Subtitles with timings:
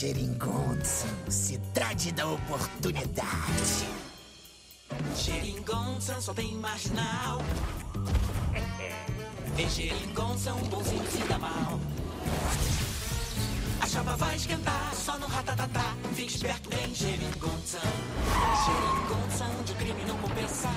[0.00, 3.86] Geringonson, cidade da oportunidade.
[5.14, 7.42] Geringonson só tem marginal.
[9.58, 11.78] Em Geringonson, bonzinhos se dá mal.
[13.82, 15.94] A chapa vai esquentar, só no ratatatá.
[16.14, 17.78] Fique esperto em Geringonson.
[18.64, 20.70] Geringonson, de crime não compensa.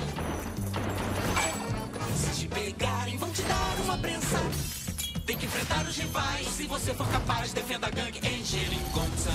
[2.17, 4.82] Se te pegarem, vão te dar uma prensa.
[5.25, 6.47] Tem que enfrentar os rivais.
[6.47, 9.31] Se você for capaz, defenda a gangue em Geringonça.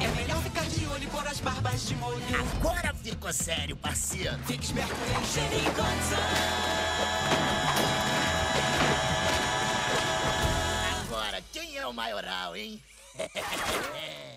[0.00, 2.22] É melhor ficar de olho e pôr as barbas de molho.
[2.58, 4.36] Agora ficou sério, parceiro.
[4.46, 6.16] Fique esperto em Geringonça.
[11.04, 12.82] Agora, quem é o maioral, hein?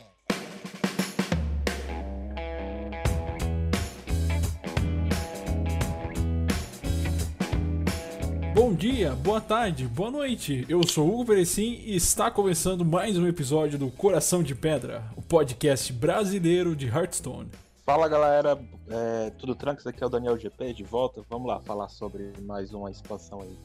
[8.61, 10.65] Bom dia, boa tarde, boa noite.
[10.67, 15.21] Eu sou Hugo Perecim e está começando mais um episódio do Coração de Pedra, o
[15.21, 17.49] podcast brasileiro de Hearthstone.
[17.85, 19.89] Fala galera, é, tudo tranquilo?
[19.89, 21.21] Aqui é o Daniel GP de volta.
[21.29, 23.57] Vamos lá falar sobre mais uma expansão aí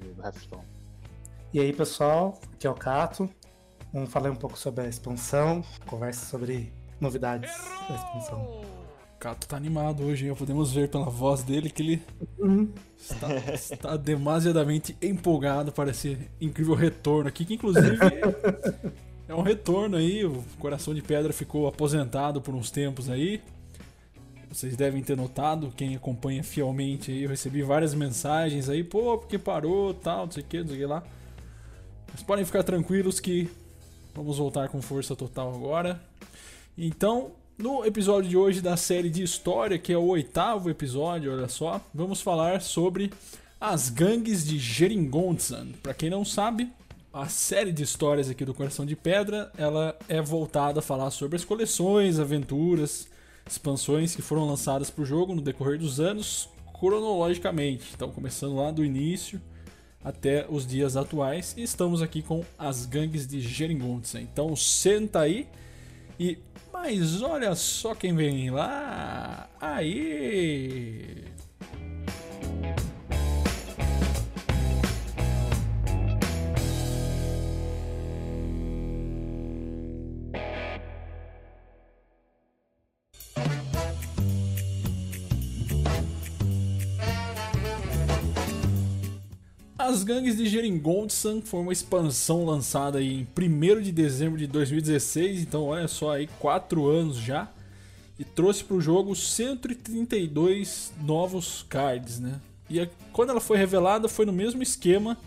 [0.00, 0.68] do Hearthstone.
[1.54, 3.30] E aí pessoal, aqui é o Cato.
[3.90, 7.50] Vamos falar um pouco sobre a expansão, conversa sobre novidades
[7.88, 8.42] da expansão.
[8.42, 10.34] O Cato tá animado hoje, hein?
[10.34, 12.02] podemos ver pela voz dele que ele
[12.38, 12.70] Uhum.
[13.02, 17.98] Está, está demasiadamente empolgado para esse incrível retorno aqui, que inclusive
[19.28, 20.24] é um retorno aí.
[20.24, 23.42] O Coração de Pedra ficou aposentado por uns tempos aí.
[24.48, 29.38] Vocês devem ter notado, quem acompanha fielmente aí, eu recebi várias mensagens aí, pô, porque
[29.38, 31.02] parou, tal, não sei o que, não sei o que lá.
[32.12, 33.50] Mas podem ficar tranquilos que
[34.14, 35.98] vamos voltar com força total agora.
[36.76, 37.32] Então,
[37.62, 41.80] no episódio de hoje da série de história, que é o oitavo episódio, olha só,
[41.94, 43.12] vamos falar sobre
[43.60, 45.68] as gangues de Geringonsan.
[45.80, 46.68] Para quem não sabe,
[47.12, 51.36] a série de histórias aqui do Coração de Pedra, ela é voltada a falar sobre
[51.36, 53.06] as coleções, aventuras,
[53.48, 56.48] expansões que foram lançadas para o jogo no decorrer dos anos,
[56.80, 57.92] cronologicamente.
[57.94, 59.40] Então, começando lá do início
[60.02, 61.54] até os dias atuais.
[61.56, 64.20] E estamos aqui com as gangues de Geringonsan.
[64.20, 65.46] Então, senta aí
[66.18, 66.38] e
[66.82, 69.48] mas olha só quem vem lá!
[69.60, 71.24] Aí!
[89.84, 95.64] As Gangues de Geringonsan foi uma expansão lançada em 1 de dezembro de 2016, então
[95.64, 97.50] olha só aí, 4 anos já,
[98.16, 102.40] e trouxe para o jogo 132 novos cards, né?
[102.70, 105.18] E a- quando ela foi revelada foi no mesmo esquema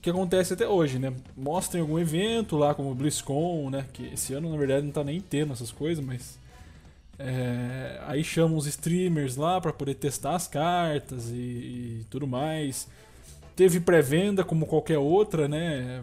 [0.00, 1.12] que acontece até hoje, né?
[1.36, 3.84] Mostra em algum evento lá como o BlizzCon, né?
[3.92, 6.38] Que esse ano na verdade não tá nem tendo essas coisas, mas
[7.18, 11.34] é, aí chamam os streamers lá para poder testar as cartas e,
[12.00, 12.88] e tudo mais.
[13.54, 16.02] Teve pré-venda como qualquer outra, né?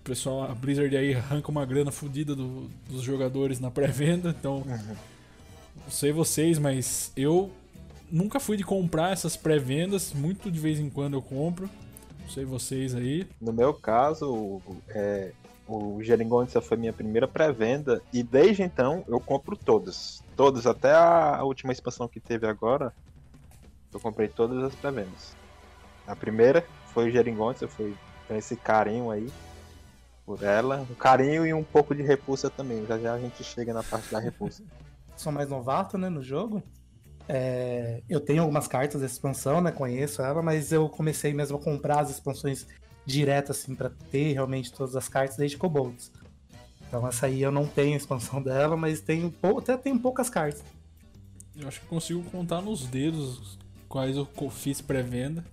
[0.00, 4.62] O pessoal, a Blizzard aí arranca uma grana fodida do- dos jogadores na pré-venda, então
[4.66, 7.50] não sei vocês, mas eu
[8.10, 11.70] nunca fui de comprar essas pré-vendas, muito de vez em quando eu compro.
[12.20, 13.26] Não sei vocês aí.
[13.40, 15.32] No meu caso, o, é,
[15.66, 20.22] o Geringonça foi minha primeira pré-venda e desde então eu compro todas.
[20.36, 22.92] Todas, até a última expansão que teve agora,
[23.92, 25.34] eu comprei todas as pré-vendas.
[26.06, 27.94] A primeira foi o Geringonça, foi
[28.28, 29.28] com esse carinho aí
[30.24, 30.86] por ela.
[30.90, 32.84] Um carinho e um pouco de repulsa também.
[32.86, 34.62] Já já a gente chega na parte da repulsa.
[35.16, 36.62] Sou mais novato, né, no jogo.
[37.28, 41.60] É, eu tenho algumas cartas da expansão, né, conheço ela, mas eu comecei mesmo a
[41.60, 42.66] comprar as expansões
[43.06, 46.10] direto, assim, pra ter realmente todas as cartas desde Kobolds.
[46.86, 50.28] Então essa aí eu não tenho a expansão dela, mas tenho, pou- até tenho poucas
[50.28, 50.62] cartas.
[51.56, 53.58] Eu acho que consigo contar nos dedos
[53.88, 55.44] quais eu fiz pré-venda.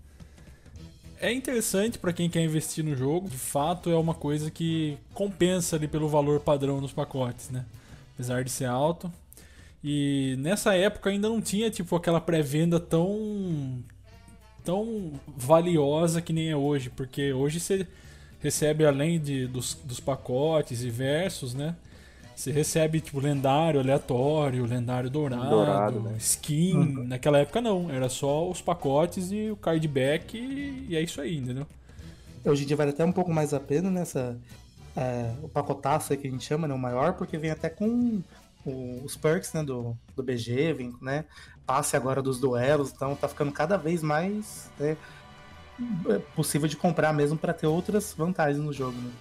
[1.21, 3.29] É interessante para quem quer investir no jogo.
[3.29, 7.63] De fato, é uma coisa que compensa ali pelo valor padrão dos pacotes, né?
[8.15, 9.11] Apesar de ser alto.
[9.83, 13.83] E nessa época ainda não tinha tipo aquela pré-venda tão
[14.63, 17.87] tão valiosa que nem é hoje, porque hoje você
[18.39, 21.75] recebe além de, dos, dos pacotes e versos, né?
[22.41, 26.15] Você recebe tipo lendário aleatório, lendário dourado, Dourado, né?
[26.17, 27.05] skin.
[27.07, 31.21] Naquela época não, era só os pacotes e o card back e, e é isso
[31.21, 31.67] aí, entendeu?
[32.43, 34.35] Hoje em dia vale até um pouco mais a pena nessa.
[34.97, 36.73] é, o pacotaço que a gente chama, né?
[36.73, 38.23] O maior, porque vem até com
[38.65, 41.25] o- os perks né, do, do BG, vem, né?
[41.63, 44.97] Passe agora dos duelos, então tá ficando cada vez mais né,
[46.09, 48.97] é, possível de comprar mesmo para ter outras vantagens no jogo.
[48.97, 49.11] Né?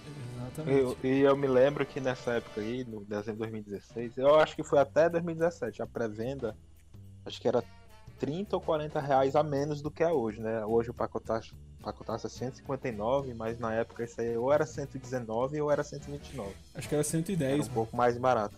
[0.51, 0.79] Exatamente.
[0.79, 4.55] Eu- E eu, me lembro que nessa época aí, no dezembro de 2016, eu acho
[4.55, 6.55] que foi até 2017, a pré-venda,
[7.25, 7.63] acho que era
[8.19, 10.63] 30 ou 40 reais a menos do que é hoje, né?
[10.65, 15.71] Hoje o pacotaço, pacotaço é 159, mas na época isso aí ou era 119 ou
[15.71, 16.53] era 129.
[16.75, 18.55] Acho que era Era 110, um pouco mais barato.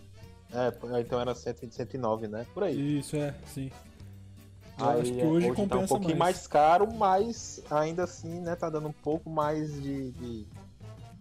[0.52, 2.46] É, então era 100, 109, né?
[2.52, 2.98] Por aí.
[2.98, 3.70] Isso, é, sim.
[4.78, 6.36] Eu Aí, acho que é, hoje, tá um compensa pouquinho mais.
[6.36, 6.46] mais.
[6.46, 10.46] caro, mas ainda assim, né, tá dando um pouco mais de, de,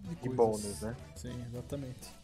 [0.10, 0.36] de coisas.
[0.38, 0.96] bônus, né?
[1.16, 2.24] Sim, exatamente.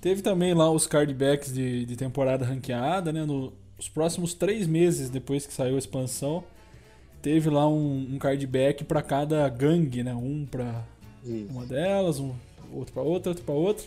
[0.00, 3.24] Teve também lá os cardbacks de, de temporada ranqueada, né?
[3.24, 6.44] No, os próximos três meses depois que saiu a expansão,
[7.22, 10.14] teve lá um, um cardback pra cada gangue, né?
[10.14, 10.82] Um pra
[11.24, 11.46] Isso.
[11.50, 12.32] uma delas, um,
[12.72, 13.86] outro pra outra, outro pra outra.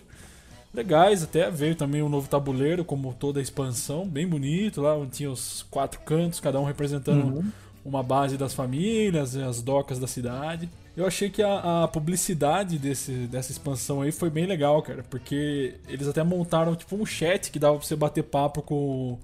[0.74, 5.12] Legais, até veio também um novo tabuleiro, como toda a expansão, bem bonito lá, onde
[5.12, 7.52] tinha os quatro cantos, cada um representando Uhum.
[7.86, 10.70] uma base das famílias, as docas da cidade.
[10.98, 15.76] Eu achei que a, a publicidade desse, dessa expansão aí foi bem legal, cara, porque
[15.88, 18.74] eles até montaram tipo um chat que dava pra você bater papo com,
[19.14, 19.20] o-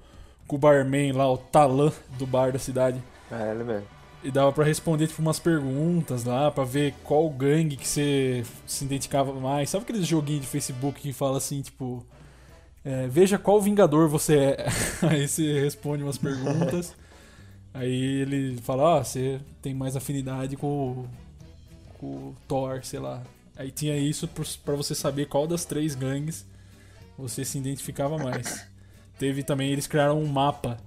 [0.48, 3.02] com o barman lá, o Talan do bar da cidade.
[3.31, 3.88] É, ele mesmo.
[4.24, 8.86] E dava pra responder tipo umas perguntas lá, pra ver qual gangue que você se
[8.86, 9.69] identificava mais.
[9.72, 12.06] Sabe aqueles joguinhos de Facebook que fala assim, tipo,
[12.86, 14.68] é, veja qual vingador você é.
[15.10, 16.96] Aí você responde umas perguntas.
[17.74, 21.06] Aí ele fala, ah, você tem mais afinidade com,
[22.04, 23.22] o- com o Thor, sei lá.
[23.56, 24.28] Aí tinha isso
[24.66, 26.46] pra você saber qual das três gangues
[27.18, 28.66] você se identificava mais.
[29.20, 30.78] Teve também, eles criaram um mapa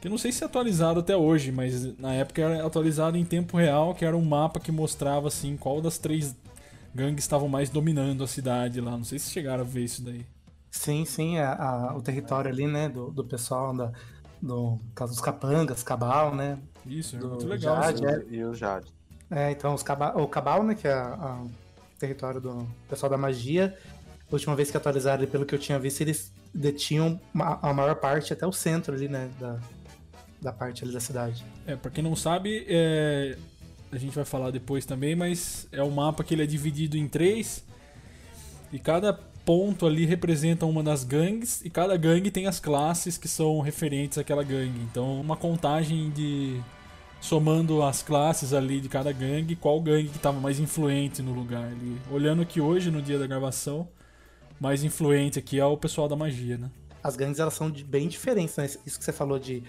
[0.00, 3.24] que eu não sei se é atualizado até hoje, mas na época era atualizado em
[3.24, 6.34] tempo real, que era um mapa que mostrava assim qual das três
[6.94, 8.90] gangues estavam mais dominando a cidade lá.
[8.92, 10.26] Não sei se chegaram a ver isso daí.
[10.70, 13.92] Sim, sim, a- a- o território ali, né, do, do pessoal da,
[14.42, 16.58] do caso dos capangas, cabal, né?
[16.84, 17.76] Isso, é Do muito legal.
[17.76, 18.06] Jade, isso.
[18.06, 18.24] é.
[18.30, 18.92] E o Jade.
[19.34, 21.50] É, então o cabal, né, que é o
[21.98, 23.76] território do pessoal da magia.
[24.30, 28.32] A última vez que atualizaram, pelo que eu tinha visto, eles detinham a maior parte
[28.32, 29.58] até o centro ali, né, da,
[30.40, 31.44] da parte ali da cidade.
[31.66, 33.36] É, pra quem não sabe, é,
[33.90, 37.08] a gente vai falar depois também, mas é um mapa que ele é dividido em
[37.08, 37.64] três
[38.72, 43.26] e cada ponto ali representa uma das gangues e cada gangue tem as classes que
[43.26, 44.80] são referentes àquela gangue.
[44.90, 46.60] Então, uma contagem de
[47.24, 51.64] somando as classes ali de cada gangue, qual gangue que estava mais influente no lugar
[51.64, 51.98] ali.
[52.10, 53.88] Olhando que hoje no dia da gravação,
[54.60, 56.70] mais influente aqui é o pessoal da magia, né?
[57.02, 58.66] As gangues, elas são bem diferentes, né?
[58.66, 59.62] Isso que você falou de...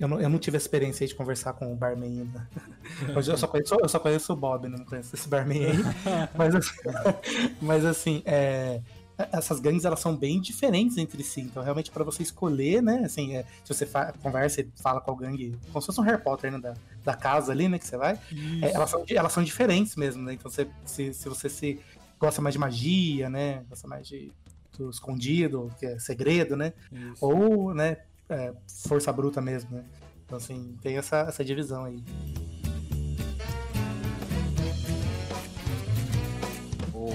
[0.00, 2.48] Eu não, eu não tive a experiência aí de conversar com o barman ainda.
[3.14, 4.78] Hoje eu só conheço, eu só conheço o Bob, né?
[4.78, 5.78] não conheço esse barman aí.
[6.34, 6.76] mas, assim-
[7.60, 8.80] mas assim, é,
[9.32, 11.40] essas gangues elas são bem diferentes entre si.
[11.40, 13.02] Então, realmente, para você escolher, né?
[13.04, 13.86] Assim, é, se você
[14.22, 16.58] conversa e fala com a gangue, como se fosse um Harry Potter, né?
[16.58, 16.74] Da,
[17.04, 17.78] da casa ali, né?
[17.78, 18.18] Que você vai.
[18.62, 20.34] É, elas, são, elas são diferentes mesmo, né?
[20.34, 21.80] Então, você, se, se você se
[22.18, 23.64] gosta mais de magia, né?
[23.68, 24.32] Gosta mais de
[24.78, 26.72] do escondido, que é segredo, né?
[26.92, 27.26] Isso.
[27.26, 27.96] Ou, né?
[28.28, 28.52] é,
[28.86, 29.84] força bruta mesmo, né?
[30.24, 32.02] Então, assim, tem essa, essa divisão aí.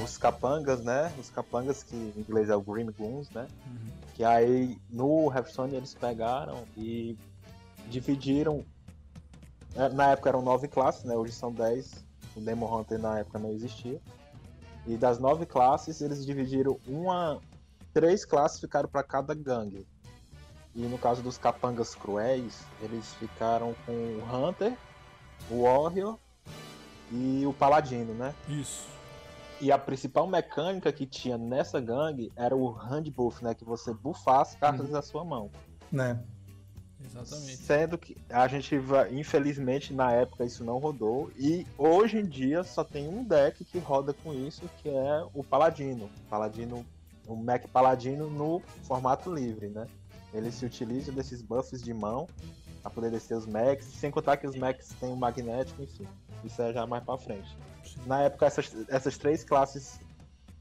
[0.03, 1.13] Os capangas, né?
[1.17, 3.47] Os capangas, que em inglês é o Grim Goons, né?
[3.65, 3.91] Uhum.
[4.15, 7.17] Que aí no Hearthstone eles pegaram e
[7.87, 8.65] dividiram.
[9.75, 11.15] é, Na época eram nove classes, né?
[11.15, 12.03] Hoje são dez.
[12.35, 14.01] O Demon Hunter na época não existia.
[14.85, 17.39] E das nove classes eles dividiram uma.
[17.93, 19.87] Três classes ficaram para cada gangue.
[20.75, 24.75] E no caso dos capangas cruéis, eles ficaram com o Hunter,
[25.49, 26.17] o Warrior
[27.11, 28.33] e o Paladino, né?
[28.49, 28.87] Isso.
[29.63, 33.55] E a principal mecânica que tinha nessa gangue era o hand buff, né?
[33.55, 35.49] Que você buffar as cartas da sua mão.
[35.89, 36.21] Né?
[36.99, 37.55] Exatamente.
[37.55, 38.75] Sendo que a gente
[39.09, 41.31] infelizmente, na época isso não rodou.
[41.37, 45.41] E hoje em dia só tem um deck que roda com isso, que é o
[45.45, 46.09] Paladino.
[46.29, 46.85] Paladino,
[47.25, 49.87] o Mac Paladino no formato livre, né?
[50.33, 52.27] Ele se utiliza desses buffs de mão
[52.83, 56.05] para poder descer os Macs, sem contar que os Macs têm o magnético, enfim.
[56.43, 57.57] Isso é já mais para frente.
[58.05, 59.99] Na época essas, essas três classes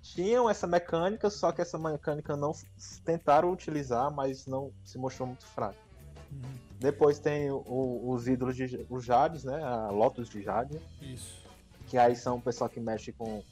[0.00, 2.52] tinham essa mecânica, só que essa mecânica não
[3.04, 5.76] tentaram utilizar, mas não se mostrou muito fraca.
[6.30, 6.40] Uhum.
[6.78, 9.62] Depois tem o- o- os ídolos de os Jades, né?
[9.62, 11.42] A Lotus de Jade, Isso.
[11.88, 13.42] que aí são o pessoal que mexe com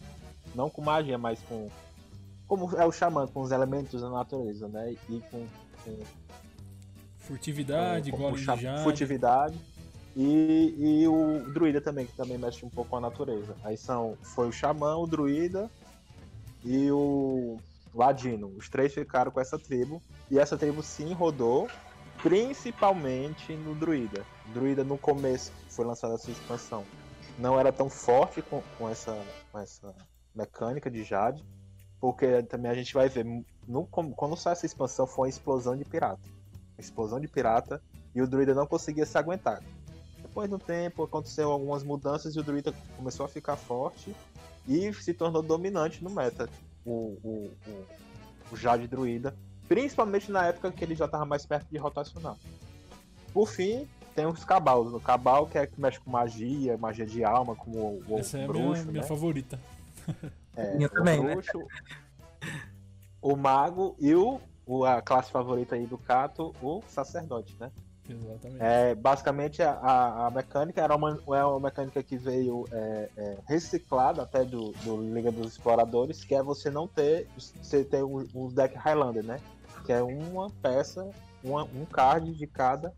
[0.55, 1.69] não com magia, mas com
[2.49, 4.93] como é o xamã, com os elementos da natureza, né?
[5.09, 5.47] E com,
[5.85, 5.99] com,
[7.31, 8.83] Furtividade, com- com golem de jade.
[8.83, 9.59] furtividade.
[10.17, 13.55] E, e o druida também, que também mexe um pouco com a natureza.
[13.63, 15.71] Aí são foi o xamã, o druida
[16.65, 17.59] e o
[17.95, 18.49] ladino.
[18.57, 21.69] Os três ficaram com essa tribo e essa tribo sim rodou
[22.23, 24.25] principalmente no Druida.
[24.53, 26.85] Druida no começo, que foi lançada essa expansão,
[27.39, 29.17] não era tão forte com, com essa,
[29.51, 29.95] com essa
[30.35, 31.43] mecânica de Jade,
[32.01, 33.25] porque também a gente vai ver,
[33.67, 36.21] no, quando sai essa expansão foi uma explosão de pirata.
[36.81, 37.83] Explosão de pirata
[38.15, 39.63] e o druida não conseguia se aguentar.
[40.21, 44.15] Depois do tempo aconteceu algumas mudanças e o druida começou a ficar forte
[44.69, 46.49] e se tornou dominante no meta,
[46.85, 47.87] o, o, o,
[48.53, 49.35] o Jade Druida,
[49.69, 52.37] principalmente na época que ele já estava mais perto de rotacionar.
[53.33, 54.93] Por fim, tem os Cabals.
[54.93, 58.47] O Cabal, que é que mexe com magia, magia de alma, como o, Essa é
[58.47, 58.67] bruxo.
[58.67, 59.09] a minha, minha né?
[59.09, 59.61] favorita.
[60.57, 61.35] É, Minha o também, né?
[61.35, 61.67] bruxo,
[63.23, 67.71] o mago e o, o- a classe favorita aí do Cato, o sacerdote, né?
[68.09, 68.63] Exatamente.
[68.63, 74.23] É, basicamente a, a- mecânica era uma, é uma mecânica que veio é, é, reciclada
[74.23, 77.29] até do, do Liga dos Exploradores, que é você não ter.
[77.37, 79.39] Você ter o, o deck Highlander, né?
[79.85, 81.09] Que é uma peça,
[81.43, 82.93] uma- um card de cada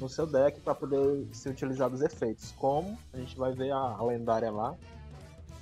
[0.00, 2.52] no seu deck para poder ser utilizado os efeitos.
[2.52, 4.74] Como a gente vai ver a, a lendária lá.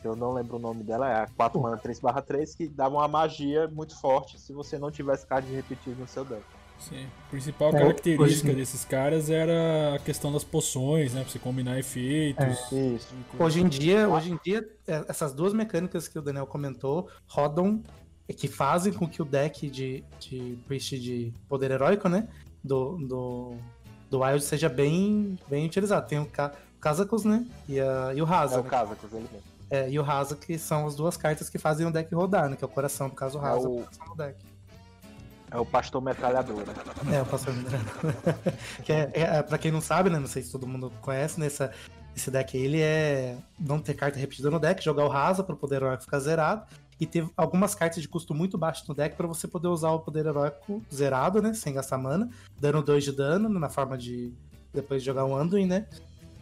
[0.01, 3.09] Que Eu não lembro o nome dela, é a 4 mana 3/3, que dava uma
[3.09, 6.43] magia muito forte se você não tivesse cards repetidos no seu deck.
[6.79, 7.07] Sim.
[7.27, 11.21] A principal É, característica hoje- desses caras era a questão das poções, né?
[11.23, 12.47] Pra você combinar efeitos.
[12.73, 13.15] Isso.
[13.37, 13.45] coisa.
[13.45, 17.83] Hoje em dia, hoje em dia, é, essas duas mecânicas que o Daniel comentou rodam
[18.27, 22.27] e que fazem com que o deck de, de Priest de poder heróico, né?
[22.65, 23.53] Do, do,
[24.09, 26.07] do Wild seja bem, bem utilizado.
[26.09, 27.45] Tem o Ka- Kazakus, né?
[27.69, 28.59] E, a, e o É Raza.
[28.59, 29.47] o caso, com ele mesmo.
[29.71, 32.57] É, e o Raza, que são as duas cartas que fazem o deck rodar, né?
[32.57, 34.37] Que é o coração, no caso, o Raza, o- o coração do deck.
[35.53, 37.17] É o pastor metralhador, né?
[37.17, 37.85] É, o pastor Midrano.
[38.85, 40.19] que é, é, é, pra quem não sabe, né?
[40.19, 41.73] Não sei se todo mundo conhece, nessa,
[42.17, 45.55] esse deck aí, ele é não ter carta repetida no deck, jogar o Rasa para
[45.55, 46.67] o poder heróico ficar zerado.
[47.01, 50.01] E ter algumas cartas de custo muito baixo no deck para você poder usar o
[50.01, 51.55] poder heróico zerado, né?
[51.55, 52.29] Sem gastar mana,
[52.61, 54.33] dando 2 de dano na forma de
[54.73, 55.87] depois de jogar um Anduin, né?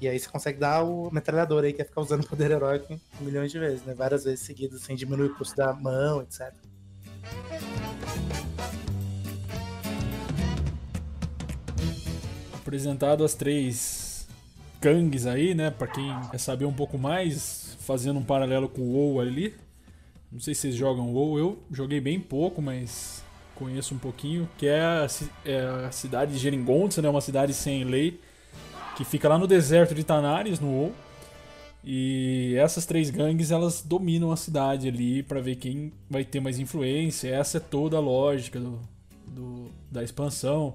[0.01, 2.99] E aí você consegue dar o metralhador aí, que é ficar usando o poder heróico
[3.21, 3.95] milhões de vezes, né?
[3.95, 6.53] Várias vezes seguidas, sem diminuir o custo da mão, etc.
[12.69, 14.29] apresentado as três
[14.81, 15.71] gangues aí, né?
[15.71, 19.55] Pra quem quer saber um pouco mais, fazendo um paralelo com o WoW ali.
[20.31, 23.25] Não sei se vocês jogam WoW, eu joguei bem pouco, mas
[23.55, 24.47] conheço um pouquinho.
[24.59, 25.07] Que é a,
[25.47, 27.09] é a cidade de Geringonça, né?
[27.09, 28.21] Uma cidade sem lei,
[28.99, 30.93] que fica lá no deserto de Tanares, no WoW.
[31.85, 36.59] E essas três gangues, elas dominam a cidade ali pra ver quem vai ter mais
[36.59, 37.29] influência.
[37.35, 38.79] Essa é toda a lógica do,
[39.27, 40.75] do- da expansão.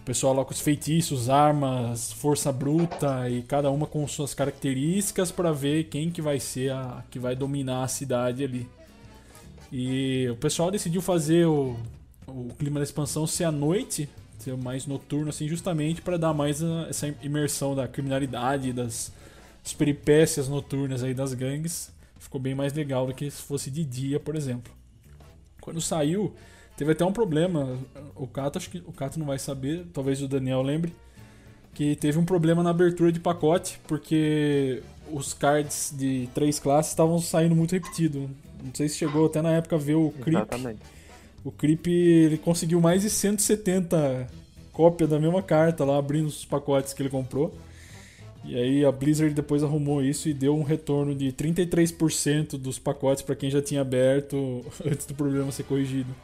[0.00, 5.30] O pessoal lá com os feitiços, armas, força bruta e cada uma com suas características
[5.30, 8.66] para ver quem que vai ser a que vai dominar a cidade ali.
[9.70, 11.76] E o pessoal decidiu fazer o,
[12.26, 14.08] o clima da expansão ser à noite,
[14.56, 19.12] mais noturno assim, justamente para dar mais a- essa imersão da criminalidade, das,
[19.76, 21.90] peripécias noturnas aí das gangues.
[22.18, 24.72] Ficou bem mais legal do que se fosse de dia, por exemplo.
[25.60, 26.34] Quando saiu,
[26.78, 27.76] Teve até um problema.
[28.14, 30.94] O Cato, acho que o Cato não vai saber, talvez o Daniel lembre.
[31.74, 34.80] Que teve um problema na abertura de pacote, porque
[35.12, 38.30] os cards de três classes estavam saindo muito repetido.
[38.62, 40.36] Não sei se chegou até na época ver o Creep.
[40.38, 40.78] Exatamente.
[41.48, 44.26] O Creep ele conseguiu mais de 170
[44.70, 47.54] cópias da mesma carta lá, abrindo os pacotes que ele comprou.
[48.44, 53.22] E aí a Blizzard depois arrumou isso e deu um retorno de 33% dos pacotes
[53.22, 56.14] para quem já tinha aberto antes do problema ser corrigido.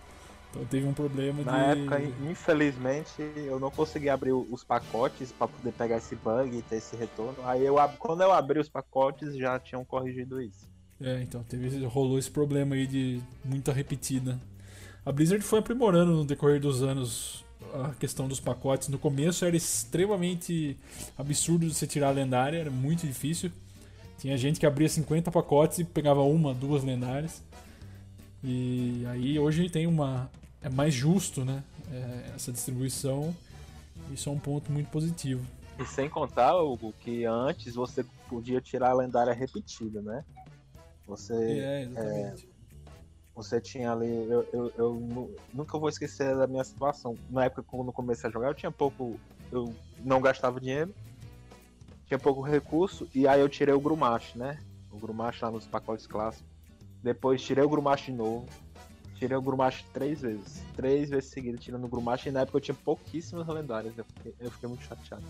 [0.50, 1.80] Então teve um problema Na de.
[1.80, 6.76] época, infelizmente, eu não consegui abrir os pacotes para poder pegar esse bug e ter
[6.76, 7.36] esse retorno.
[7.44, 10.68] Aí eu quando eu abri os pacotes já tinham corrigido isso.
[11.00, 14.38] É, então teve, rolou esse problema aí de muita repetida.
[15.04, 17.44] A Blizzard foi aprimorando no decorrer dos anos
[17.74, 18.88] a questão dos pacotes.
[18.88, 20.78] No começo era extremamente
[21.18, 23.50] absurdo de você tirar a lendária, era muito difícil.
[24.18, 27.42] Tinha gente que abria 50 pacotes e pegava uma, duas lendárias.
[28.42, 30.30] E aí hoje tem uma.
[30.62, 31.62] É mais justo, né?
[31.92, 33.34] É, essa distribuição.
[34.12, 35.44] Isso é um ponto muito positivo.
[35.78, 40.24] E sem contar, Hugo, que antes você podia tirar a lendária repetida, né?
[41.06, 42.53] Você, É, exatamente.
[43.34, 44.08] Você tinha ali.
[44.30, 47.16] Eu, eu, eu nu- nunca vou esquecer da minha situação.
[47.28, 49.18] Na época, quando eu comecei a jogar, eu tinha pouco.
[49.50, 50.94] Eu não gastava dinheiro,
[52.06, 54.58] tinha pouco recurso, e aí eu tirei o Grumash, né?
[54.90, 56.48] O Grumash lá nos pacotes clássicos.
[57.02, 58.46] Depois tirei o Grumash de novo.
[59.16, 60.62] Tirei o Grumash três vezes.
[60.74, 63.96] Três vezes seguidas tirando o Grumash, e na época eu tinha pouquíssimas lendárias.
[63.96, 65.24] Eu fiquei, eu fiquei muito chateado.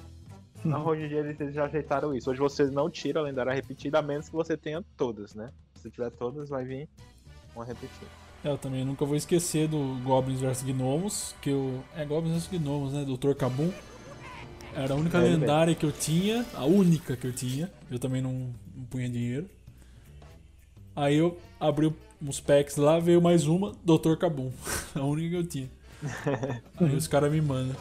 [0.65, 2.31] Mas hoje em dia eles já ajeitaram isso.
[2.31, 5.53] Hoje você não tira a lendária repetida, a menos que você tenha todas, né?
[5.77, 6.89] Se tiver todas, vai vir
[7.55, 8.07] uma repetida.
[8.45, 11.83] É, eu também nunca vou esquecer do Goblins vs Gnomos, que eu.
[11.97, 13.05] É Goblins vs Gnomos, né?
[13.05, 13.35] Dr.
[13.35, 13.73] Kabum.
[14.77, 17.73] Era a única É lendária que eu tinha, a única que eu tinha.
[17.91, 19.49] Eu também não, não punha dinheiro.
[20.97, 24.17] Aí eu abri uns packs lá, veio mais uma, Dr.
[24.19, 24.53] Kabum.
[24.95, 25.71] A única que eu tinha.
[26.81, 27.77] Aí os caras me mandam.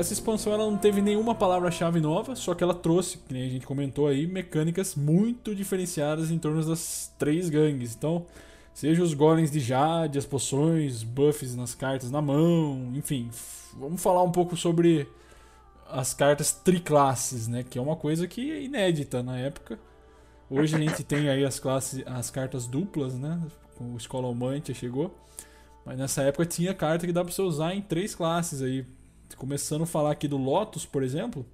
[0.00, 3.50] Essa expansão ela não teve nenhuma palavra-chave nova, só que ela trouxe, que nem a
[3.50, 7.94] gente comentou aí, mecânicas muito diferenciadas em torno das três gangues.
[7.94, 8.24] Então,
[8.72, 13.28] seja os golems de jade, as poções, buffs nas cartas na mão, enfim.
[13.78, 15.06] Vamos falar um pouco sobre
[15.86, 17.62] as cartas triclasses, né?
[17.62, 19.78] Que é uma coisa que é inédita na época.
[20.48, 23.38] Hoje a gente tem aí as classes, as cartas duplas, né?
[23.78, 25.14] O Escola Almantia chegou.
[25.84, 28.86] Mas nessa época tinha carta que dá pra você usar em três classes aí.
[29.36, 31.44] Começando a falar aqui do Lotus, por exemplo.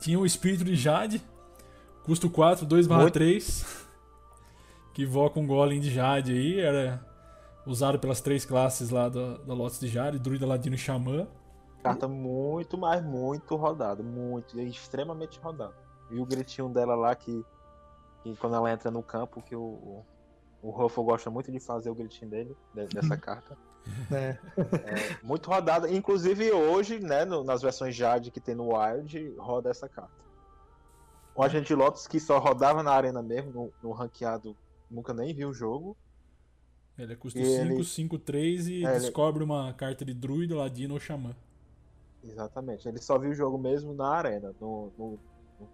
[0.00, 1.22] Tinha o Espírito de Jade.
[2.04, 3.86] Custo 4, 2/3.
[4.94, 6.60] Que invoca um Golem de Jade aí.
[6.60, 7.04] Era
[7.66, 11.26] usado pelas três classes lá da, da Lotus de Jade: Druida, Ladino e Xamã.
[11.82, 14.02] Carta muito, mas muito rodada.
[14.02, 15.74] Muito, extremamente rodada.
[16.10, 17.44] E o gritinho dela lá que,
[18.22, 20.04] que quando ela entra no campo, que o, o,
[20.62, 23.56] o Ruffle gosta muito de fazer o gritinho dele, de- dessa carta.
[24.10, 24.38] É.
[24.56, 25.90] É, muito rodada.
[25.90, 30.20] Inclusive hoje, né, no- nas versões Jade que tem no Wild, roda essa carta.
[31.34, 34.56] O Agente Lotus que só rodava na arena mesmo, no, no ranqueado,
[34.90, 35.96] nunca nem viu o jogo.
[36.98, 40.12] Ele é custo E 5, ele- 5, 3 e É, ele- descobre uma carta de
[40.12, 41.34] Druida, Ladino ou Xamã.
[42.22, 42.86] Exatamente.
[42.86, 44.54] Ele só viu o jogo mesmo na arena.
[44.60, 45.18] No, no-
[45.58, 45.68] no-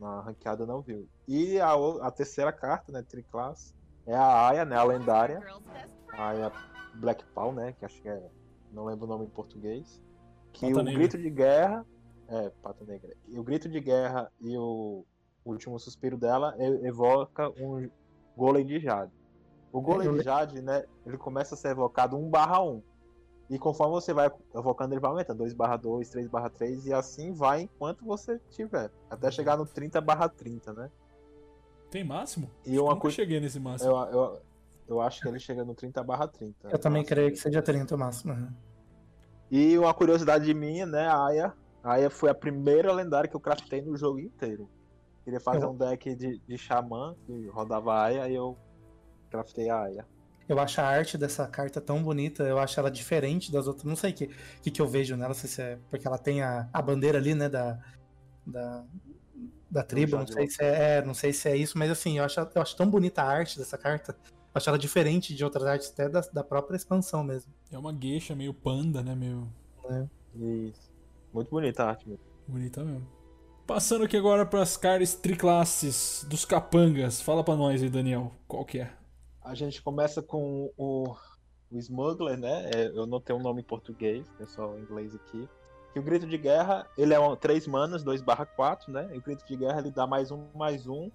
[0.00, 1.06] na ranqueada não viu.
[1.28, 3.74] E a, a terceira carta, né, Triclass,
[4.06, 5.42] é a Aya, né, a lendária.
[6.14, 6.50] A Aya
[6.94, 8.30] Black Paw, né, que acho que é...
[8.72, 10.00] Não lembro o nome em português.
[10.52, 10.98] Que Pata o Negra.
[11.00, 11.86] grito de guerra...
[12.28, 13.12] É, Pata Negra.
[13.28, 15.04] E o grito de guerra e o
[15.44, 17.90] último suspiro dela evoca um
[18.36, 19.10] golem de Jade.
[19.72, 22.82] O golem de Jade, né, ele começa a ser evocado 1 barra 1.
[23.50, 26.92] E conforme você vai evocando, ele vai aumentando 2 barra 2, 3 barra 3 e
[26.92, 28.92] assim vai enquanto você tiver.
[29.10, 30.88] Até chegar no 30 barra 30, né?
[31.90, 32.48] Tem máximo?
[32.64, 33.90] E Acho uma nunca coisa- cheguei nesse máximo.
[33.90, 34.40] Eu, eu,
[34.90, 36.68] eu acho que ele chega no 30 barra 30.
[36.68, 37.14] Eu também Nossa.
[37.14, 38.34] creio que seja 30 o máximo.
[38.34, 38.52] né?
[39.50, 41.52] E uma curiosidade minha, né, a Aya.
[41.82, 44.68] A Aya foi a primeira lendária que eu craftei no jogo inteiro.
[45.24, 48.56] Queria fazer Eu- um deck de, de Xamã, que rodava a Aya, e eu
[49.30, 50.06] craftei a Aya.
[50.48, 53.84] Eu acho a arte dessa carta tão bonita, eu acho ela diferente das outras.
[53.84, 54.26] Não sei o que,
[54.62, 57.48] que, que eu vejo nela, se é porque ela tem a, a bandeira ali, né,
[57.48, 57.78] da,
[58.44, 58.84] da,
[59.70, 62.24] da tribo, não sei, se é, é, não sei se é isso, mas assim, eu
[62.24, 64.16] acho, eu acho tão bonita a arte dessa carta.
[64.52, 67.52] Eu acho ela diferente de outras artes, até da, da própria expansão mesmo.
[67.70, 69.14] É uma gueixa meio panda, né?
[69.14, 69.48] Meio
[70.34, 70.90] Isso.
[71.32, 72.24] Muito bonita a arte mesmo.
[72.48, 73.06] bonita mesmo.
[73.64, 77.20] Passando aqui agora para as cartas triclasses dos capangas.
[77.20, 78.32] Fala pra nós aí, Daniel.
[78.48, 78.92] Qual que é?
[79.40, 81.14] A gente começa com o,
[81.70, 82.70] o Smuggler, né?
[82.74, 85.48] É, eu não tenho um nome em português, é só em inglês aqui.
[85.92, 89.08] Que o grito de guerra, ele é 3 manas, 2 barra 4, né?
[89.14, 91.08] E o grito de guerra ele dá mais um, mais um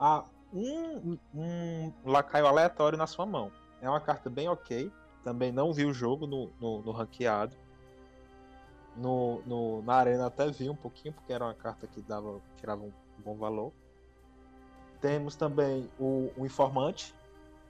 [0.00, 3.50] a um, um lacaio aleatório na sua mão.
[3.80, 4.90] É uma carta bem ok.
[5.24, 7.56] Também não vi o jogo no, no, no ranqueado.
[8.96, 12.82] No, no, na arena até vi um pouquinho, porque era uma carta que dava, tirava
[12.82, 13.72] um bom valor.
[15.00, 17.14] Temos também o, o Informante.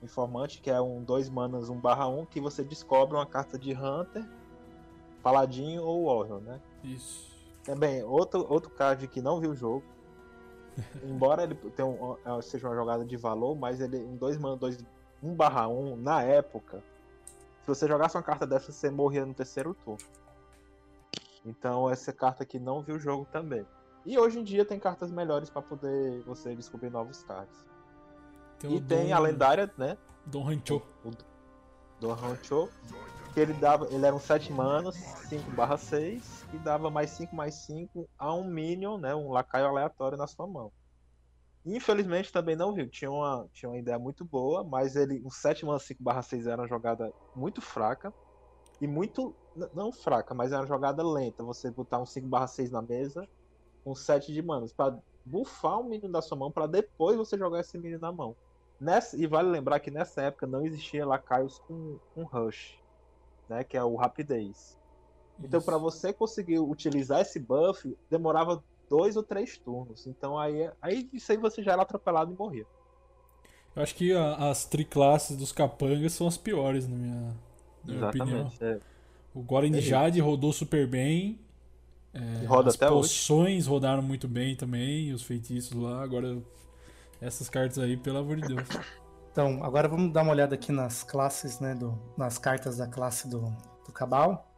[0.01, 3.73] Informante, que é um 2 manas 1 barra 1, que você descobre uma carta de
[3.73, 4.27] Hunter,
[5.23, 6.59] Paladinho ou Warrior, né?
[6.83, 7.31] Isso.
[7.63, 9.83] Também, outro, outro card que não viu o jogo.
[11.03, 14.59] Embora ele tenha um- eh, seja uma jogada de valor, mas ele em 2 manas
[14.59, 14.85] 2
[15.21, 16.83] 1 barra 1, na época,
[17.61, 19.99] se você jogasse uma carta dessa, você morria no terceiro turno.
[21.45, 23.65] Então essa carta aqui não viu o jogo também.
[24.05, 27.55] E hoje em dia tem cartas melhores para poder você descobrir novos cards.
[28.63, 29.97] e o tem Dom- a lendária, né?
[30.25, 30.81] Dom Rancho.
[31.99, 32.69] do Rancho,
[33.33, 37.35] que ele dava, ele era um 7 manas, 5 barra 6, e dava mais 5
[37.35, 40.71] mais 5 a um minion, né, um lacaio aleatório na sua mão.
[41.65, 45.65] Infelizmente também não viu, tinha uma, tinha uma ideia muito boa, mas ele, um 7
[45.65, 48.13] manas 5 barra 6 era uma jogada muito fraca,
[48.79, 49.33] e muito,
[49.73, 53.27] não fraca, mas era uma jogada lenta, você botar um 5 barra 6 na mesa,
[53.83, 57.61] com 7 de manas, para bufar o minion da sua mão, para depois você jogar
[57.61, 58.35] esse minion na mão.
[58.79, 62.82] Nessa, e vale lembrar que nessa época não existia lacaios com, com rush,
[63.49, 64.77] né, que é o rapidez.
[65.43, 70.05] Então, para você conseguir utilizar esse buff, demorava dois ou três turnos.
[70.07, 72.65] Então, aí, aí isso aí você já era atropelado e morria.
[73.75, 77.35] Eu acho que a- as triclasses dos capangas são as piores, na minha,
[77.83, 78.51] na minha opinião.
[78.61, 78.79] é.
[79.33, 81.39] O Goren Jade rodou super bem.
[82.13, 83.09] É, roda as até hoje.
[83.09, 86.03] poções rodaram muito bem também, os feitiços lá.
[86.03, 86.37] Agora,
[87.19, 88.67] essas cartas aí, pelo amor de Deus.
[89.33, 91.73] Então, agora vamos dar uma olhada aqui nas classes, né?
[91.73, 93.39] Do, nas cartas da classe do,
[93.83, 94.53] do Cabal.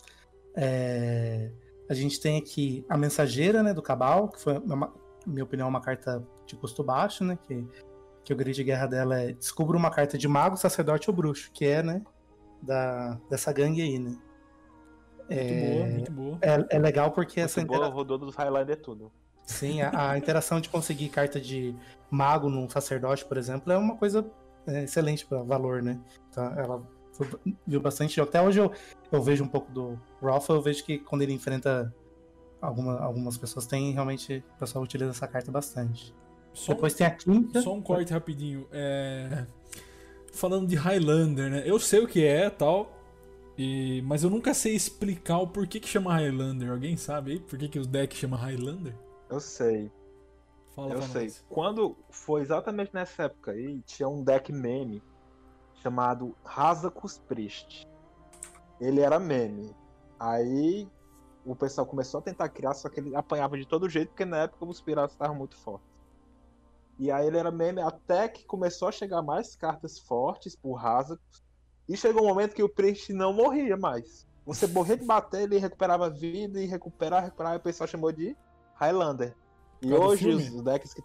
[0.53, 1.49] É,
[1.89, 3.73] a gente tem aqui a Mensageira, né?
[3.73, 4.91] Do Cabal, que foi, uma- na
[5.25, 7.39] minha opinião, uma carta de custo baixo, né?
[7.47, 7.65] Que,
[8.25, 11.49] que o grid de guerra dela é descubra uma carta de mago, sacerdote ou bruxo,
[11.53, 12.01] que é, né?
[12.61, 14.17] Da, dessa gangue aí, né?
[15.29, 16.37] Muito boa, muito boa.
[16.41, 19.09] É, é legal porque essa Muito boa, intera- rodou dos Highlander tudo.
[19.45, 21.73] Sim, a, a interação de conseguir carta de
[22.11, 24.25] mago num sacerdote, por exemplo, é uma coisa
[24.67, 25.99] é, excelente para valor, né?
[26.29, 27.27] Então, ela foi-
[27.65, 28.19] viu bastante.
[28.19, 28.71] Até hoje eu,
[29.11, 31.93] eu vejo um pouco do Rolf, eu vejo que quando ele enfrenta
[32.61, 36.13] alguma, algumas pessoas, tem realmente o pessoal utiliza essa carta bastante.
[36.53, 37.61] Só, Depois tem a quinta.
[37.61, 38.67] só um corte rapidinho.
[38.71, 39.45] É,
[40.33, 41.63] Falando de Highlander, né?
[41.65, 42.91] Eu sei o que é tal.
[43.57, 44.01] E...
[44.05, 46.71] Mas eu nunca sei explicar o porquê que chama Highlander.
[46.71, 47.39] Alguém sabe aí?
[47.39, 48.93] Por que, que os decks chamam Highlander?
[49.29, 49.89] Eu sei,
[50.75, 51.23] Fala eu sei.
[51.23, 51.45] nós.
[51.49, 55.01] Quando foi exatamente nessa época aí, tinha um deck meme
[55.81, 57.87] chamado Hazakus Priest.
[58.79, 59.73] Ele era meme.
[60.19, 60.87] Aí
[61.45, 64.39] o pessoal começou a tentar criar, só que ele apanhava de todo jeito, porque na
[64.39, 65.87] época os piratas estavam muito fortes.
[66.97, 71.43] E aí ele era meme até que começou a chegar mais cartas fortes por Hazakus.
[71.87, 74.27] E chegou um momento que o Priest não morria mais.
[74.45, 78.35] Você morria de bater, ele recuperava vida e recuperar, recuperar, e o pessoal chamou de
[78.75, 79.35] Highlander.
[79.85, 81.03] E hoje os decks que.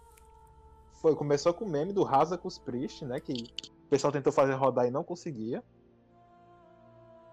[0.93, 3.19] Foi, começou com o meme do Hazakus Priest, né?
[3.19, 5.63] Que o pessoal tentou fazer rodar e não conseguia.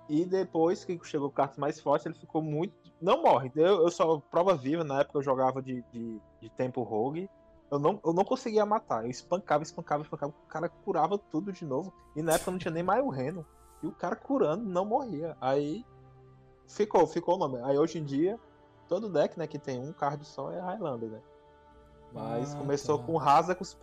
[0.09, 2.75] E depois que chegou cartas mais fortes, ele ficou muito.
[3.01, 3.51] Não morre.
[3.55, 7.31] Eu, eu só prova viva, na época eu jogava de, de, de tempo rogue.
[7.71, 9.05] Eu não, eu não conseguia matar.
[9.05, 10.33] Eu espancava, espancava, espancava.
[10.33, 11.93] O cara curava tudo de novo.
[12.17, 13.45] E na época não tinha nem mais o Reno.
[13.83, 15.37] E o cara curando não morria.
[15.41, 15.85] Aí
[16.67, 17.59] ficou, ficou o nome.
[17.63, 18.41] Aí hoje em dia,
[18.89, 21.21] todo deck né, que tem um card só é Highlander, né?
[22.13, 23.05] Mas Ah, começou tá.
[23.05, 23.77] com Rasa com os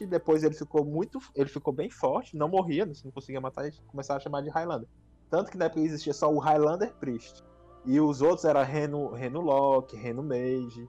[0.00, 1.18] e depois ele ficou muito.
[1.34, 4.50] Ele ficou bem forte, não morria, você não conseguia matar, e começaram a chamar de
[4.50, 4.88] Highlander.
[5.30, 7.42] Tanto que na época existia só o Highlander Priest.
[7.84, 10.88] E os outros eram Reno, Reno Lock, Reno Mage.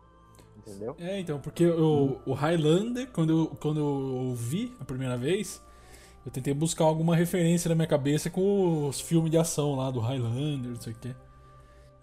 [0.58, 0.96] Entendeu?
[0.98, 5.62] É, então, porque o, o Highlander, quando eu, quando eu ouvi a primeira vez,
[6.26, 10.00] eu tentei buscar alguma referência na minha cabeça com os filmes de ação lá do
[10.00, 11.16] Highlander, não sei o quê.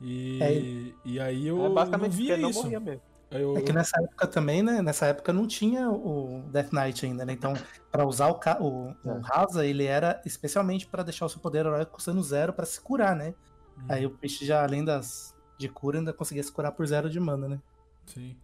[0.00, 0.92] E, É.
[1.04, 2.62] e aí eu é basicamente não via não isso.
[2.62, 3.02] morria mesmo.
[3.32, 4.82] Eu- É que nessa época também, né?
[4.82, 7.32] Nessa época não tinha o Death Knight ainda, né?
[7.32, 7.54] Então,
[7.90, 9.20] pra usar o, ca- o, o É.
[9.22, 13.16] Rasa, ele era especialmente pra deixar o seu poder heróico custando zero pra se curar,
[13.16, 13.34] né?
[13.78, 17.08] Hum, Aí o Priest já, além das de cura, ainda conseguia se curar por zero
[17.08, 17.60] de mana, né?
[18.06, 18.36] Sim.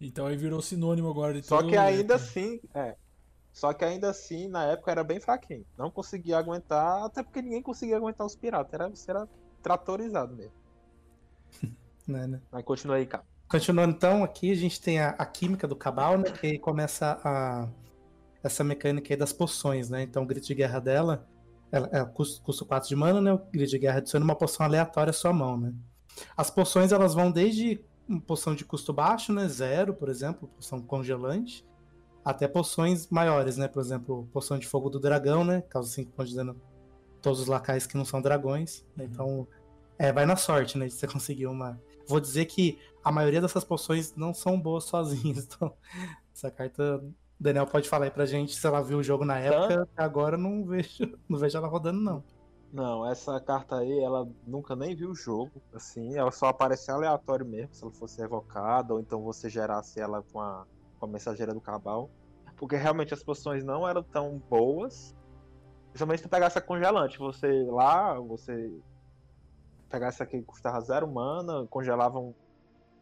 [0.00, 2.22] Então aí virou sinônimo agora de Só que ainda deck.
[2.22, 2.96] assim, é.
[3.52, 5.64] Só que ainda assim, na época era bem fraquinho.
[5.78, 8.74] Não conseguia aguentar, até porque ninguém conseguia aguentar os piratas.
[8.74, 9.28] Era, era
[9.62, 10.52] tratorizado mesmo.
[12.06, 12.40] né, né?
[12.52, 13.24] Mas continua aí, cara.
[13.48, 16.30] Continuando então, aqui a gente tem a, a química do Cabal, né?
[16.30, 17.68] Que aí começa a,
[18.42, 20.02] essa mecânica aí das poções, né?
[20.02, 21.28] Então o grito de guerra dela,
[21.70, 23.32] ela, ela custa, custa 4 de mana, né?
[23.32, 25.72] O grito de guerra adiciona uma poção aleatória à sua mão, né?
[26.36, 29.46] As poções elas vão desde uma poção de custo baixo, né?
[29.48, 31.64] Zero, por exemplo, poção congelante,
[32.24, 33.68] até poções maiores, né?
[33.68, 35.62] Por exemplo, poção de fogo do dragão, né?
[35.68, 36.60] Causa 5 pontos de dano
[37.22, 38.84] todos os lacais que não são dragões.
[38.96, 39.04] né?
[39.04, 39.46] Então,
[39.98, 40.86] é, vai na sorte, né?
[40.86, 41.80] De você conseguir uma.
[42.08, 45.46] Vou dizer que a maioria dessas poções não são boas sozinhas.
[45.56, 45.72] Então,
[46.34, 47.02] essa carta.
[47.38, 49.88] Daniel pode falar aí pra gente se ela viu o jogo na época.
[49.96, 52.24] Agora eu não vejo, não vejo ela rodando, não.
[52.72, 57.46] Não, essa carta aí, ela nunca nem viu o jogo, assim, ela só apareceu aleatório
[57.46, 60.66] mesmo, se ela fosse revocada, ou então você gerasse ela com a,
[60.98, 62.10] com a mensageira do cabal.
[62.56, 65.14] Porque realmente as poções não eram tão boas.
[65.90, 67.18] Principalmente se pegasse a congelante.
[67.18, 68.72] Você lá, você
[69.88, 72.18] pegasse aqui que custava zero mana, congelava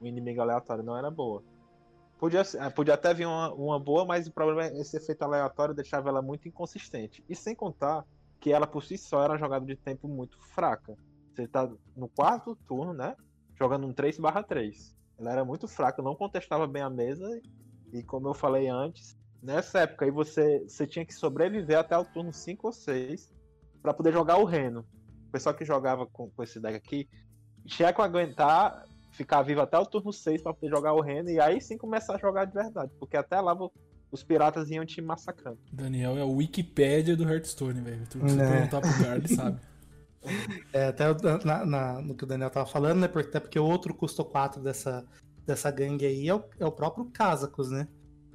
[0.01, 1.43] um, inimigo aleatório, não era boa.
[2.19, 5.75] Podia, eh, podia até vir uma, uma boa, mas o problema é esse efeito aleatório
[5.75, 7.25] deixava ela muito inconsistente.
[7.29, 8.05] E sem contar
[8.41, 10.97] que ela por si só era uma jogada de tempo muito fraca.
[11.33, 13.17] Você tá no quarto turno, né?
[13.59, 14.95] Jogando um 3 barra 3.
[15.19, 17.41] Ela era muito fraca, não contestava bem a mesa.
[17.93, 22.05] E como eu falei antes, nessa época aí você, você tinha que sobreviver até o
[22.05, 23.33] turno 5 ou 6
[23.83, 24.87] para poder jogar o Reno.
[25.29, 27.09] O pessoal que jogava com, com esse deck aqui
[27.67, 31.41] tinha que aguentar ficar vivo até o turno 6 para poder jogar o Reno e
[31.41, 32.93] aí sim começar a jogar de verdade.
[32.99, 33.73] Porque até lá vo-
[34.11, 35.59] os piratas iam te massacrando.
[35.73, 38.07] Daniel é o Wikipédia do Hearthstone, velho.
[38.09, 38.51] Tudo que você Né.
[38.51, 39.61] perguntar pro cara, ele sabe.
[40.73, 43.09] É, até o- na- na- no que o Daniel tava falando, né?
[43.09, 45.05] Porque, até porque o outro custo 4 dessa,
[45.47, 47.87] dessa gangue aí é o, é o próprio Kazakus, né?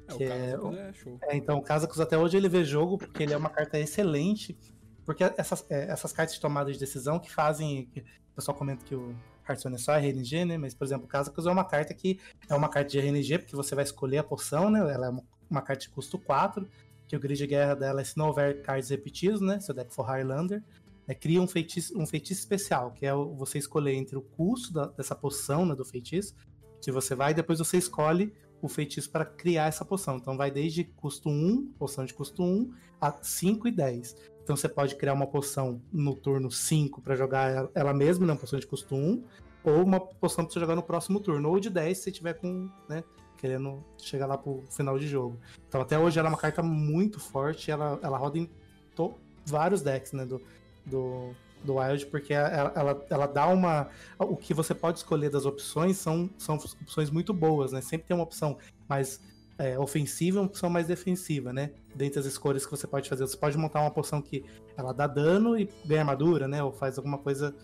[0.06, 1.18] É, o Que é- é, é show.
[1.24, 4.56] É, então o Kazakus até hoje ele vê jogo porque ele é uma carta excelente.
[5.04, 7.86] porque essas, é, essas cartas de tomada de decisão que fazem.
[7.86, 8.04] que o
[8.36, 9.12] pessoal comenta que o
[9.50, 10.58] Hearthstone é só RNG, né?
[10.58, 13.56] Mas, por exemplo, o Casacus é uma carta que é uma carta de RNG, porque
[13.56, 14.80] você vai escolher a poção, né?
[14.80, 16.66] Ela é uma, uma carta de custo 4,
[17.08, 19.60] que o grid de guerra dela é se não houver cards repetidos, né?
[19.60, 20.62] Seu deck for Highlander.
[21.08, 24.72] É, cria um feitiço, um feitiço especial, que é o- você escolher entre o custo
[24.72, 26.34] da- dessa poção, né, do feitiço,
[26.80, 28.32] que você vai, depois você escolhe
[28.62, 30.18] o feitiço para criar essa poção.
[30.18, 34.14] Então vai desde custo 1, poção de custo 1, a 5 e 10.
[34.50, 38.38] Então você pode criar uma poção no turno 5 para jogar ela- mesma, né, uma
[38.40, 39.22] poção de custo 1,
[39.62, 42.68] ou uma poção para você jogar no próximo turno, ou de 10 se tiver com,
[42.88, 43.04] né,
[43.38, 45.38] querendo chegar lá pro final de jogo.
[45.68, 48.50] Então até hoje ela é uma carta muito forte, ela, ela roda em
[48.96, 49.14] to-
[49.46, 50.42] vários decks, né, do,
[50.84, 51.30] do,
[51.62, 53.88] do Wild, porque ela, ela, ela dá uma...
[54.18, 57.80] O que você pode escolher das opções são, são opções muito boas, né?
[57.80, 58.58] Sempre tem uma opção
[58.88, 59.20] mais
[59.60, 61.70] é, ofensiva e uma opção mais defensiva, né?
[61.94, 63.26] Dentre as escolhas que você pode fazer.
[63.26, 64.42] Você pode montar uma poção que
[64.74, 66.62] ela dá dano e ganha armadura, né?
[66.62, 67.54] Ou faz alguma coisa,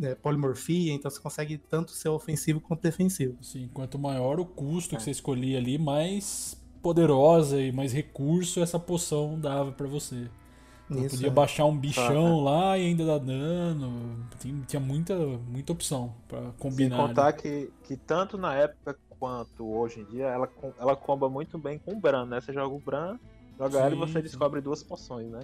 [0.00, 3.36] né, polimorfia, então você consegue tanto ser ofensivo quanto defensivo.
[3.40, 8.78] Assim, quanto maior o custo que você escolhia ali, mais poderosa e mais recurso essa
[8.78, 10.28] poção dava pra você.
[10.88, 11.30] Você Isso, podia é.
[11.30, 14.26] baixar um bichão lá e ainda dar dano.
[14.66, 16.96] Tinha, muita, muita opção pra Sem combinar.
[16.96, 17.08] ali.
[17.08, 21.58] contar que, que tanto na época quanto hoje em dia, ela, com- ela comba muito
[21.58, 22.40] bem com o Bran, né?
[22.40, 23.18] Você joga o Bran,
[23.58, 24.22] joga ela e Sim, você sim.
[24.22, 25.40] descobre duas poções, né?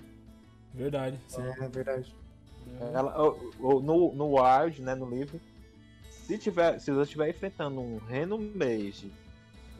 [0.72, 1.18] Verdade.
[1.28, 1.42] sim.
[1.42, 2.14] É verdade.
[2.92, 5.40] Ela, o- o- no, no Wild, né, no livro,
[6.10, 9.12] se, tiver, se você estiver enfrentando um Reno Mage,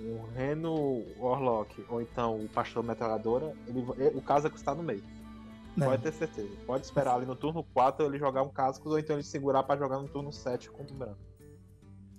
[0.01, 5.03] um Reno Warlock, ou então o Pastor Metralhadora, ele, vai- o Kazakus está no meio.
[5.81, 5.85] É.
[5.85, 6.55] Pode ter certeza.
[6.67, 9.77] Pode esperar ali no turno 4 ele jogar um Kazakus, ou então ele segurar pra
[9.77, 11.15] jogar no turno 7 com o Bran.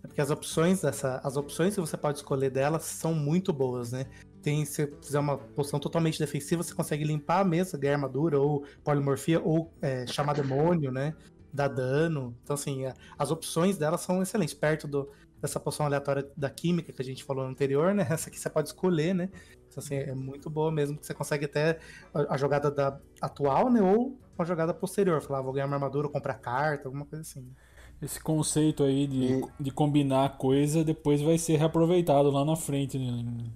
[0.06, 3.92] É Porque as opções dessa, as opções que você pode escolher delas são muito boas,
[3.92, 4.06] né?
[4.42, 8.40] Tem, se você fizer uma poção totalmente defensiva, você consegue limpar a mesa, ganhar armadura,
[8.40, 11.16] ou polimorfia, ou é, chamar demônio, né?
[11.52, 12.38] Dar dano.
[12.44, 14.54] Então, assim, a- as opções delas são excelentes.
[14.54, 15.10] Perto do,
[15.42, 18.06] dessa poção aleatória da química que a gente falou anterior, né?
[18.12, 19.30] Essa aqui você pode escolher, né?
[19.68, 21.80] Então, assim, é muito boa mesmo, que você consegue até
[22.14, 23.82] a, a jogada da atual, né?
[23.82, 25.20] Ou uma jogada posterior.
[25.22, 27.52] Falar, "Ah, vou ganhar uma armadura, comprar carta, alguma coisa assim.
[28.02, 32.98] Esse conceito aí de, E- de combinar coisa depois vai ser reaproveitado lá na frente,
[32.98, 33.52] em,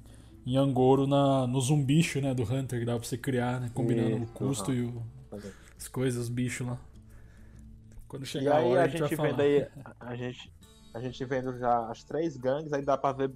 [0.46, 4.18] em Angoro, na, no zumbicho, né, do Hunter, que dá pra você criar, né, combinando
[4.18, 4.74] o Isso, custo aham.
[4.74, 5.04] e o,
[5.78, 6.80] as coisas, os bichos lá.
[8.08, 9.68] Quando E chegar a aí hora, a a gente vai gente vendo aí,
[10.00, 10.52] a gente,
[10.94, 13.32] a gente vendo já as três gangues, aí dá pra ver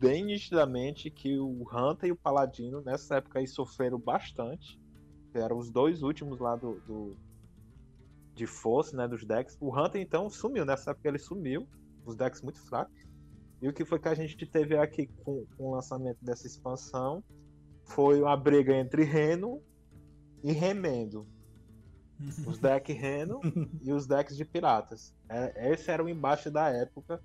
[0.00, 4.78] bem nitidamente que o Hunter e o Paladino nessa época aí sofreram bastante.
[5.34, 7.16] Eram os dois últimos lá do, do-
[8.38, 9.56] de força, né, dos decks.
[9.60, 11.68] O Hunter então sumiu, nessa época ele sumiu,
[12.06, 13.06] os decks muito fracos.
[13.60, 17.22] E o que foi que a gente teve aqui com, com o lançamento dessa expansão
[17.84, 19.60] foi uma briga entre Reno
[20.44, 21.26] e Remendo.
[22.46, 23.40] Os decks Reno
[23.80, 25.14] e os decks de piratas.
[25.28, 27.22] É, esse era o embate da época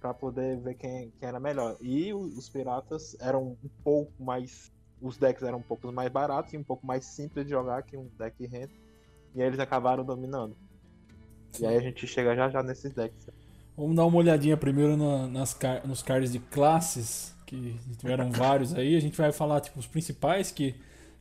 [0.00, 1.76] para poder ver quem, quem era melhor.
[1.78, 4.72] E os piratas eram um pouco mais.
[4.98, 7.98] Os decks eram um pouco mais baratos e um pouco mais simples de jogar que
[7.98, 8.72] um deck Reno.
[9.34, 10.56] E aí eles acabaram dominando.
[11.60, 13.28] E aí a gente chega já já nesses decks.
[13.76, 18.94] Vamos dar uma olhadinha primeiro na- nas nos cards de classes, que tiveram vários aí.
[18.96, 20.74] A gente vai falar tipo, os principais que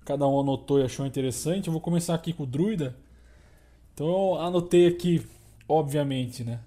[0.05, 1.67] cada um anotou e achou interessante.
[1.67, 2.95] Eu vou começar aqui com o Druida.
[3.93, 5.25] Então eu anotei aqui,
[5.67, 6.59] obviamente, né?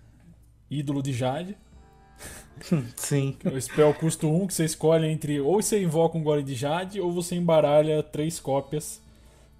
[0.71, 1.57] Ídolo de Jade.
[2.97, 3.37] Sim.
[3.45, 6.55] É o spell custo 1 que você escolhe entre ou você invoca um Gole de
[6.55, 9.01] Jade ou você embaralha três cópias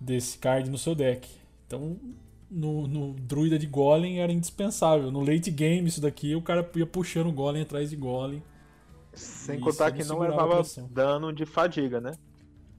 [0.01, 1.29] desse card no seu deck.
[1.75, 1.99] Então,
[2.51, 5.11] no, no Druida de Golem era indispensável.
[5.11, 8.43] No late game, isso daqui, o cara ia puxando o Golem atrás de Golem.
[9.15, 12.13] Sem contar que não levava dano de fadiga, né?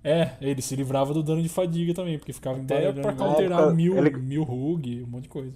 [0.04, 3.74] É, ele se livrava do dano de fadiga também, porque ficava Até pra counterar época,
[3.76, 5.56] mil, ele- mil rug, um monte de coisa.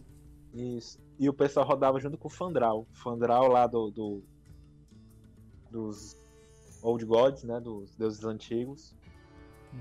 [0.53, 0.97] Isso.
[1.19, 2.87] E o pessoal rodava junto com o Fandral.
[2.93, 4.23] Fandral lá do, do-
[5.69, 6.15] dos
[6.81, 7.59] Old Gods, né?
[7.59, 8.95] Dos deuses antigos.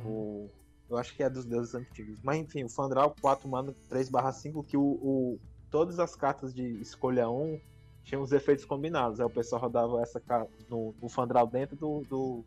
[0.04, 0.48] O,
[0.88, 2.18] eu acho que é dos deuses antigos.
[2.22, 5.38] Mas enfim, o Fandral 4 mana 3/5, que o, o-
[5.70, 7.60] todas as cartas de escolha 1
[8.04, 9.18] tinham os efeitos combinados.
[9.20, 12.44] Aí o pessoal rodava essa carta no, o Fandral dentro do, do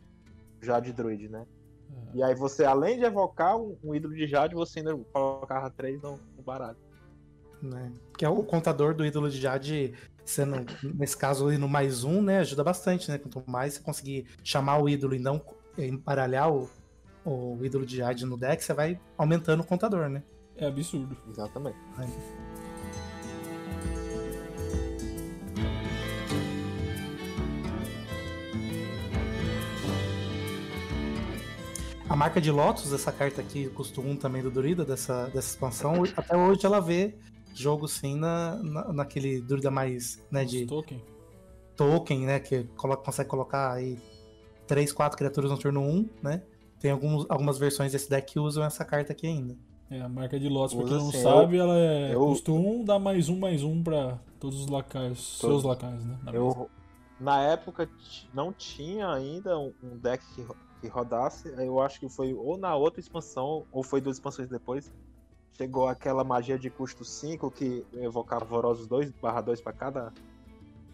[0.61, 1.45] Jade Druid, né?
[2.13, 6.01] E aí você, além de evocar um, um ídolo de Jade, você ainda colocava 3
[6.01, 6.77] no, no baralho.
[7.61, 7.91] né?
[8.17, 10.57] Que é o contador do ídolo de Jade, sendo,
[10.95, 12.39] nesse caso, no mais um, né?
[12.39, 13.17] Ajuda bastante, né?
[13.17, 15.41] Quanto mais você conseguir chamar o ídolo e não
[15.77, 16.69] embaralhar o,
[17.25, 20.23] o ídolo de Jade no deck, você vai aumentando o contador, né?
[20.55, 21.17] É absurdo.
[21.29, 21.77] Exatamente.
[32.09, 36.03] A marca de Lotus, essa carta aqui, custo 1 também do Druida, dessa, dessa expansão,
[36.17, 37.15] até hoje ela vê
[37.53, 41.03] jogo sim na, na, naquele Druida mais, né, de Token.
[41.75, 43.99] token, né, que coloca, consegue colocar aí
[44.65, 46.41] 3, 4 criaturas no turno 1, né?
[46.79, 49.55] Tem alguns, algumas versões desse deck que usam essa carta aqui ainda.
[49.91, 52.83] É, a marca de Lotus, pra quem não assim, sabe, ela é eu- custo 1,
[52.85, 55.63] dá mais um, mais um pra todos os lacaios, seus Todos.
[55.63, 56.17] lacaios, né?
[56.23, 56.31] na.
[56.31, 56.69] Eu,
[57.19, 57.89] na época
[58.33, 60.45] não tinha ainda um um deck que,
[60.79, 61.49] que rodasse.
[61.57, 64.93] Eu acho que foi ou na outra expansão, ou foi duas expansões depois.
[65.57, 70.13] Chegou aquela magia de custo 5 que evocava Vorosos 2 barra 2 pra cada,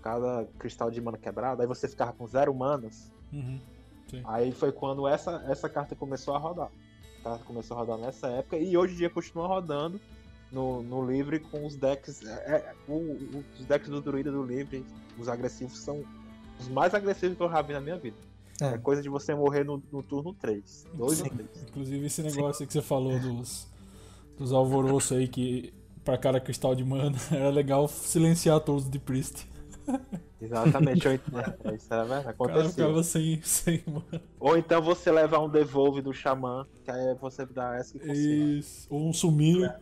[0.01, 1.61] cada cristal de mana quebrado.
[1.61, 3.11] Aí você ficava com zero manas.
[3.31, 3.59] Uhum.
[4.25, 6.69] Aí foi quando essa, essa carta começou a rodar.
[7.21, 9.99] A carta começou a rodar nessa época e hoje em dia continua rodando
[10.51, 12.23] no, no livre com os decks.
[12.25, 14.85] é, é, o- o- os decks do druida do livre,
[15.17, 16.03] os agressivos, são
[16.59, 18.17] os mais agressivos que eu já vi na minha vida.
[18.61, 18.77] É, É.
[18.77, 20.87] coisa de você morrer no, no turno 3.
[20.93, 21.29] 2 ou Sim.
[21.35, 21.49] 3.
[21.69, 23.67] Inclusive esse negócio aí que você falou dos,
[24.37, 25.73] dos alvoroços aí que
[26.05, 29.45] pra cada cristal de mana era legal silenciar todos de Priest.
[30.41, 31.07] Exatamente.
[31.07, 32.29] ou então- é, isso era verdade.
[32.29, 32.69] Acontecia.
[32.69, 34.21] ficava sem, sem mana.
[34.39, 38.13] Ou então você levar um devolve do xamã, que aí você dá essa que você
[38.57, 38.87] Isso.
[38.89, 39.73] Ou um sumir.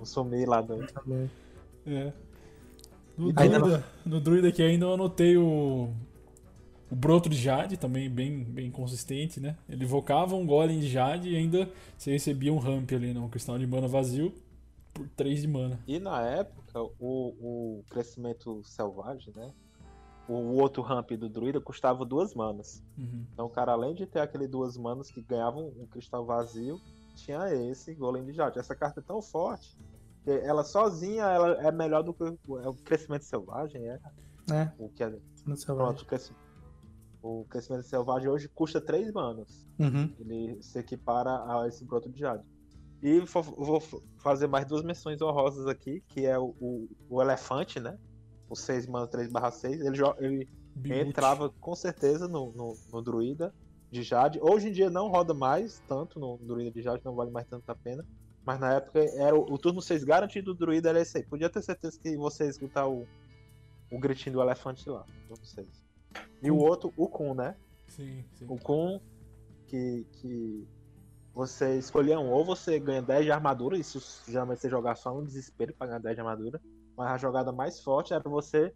[0.00, 0.82] um sumir lá do.
[1.86, 2.12] É.
[3.16, 5.90] No druida, no druida aqui ainda eu anotei o.
[6.90, 9.56] O broto de Jade, também bem, bem consistente, né?
[9.68, 13.20] Ele invocava um golem de Jade e ainda você recebia um ramp ali, né?
[13.20, 14.34] Um cristal de mana vazio
[14.92, 15.78] por 3 de mana.
[15.86, 19.52] E na época, o, o crescimento selvagem, né?
[20.28, 22.82] O outro ramp do druida custava duas manas.
[22.96, 23.26] Uhum.
[23.32, 26.80] Então o cara, além de ter aquele duas manas que ganhavam um cristal vazio,
[27.16, 28.58] tinha esse golem de jade.
[28.58, 29.76] Essa carta é tão forte
[30.22, 34.00] que ela sozinha ela é melhor do que o, é o crescimento selvagem, é
[34.48, 34.72] né?
[34.78, 35.18] o que é.
[35.86, 36.34] Pronto, o, cresci-
[37.22, 39.66] o crescimento selvagem hoje custa três manas.
[39.78, 40.14] Uhum.
[40.20, 42.44] Ele se equipara a esse broto de jade.
[43.02, 43.80] E vou
[44.18, 47.98] fazer mais duas menções honrosas aqui, que é o, o, o elefante, né?
[48.48, 49.80] O 6 mana 3 barra 6.
[49.80, 50.48] Ele, ele
[51.00, 53.54] entrava com certeza no, no, no druida
[53.90, 54.38] de Jade.
[54.42, 57.68] Hoje em dia não roda mais tanto no druida de Jade, não vale mais tanto
[57.70, 58.04] a pena.
[58.44, 61.24] Mas na época era o, o turno 6 garantido do druida era esse aí.
[61.24, 63.06] Podia ter certeza que você ia escutar o,
[63.90, 65.06] o gritinho do elefante lá.
[65.26, 65.66] Turno 6.
[66.42, 67.56] E o outro, o Kun, né?
[67.88, 68.46] Sim, sim.
[68.48, 69.00] O Kun
[69.66, 70.66] que, que
[71.34, 75.24] você escolhia um, ou você ganha 10 de armadura, isso geralmente você jogar só no
[75.24, 76.60] desespero pra ganhar 10 de armadura.
[76.96, 78.74] Mas a jogada mais forte era você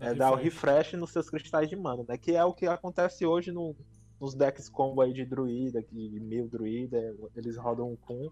[0.00, 2.16] é, dar o refresh nos seus cristais de mana, né?
[2.18, 3.74] Que é o que acontece hoje no-
[4.20, 8.30] nos decks combo aí de druida, que- de mil druida, eles rodam um Kun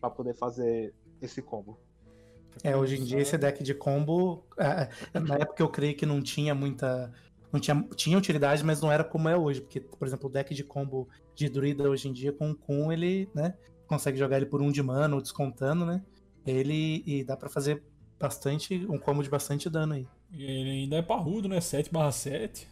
[0.00, 1.78] pra poder fazer esse combo.
[2.62, 6.06] É, hoje em dia esse deck de combo, é, é, na época eu creio que
[6.06, 7.12] não tinha muita.
[7.56, 9.62] Não tinha, tinha utilidade, mas não era como é hoje.
[9.62, 12.92] Porque, por exemplo, o deck de combo de druida hoje em dia com o Kun,
[12.92, 13.54] ele, né?
[13.86, 16.02] Consegue jogar ele por um de mana ou descontando, né?
[16.46, 17.02] Ele.
[17.06, 17.82] E dá pra fazer
[18.20, 18.86] bastante.
[18.90, 20.06] um combo de bastante dano aí.
[20.30, 21.58] E ele ainda é parrudo, né?
[21.58, 22.68] 7 barra 7.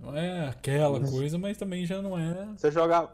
[0.00, 1.12] Não é aquela Isso.
[1.12, 2.46] coisa, mas também já não é.
[2.56, 3.12] Você jogar.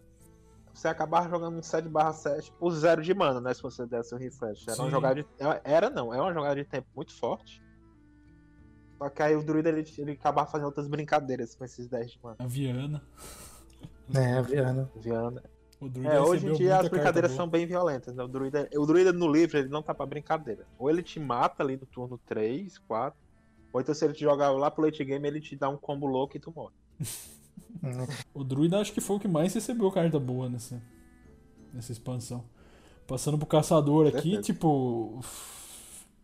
[0.73, 3.53] Você acabar jogando um 7 barra 7 por zero de mana, né?
[3.53, 4.69] Se você desse o refresh.
[4.69, 4.91] Era uma Sim.
[4.93, 5.27] jogada de.
[5.65, 7.61] Era não, é uma jogada de tempo muito forte.
[8.99, 12.19] Só que aí o druida ele, ele acabava fazendo outras brincadeiras com esses 10 de
[12.23, 12.37] mana.
[12.39, 13.03] A Viana.
[14.15, 14.91] É, Viana.
[14.97, 15.43] Viana.
[15.81, 18.25] O druida É, hoje em dia as brincadeiras são bem violentas, né?
[18.25, 20.67] O druida, o druida no livro ele não tá pra brincadeira.
[20.77, 23.19] Ou ele te mata ali no turno 3, 4,
[23.73, 26.07] ou então se ele te jogar lá pro late game, ele te dá um combo
[26.07, 26.75] louco e tu morre.
[28.35, 30.83] O druida acho que foi o que mais recebeu carta boa nessa,
[31.73, 32.45] nessa expansão.
[33.07, 35.21] Passando pro caçador aqui, tipo.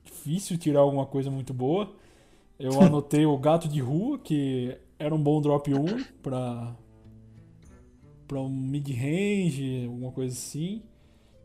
[0.04, 1.94] Difícil tirar alguma coisa muito boa.
[2.59, 6.77] Eu anotei o gato de rua, que era um bom drop 1 pra.
[8.29, 10.83] pra um mid-range, alguma coisa assim.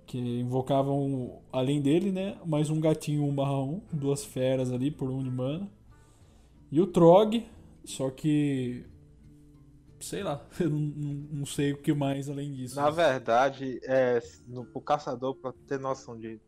[0.06, 2.38] Que invocavam, além dele, né?
[2.46, 5.70] Mais um gatinho 1/1, duas feras ali por um de mana.
[6.72, 7.46] E o Trog,
[7.84, 8.86] só que.
[10.00, 12.76] Sei lá, eu não, não, sei o que mais além disso.
[12.76, 16.40] Na verdade, é, no, pro caçador, pra ter noção de,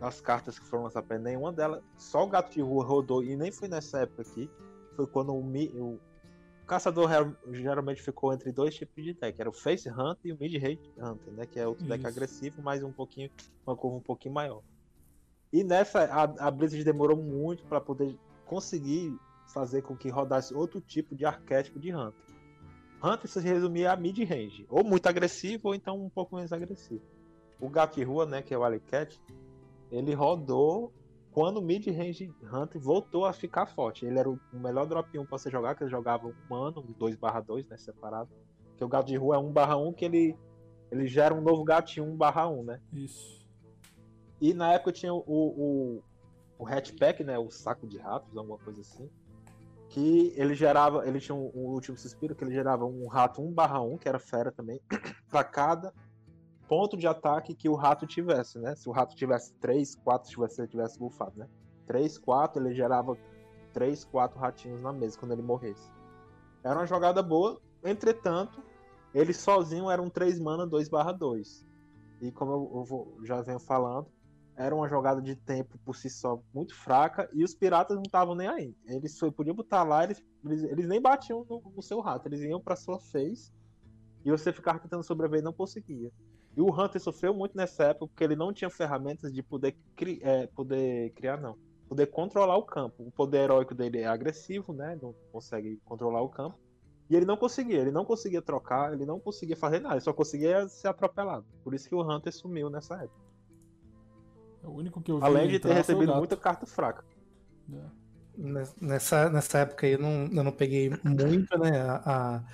[0.00, 3.52] das cartas que foram lançadas nenhuma delas, só o gato de rua rodou, e nem
[3.52, 4.50] foi nessa época aqui,
[4.96, 5.98] foi quando o, mi- o
[6.66, 7.08] caçador
[7.52, 10.92] geralmente ficou entre dois tipos de deck, era o Face Hunter e o Mid Range
[10.98, 11.46] Hunter, né?
[11.46, 12.08] Que é outro deck Isso.
[12.08, 13.30] agressivo, mas um pouquinho,
[13.66, 14.62] uma curva um pouquinho maior.
[15.52, 19.16] E nessa, a, a Blizzard demorou muito para poder conseguir
[19.52, 22.24] fazer com que rodasse outro tipo de arquétipo de Hunter.
[23.02, 27.02] Hunter se resumia a mid-range, ou muito agressivo, ou então um pouco menos agressivo.
[27.60, 29.20] O gato de rua, né, que é o Alicat,
[29.90, 30.92] ele rodou
[31.34, 34.06] quando o mid-range Hunter voltou a ficar forte.
[34.06, 36.92] Ele era o melhor drop 1 pra você jogar, que ele jogava um mano, um
[36.92, 38.30] 2/2, né, separado.
[38.68, 40.38] Porque o gato de rua é 1 barra 1 que ele,
[40.92, 42.80] ele gera um novo gato em 1 barra 1, né?
[42.92, 43.44] Isso.
[44.40, 46.02] E na época tinha o, o,
[46.56, 47.36] o hatchpack, né?
[47.36, 49.10] O saco de ratos, alguma coisa assim.
[49.88, 53.52] Que ele gerava, ele tinha um, um último suspiro que ele gerava um rato 1
[53.52, 54.80] barra 1, que era fera também,
[55.28, 55.92] pra cada
[56.68, 58.74] ponto de ataque que o rato tivesse, né?
[58.74, 61.48] Se o rato tivesse 3, 4, se você tivesse bufado, né?
[61.86, 63.16] 3, 4, ele gerava
[63.72, 65.90] 3, 4 ratinhos na mesa quando ele morresse.
[66.62, 68.62] Era uma jogada boa, entretanto,
[69.12, 71.64] ele sozinho era um 3 mana 2 barra 2.
[72.20, 74.08] E como eu, vou- já venho falando,
[74.56, 78.34] era uma jogada de tempo por si só muito fraca e os piratas não estavam
[78.34, 78.76] nem aí.
[78.86, 82.40] Eles só podiam botar lá, eles, eles, eles nem batiam no, no seu rato, eles
[82.40, 83.52] iam pra sua face
[84.24, 86.10] e você ficava tentando sobreviver e não conseguia.
[86.56, 90.20] E o Hunter sofreu muito nessa época porque ele não tinha ferramentas de poder, cri-
[90.22, 91.56] é, poder criar, não.
[91.88, 93.02] Poder controlar o campo.
[93.06, 94.98] O poder heróico dele é agressivo, né?
[95.02, 96.58] Não consegue controlar o campo.
[97.10, 100.12] E ele não conseguia, ele não conseguia trocar, ele não conseguia fazer nada, ele só
[100.12, 101.44] conseguia ser atropelado.
[101.62, 103.20] Por isso que o Hunter sumiu nessa época.
[104.62, 107.04] É o único que eu vi Além de ter recebido muita carta fraca.
[107.70, 108.04] É.
[108.80, 112.02] Nessa, nessa época aí eu não, eu não peguei muito, né, a,
[112.36, 112.44] a-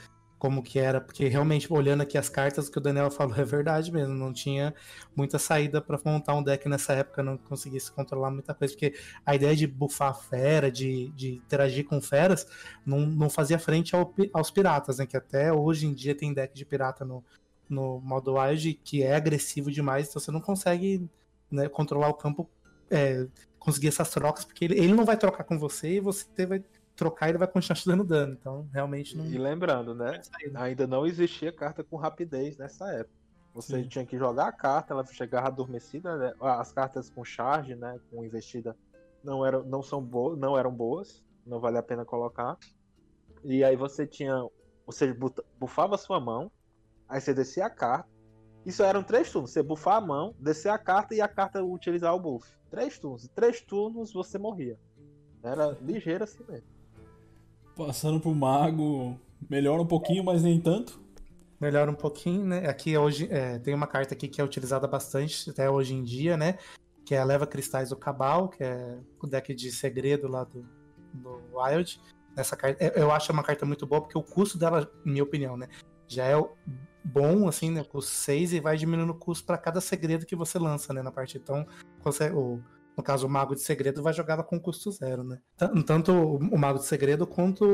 [0.41, 3.45] como que era, porque realmente olhando aqui as cartas, o que o Daniel falou é
[3.45, 4.75] verdade mesmo, não tinha
[5.15, 9.35] muita saída pra montar um deck nessa época, não conseguisse controlar muita coisa, porque a
[9.35, 12.47] ideia de bufar fera, de, de interagir com feras,
[12.87, 16.55] não, não fazia frente ao aos piratas, né, que até hoje em dia tem deck
[16.55, 17.23] de pirata no,
[17.69, 21.07] no modo Wild que é agressivo demais, então você não consegue
[21.51, 22.49] né, controlar o campo
[22.91, 23.27] é,
[23.59, 26.65] conseguir essas trocas, porque ele, ele não vai trocar com você e você vai
[27.01, 28.37] trocar e ele vai continuar te dando dano.
[28.39, 30.21] Então, realmente não E lembrando, né?
[30.55, 33.19] Ainda não existia carta com rapidez nessa época.
[33.55, 33.89] Você Sim.
[33.89, 36.33] tinha que jogar a carta, ela chegava adormecida, né?
[36.41, 37.99] As cartas com charge, né?
[38.11, 38.77] Com investida
[39.25, 42.57] não eram, não são boas, não eram boas, não vale a pena colocar.
[43.43, 44.47] E aí você tinha,
[44.87, 45.17] você
[45.59, 46.51] bufava sua mão,
[47.09, 48.09] aí você descia a carta.
[48.65, 49.51] Isso eram três turnos.
[49.51, 52.47] Você bufar a mão, descer a carta e a carta utilizar o buff.
[52.71, 53.25] Três turnos.
[53.25, 54.79] Em três turnos você morria.
[55.43, 56.80] Era ligeiro assim mesmo.
[57.87, 59.19] Passando pro mago,
[59.49, 61.01] melhora um pouquinho, mas nem tanto.
[61.59, 62.69] Melhora um pouquinho, né?
[62.69, 66.37] Aqui hoje é, tem uma carta aqui que é utilizada bastante até hoje em dia,
[66.37, 66.59] né?
[67.07, 70.63] Que é a Leva Cristais do Cabal, que é o deck de segredo lá do,
[71.15, 71.99] do Wild.
[72.37, 75.57] Essa carta, eu- eu acho uma carta muito boa, porque o custo dela, minha opinião,
[75.57, 75.67] né?
[76.07, 76.35] Já é
[77.03, 77.83] bom, assim, né?
[77.83, 81.03] Custo 6 e vai diminuindo o custo para cada segredo que você lança, né?
[81.03, 81.43] Na partida.
[81.43, 81.67] Então,
[82.05, 82.61] você, o,
[82.97, 85.39] no caso, o Mago de Segredo vai jogar ela com custo zero, né?
[85.57, 87.65] Tan- Tanto o Mago de Segredo quanto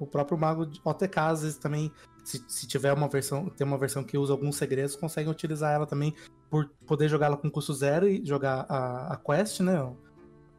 [0.00, 1.90] o- próprio Mago de OTK, às vezes também
[2.24, 5.86] se, se tiver uma versão, tem uma versão que usa alguns segredos, conseguem utilizar ela
[5.86, 6.14] também
[6.50, 9.92] por poder jogar ela com custo zero e jogar a, a quest, né?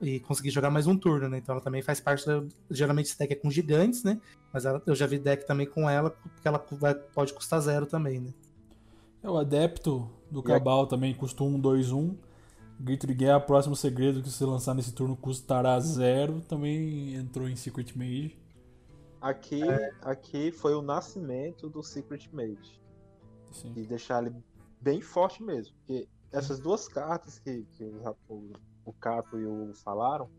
[0.01, 1.37] E conseguir jogar mais um turno, né?
[1.39, 2.25] Então ela também faz parte.
[2.25, 4.19] Da, geralmente esse deck é com gigantes, né?
[4.53, 7.85] Mas ela- eu já vi deck também com ela, porque ela vai- pode custar zero
[7.85, 8.33] também, né?
[9.23, 12.15] É o adepto do Cabal também custa 1, 2, 1.
[12.79, 16.41] Grito de Guerra, próximo segredo que você lançar nesse turno custará zero.
[16.41, 18.37] Também entrou em Secret Mage.
[19.19, 19.61] Aqui,
[20.01, 22.79] aqui foi o nascimento do Secret Mage.
[23.49, 23.73] Assim.
[23.75, 24.35] E deixar ele
[24.79, 25.75] bem forte mesmo.
[25.77, 28.53] Porque essas duas cartas que, que o, o,
[28.85, 30.29] o Capo e o falaram,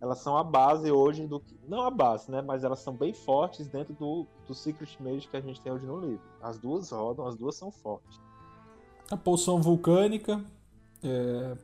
[0.00, 1.58] elas são a base hoje do que.
[1.68, 2.40] Não a base, né?
[2.40, 5.84] Mas elas são bem fortes dentro do, do Secret Mage que a gente tem hoje
[5.84, 6.22] no livro.
[6.40, 8.18] As duas rodam, as duas são fortes.
[9.10, 10.42] A poção vulcânica.
[11.02, 11.56] É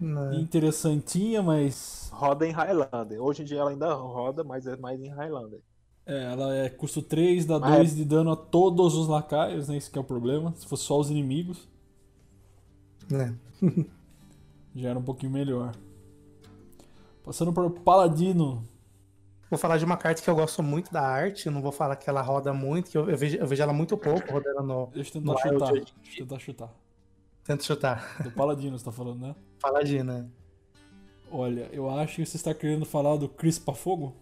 [0.00, 0.40] Né?
[0.40, 2.10] interessantinha, mas.
[2.12, 3.20] Roda em Highlander.
[3.22, 5.60] Hoje em dia ela ainda roda, mas é mais em Highlander.
[6.04, 9.76] É, ela é custo 3, dá Mas 2 de dano a todos os lacaios, né?
[9.76, 10.54] Esse que é o problema.
[10.56, 11.68] Se fosse só os inimigos,
[13.10, 13.36] Né?
[14.74, 15.72] já era um pouquinho melhor.
[17.24, 18.62] Passando para o Paladino.
[19.50, 21.94] Vou falar de uma carta que eu gosto muito da arte, eu não vou falar
[21.96, 24.86] que ela roda muito, que eu, eu vejo, eu vejo ela muito pouco rodando no.
[24.88, 25.72] Deixa eu tentar chutar.
[25.72, 26.74] Deixa eu tentar chutar.
[27.46, 28.22] Tenta chutar.
[28.22, 29.34] Do Paladino, você tá falando, né?
[29.60, 30.30] Paladina.
[31.30, 34.14] Olha, eu acho que você está querendo falar do Crispa Fogo?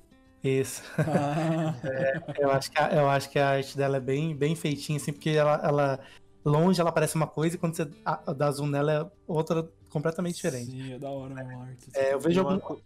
[0.43, 0.83] Isso.
[0.99, 1.75] Ah,
[2.39, 5.13] Eu acho que a, eu acho que a arte dela é bem, bem feitinha, assim,
[5.13, 6.01] porque ela, ela.
[6.45, 10.35] Longe ela parece uma coisa e quando você a, dá zoom nela é outra completamente
[10.37, 10.71] diferente.
[10.71, 11.87] Sim, é da hora mesmo a arte.
[11.95, 12.77] É, eu vejo, E uma algum-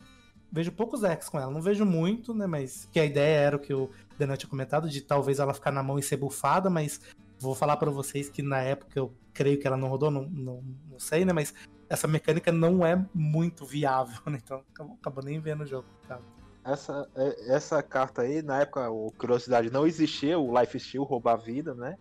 [0.53, 2.47] vejo poucos decks com ela, não vejo muito, né?
[2.47, 5.73] Mas que a ideia era o que o Daniel tinha comentado, de talvez ela ficar
[5.73, 7.01] na mão e ser bufada, mas
[7.41, 10.63] vou falar pra vocês que na época eu creio que ela não rodou, não, não,
[10.91, 11.33] não sei, né?
[11.33, 11.55] Mas
[11.89, 14.39] essa mecânica não é muito viável, né?
[14.43, 15.87] Então acabou, acabou nem vendo o jogo.
[16.07, 16.21] Tá?
[16.65, 21.35] Essa, é- essa carta aí, na época, o Curiosidade não existia, o Life Steal roubar
[21.35, 21.97] a vida, né?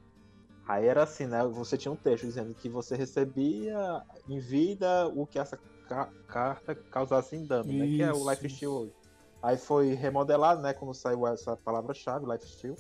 [0.67, 1.45] Aí era assim, né?
[1.45, 5.57] Você tinha um texto dizendo que você recebia em vida o que essa
[5.88, 7.85] ca- carta causasse em dano, né?
[7.88, 8.55] Que é o Isso, Life isso.
[8.57, 8.93] Steal hoje.
[9.41, 10.73] Aí foi remodelado, né?
[10.73, 12.75] Quando saiu essa palavra-chave, Life Steal.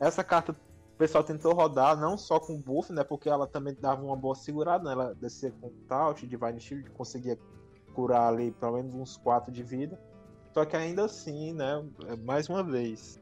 [0.00, 0.56] Essa carta
[1.00, 3.02] pessoal tentou rodar não só com buff, né?
[3.02, 4.92] Porque ela também dava uma boa segurada, né?
[4.92, 7.38] Ela descia com Taunt, Divine Shield, conseguia
[7.94, 9.98] curar ali pelo menos uns 4 de vida.
[10.52, 11.82] Só que ainda assim, né?
[12.22, 13.18] Mais uma vez,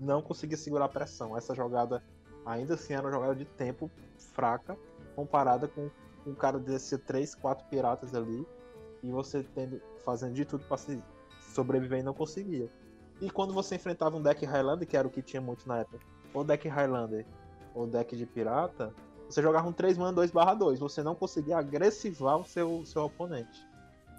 [0.00, 1.36] não conseguia segurar a pressão.
[1.36, 2.02] Essa jogada
[2.44, 4.76] ainda assim era uma jogada de tempo fraca
[5.14, 5.88] comparada com
[6.26, 8.44] um cara descer 3, 4 piratas ali
[9.00, 11.00] e você tendo, fazendo de tudo para se
[11.54, 12.68] sobreviver e não conseguia.
[13.20, 16.00] E quando você enfrentava um deck Highlander, que era o que tinha muito na época,
[16.34, 17.26] ou deck Highlander
[17.74, 18.92] ou deck de pirata,
[19.28, 23.66] você jogava um 3 mana 2 2, você não conseguia agressivar o seu, seu oponente.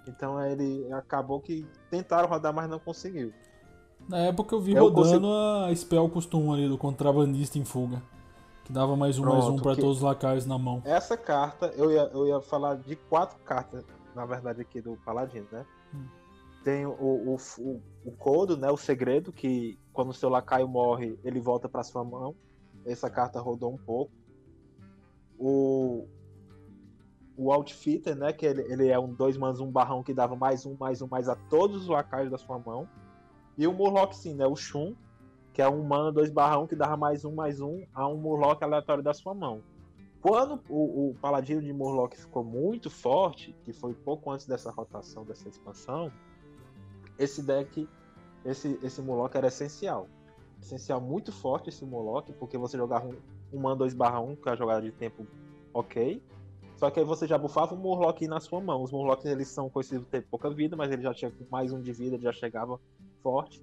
[0.08, 3.32] Então ele acabou que tentaram rodar, mas não conseguiu.
[4.08, 8.02] Na época eu vi Eu rodando a Spell Custom ali do contrabandista em fuga.
[8.64, 10.82] Que dava mais um, mais um Pronto, pra que- todos os lacaios na mão.
[10.84, 13.84] Essa carta, eu ia, eu ia falar de quatro cartas,
[14.14, 15.66] na verdade, aqui do Paladino, né?
[15.94, 16.04] Hum.
[16.64, 18.70] Tem o, o, o, o Codo, né?
[18.70, 22.34] O segredo, que quando o seu lacaio morre, ele volta pra sua mão.
[22.84, 24.12] Essa carta rodou um pouco.
[25.38, 26.06] O,
[27.36, 28.32] o Outfitter, né?
[28.32, 31.06] Que ele, ele é um 2 manos, um barrão que dava mais um, mais um,
[31.06, 32.88] mais a todos os lacaios da sua mão.
[33.56, 34.44] E o Murloc, sim, né?
[34.46, 34.94] O Shun,
[35.52, 38.60] que é um mana 2 barrão que dava mais um, mais um a um Murloc
[38.62, 39.62] aleatório da sua mão.
[40.20, 45.24] Quando o, o Paladino de Murloc ficou muito forte, que foi pouco antes dessa rotação,
[45.24, 46.10] dessa expansão,
[47.16, 47.88] esse deck,
[48.44, 50.08] esse, esse Murloc era essencial.
[50.60, 53.14] Essencial muito forte esse Murloc, porque você jogava um,
[53.52, 55.26] um mana 2 barra 1, que é a jogada de tempo
[55.72, 56.22] ok.
[56.76, 58.82] Só que aí você já bufava o Murloc na sua mão.
[58.82, 61.80] Os Murlocs eles são conhecidos por ter pouca vida, mas ele já tinha mais um
[61.80, 62.80] de vida, ele já chegava
[63.22, 63.62] forte.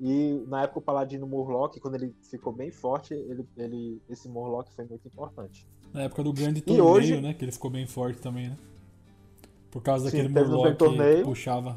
[0.00, 4.68] E na época o Paladino Murloc, quando ele ficou bem forte, ele, ele, esse Murloc
[4.74, 5.66] foi muito importante.
[5.92, 7.32] Na época do grande torneio, hoje- né?
[7.32, 8.56] Que ele ficou bem forte também, né?
[9.70, 11.76] Por causa Sim, daquele Murloc grande que puxava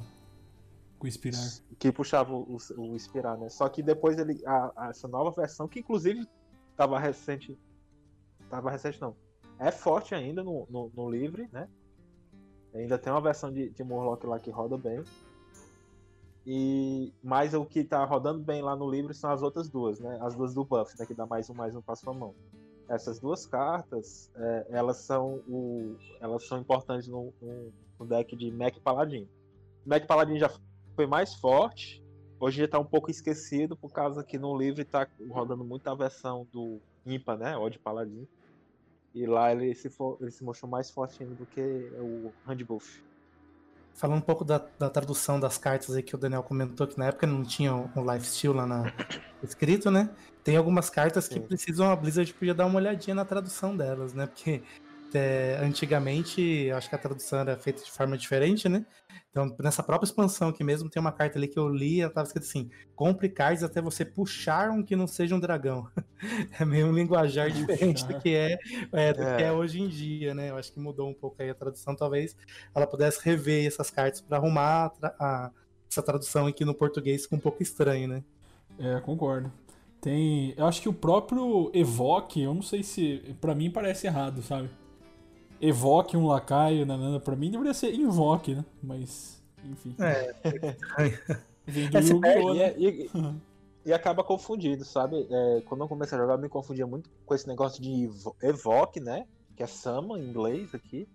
[0.97, 1.39] com o Inspirar.
[1.77, 3.49] que puxava o, o Inspirar, né?
[3.49, 4.41] Só que depois ele.
[4.45, 6.27] A, a- essa nova versão, que inclusive
[6.75, 7.57] tava recente.
[8.49, 9.15] Tava recente não.
[9.59, 11.67] É forte ainda no, no, no livre, né?
[12.73, 15.03] Ainda tem uma versão de, de Murloc lá que roda bem.
[16.45, 20.17] E mas o que tá rodando bem lá no livro são as outras duas, né?
[20.21, 21.05] As duas do buff, né?
[21.05, 22.33] Que dá mais um mais um pra sua mão.
[22.89, 28.49] Essas duas cartas, é, elas são o, elas são importantes no, no, no deck de
[28.51, 29.27] Mac Paladin.
[29.85, 30.49] Mac Paladin já
[30.97, 32.03] foi mais forte.
[32.39, 35.93] Hoje já tá um pouco esquecido por causa que no livro tá rodando muito a
[35.93, 37.55] versão do Impa, né?
[37.55, 38.27] Odd Paladin.
[39.13, 43.03] E lá ele se, for, ele se mostrou mais forte ainda do que o Handbuff.
[43.93, 47.07] Falando um pouco da, da tradução das cartas aí que o Daniel comentou, que na
[47.07, 48.83] época não tinha o lifesteal lá na,
[49.41, 50.09] escrito, né?
[50.43, 51.41] Tem algumas cartas que Sim.
[51.41, 54.25] precisam, a Blizzard podia dar uma olhadinha na tradução delas, né?
[54.25, 54.63] Porque
[55.13, 58.85] é, antigamente, eu acho que a tradução era feita de forma diferente, né?
[59.29, 62.25] Então, nessa própria expansão aqui mesmo, tem uma carta ali que eu li, ela tava
[62.25, 65.87] escrito assim: compre cards até você puxar um que não seja um dragão.
[66.59, 68.57] é meio um linguajar diferente do que é,
[68.91, 69.47] é, do que É.
[69.47, 70.49] é hoje em dia, né?
[70.49, 72.35] Eu acho que mudou um pouco aí a tradução, talvez
[72.73, 75.51] ela pudesse rever essas cartas para arrumar a a-
[75.89, 78.23] essa tradução aqui no português ficou um pouco estranho, né?
[78.79, 79.51] É, concordo.
[80.01, 80.53] Tem.
[80.57, 83.35] Eu acho que o próprio Evoque, eu não sei se.
[83.39, 84.69] Pra mim parece errado, sabe?
[85.61, 88.65] Evoque um lacaio, nanana, pra mim deveria ser Invoque, né?
[88.81, 89.95] Mas, enfim.
[89.99, 90.33] É.
[91.65, 92.53] Vem do É, Yu-Gi-Oh!
[92.53, 92.75] E, né?
[92.77, 93.09] e-
[93.87, 95.27] e acaba confundido, sabe?
[95.29, 98.35] É, quando eu comecei a jogar, eu me confundia muito com esse negócio de evo-
[98.41, 99.25] evoke, né?
[99.55, 101.07] Que é summon em inglês aqui.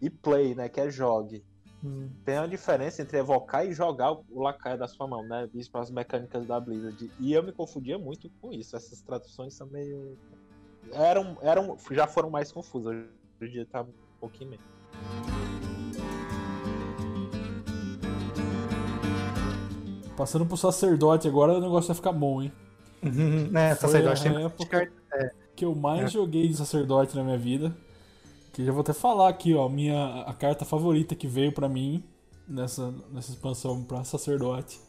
[0.00, 0.68] E play, né?
[0.68, 1.44] Que é jogue.
[1.84, 2.08] Hum.
[2.24, 5.48] Tem uma diferença entre evocar e jogar o o lacaio da sua mão, né?
[5.54, 7.10] Isso para as mecânicas da Blizzard.
[7.18, 8.76] E eu me confundia muito com isso.
[8.76, 10.16] Essas traduções são meio.
[10.92, 12.94] Eram, eram, já foram mais confusas.
[13.40, 14.66] Em dia tá um pouquinho menos.
[20.16, 22.52] Passando pro sacerdote agora, o negócio vai ficar bom, hein?
[23.02, 23.56] Uhum.
[23.56, 24.66] É, Foi sacerdote a tem época-
[25.10, 25.32] carta.
[25.54, 26.08] Que eu mais É.
[26.08, 27.76] joguei de sacerdote na minha vida.
[28.52, 29.68] Que já vou até falar aqui, ó.
[29.68, 32.02] Minha, a carta favorita que veio pra mim
[32.48, 34.80] nessa, nessa expansão pra sacerdote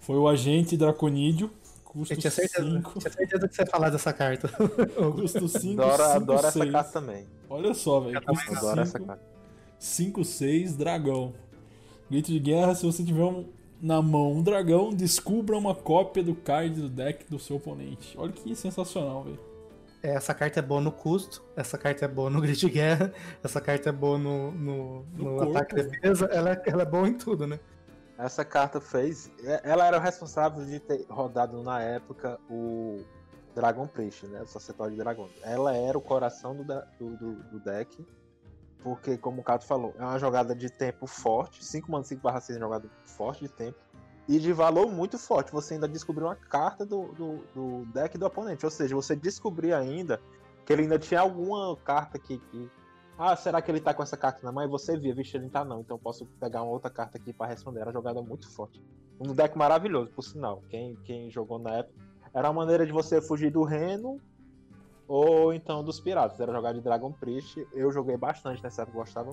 [0.00, 1.50] foi o Agente Draconídeo.
[1.92, 2.98] Custo Eu tinha certeza, 5.
[3.00, 4.48] tinha certeza que você ia falar dessa carta.
[5.14, 6.72] Custo 5, Adoro, 5, adoro essa 6.
[6.72, 7.26] carta também.
[7.50, 8.22] Olha só, velho.
[8.22, 9.22] Custo Adoro essa 5, carta.
[9.78, 11.34] 5, 6, dragão.
[12.10, 13.46] Grito de guerra, se você tiver um-
[13.80, 18.14] na mão um dragão, descubra uma cópia do card do deck do seu oponente.
[18.16, 19.38] Olha que sensacional, velho.
[20.02, 23.12] É, Essa carta é boa no custo, essa carta é boa no grid de guerra,
[23.44, 25.88] essa carta é boa no, no, No no corpo, ataque e né?
[25.90, 27.60] defesa, ela, é- ela é boa em tudo, né?
[28.24, 29.30] Essa carta fez.
[29.44, 33.02] é- Ela era responsável de ter rodado na época o
[33.54, 34.42] Dragon Priest, né?
[34.42, 35.28] O Sacerdote de Dragão.
[35.42, 38.06] Ela era o coração do, do, do- do deck.
[38.82, 41.64] Porque, como o Cato falou, é uma jogada de tempo forte.
[41.64, 43.78] 5 mana 5 barra 6 é jogada forte de tempo.
[44.28, 45.50] e de valor muito forte.
[45.52, 48.64] Você ainda descobriu uma carta do, do, do deck do oponente.
[48.64, 50.20] Ou seja, você descobria ainda
[50.64, 52.70] que ele ainda tinha alguma carta que, que.
[53.18, 54.64] Ah, será que ele tá com essa carta na mão?
[54.64, 55.80] E você via, vixe, ele tá não.
[55.80, 57.80] Então eu posso pegar uma outra carta aqui para responder.
[57.80, 58.82] Era uma jogada muito forte.
[59.20, 60.62] Um deck maravilhoso, por sinal.
[60.68, 61.94] Quem, quem jogou na época.
[62.34, 64.18] Era uma maneira de você fugir do Reno
[65.06, 66.40] ou então dos piratas.
[66.40, 67.66] Era jogar de Dragon Priest.
[67.72, 69.30] Eu joguei bastante nessa época, gostava.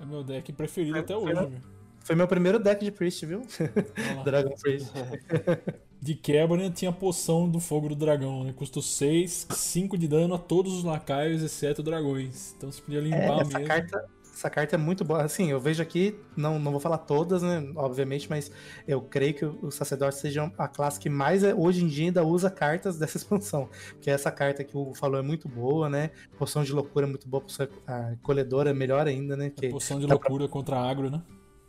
[0.00, 1.60] É meu deck preferido Foi- até foi hoje, viu?
[2.00, 3.42] Foi meu primeiro deck de Priest, viu?
[4.24, 4.90] Dragon Priest.
[6.00, 8.52] De quebra, né, tinha a poção do fogo do dragão, né?
[8.52, 12.54] Custo 6, 5 de dano a todos os lacaios, exceto dragões.
[12.56, 13.66] Então você podia É, limpar essa, mesmo.
[13.66, 15.22] carta, essa carta é muito boa.
[15.24, 17.68] Assim, eu vejo aqui, não, não vou falar todas, né?
[17.74, 18.48] Obviamente, mas
[18.86, 22.24] eu creio que os sacerdotes sejam a classe que mais é- hoje em dia ainda
[22.24, 23.68] usa cartas dessa expansão.
[23.94, 26.10] Porque essa carta que o Hugo falou é muito boa, né?
[26.38, 29.50] Poção de loucura é muito boa, poção a colhedora é melhor ainda, né?
[29.50, 31.20] Que, Poção de dá pra- loucura contra agro, né?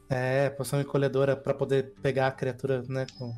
[0.08, 3.32] É, poção encolhedora pra poder pegar a criatura, né, com,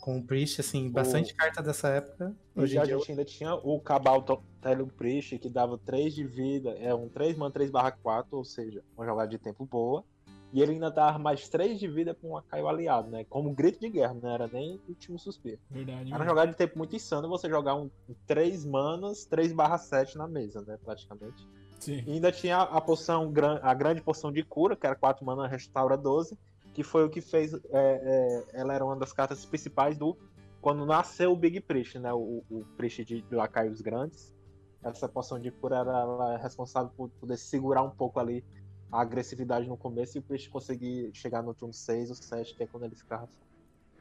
[0.00, 2.34] com o Priest, assim, bastante carta dessa época.
[2.56, 4.22] Hoje a gente ainda tinha o Cabal
[4.60, 8.44] Telum Priest, que dava 3 de vida, é um 3 man 3 barra 4, ou
[8.44, 10.04] seja, uma jogada de tempo boa.
[10.52, 13.24] E ele ainda dava mais 3 de vida com um Acaio aliado, né?
[13.24, 15.60] Como grito de guerra, não era nem último suspiro.
[15.70, 16.12] Verdade.
[16.12, 17.88] Era uma jogada de tempo muito insano você jogar um
[18.26, 20.76] 3 manas, 3 barra 7 na mesa, né?
[20.84, 21.46] Praticamente.
[21.78, 22.02] Sim.
[22.04, 23.32] E ainda tinha a poção,
[23.62, 26.36] a grande poção de cura, que era 4 mana, restaura 12,
[26.74, 27.52] que foi o que fez.
[27.54, 30.16] é, é, ela era uma das cartas principais do.
[30.60, 32.12] Quando nasceu o Big Priest, né?
[32.12, 34.34] O, o Priest de, de Lacaios Grandes.
[34.82, 38.42] Essa poção de cura era ela é responsável por poder segurar um pouco ali
[38.90, 42.62] a agressividade no começo e o Priest conseguir chegar no turno 6 ou 7, que
[42.62, 43.28] é quando ele ficava.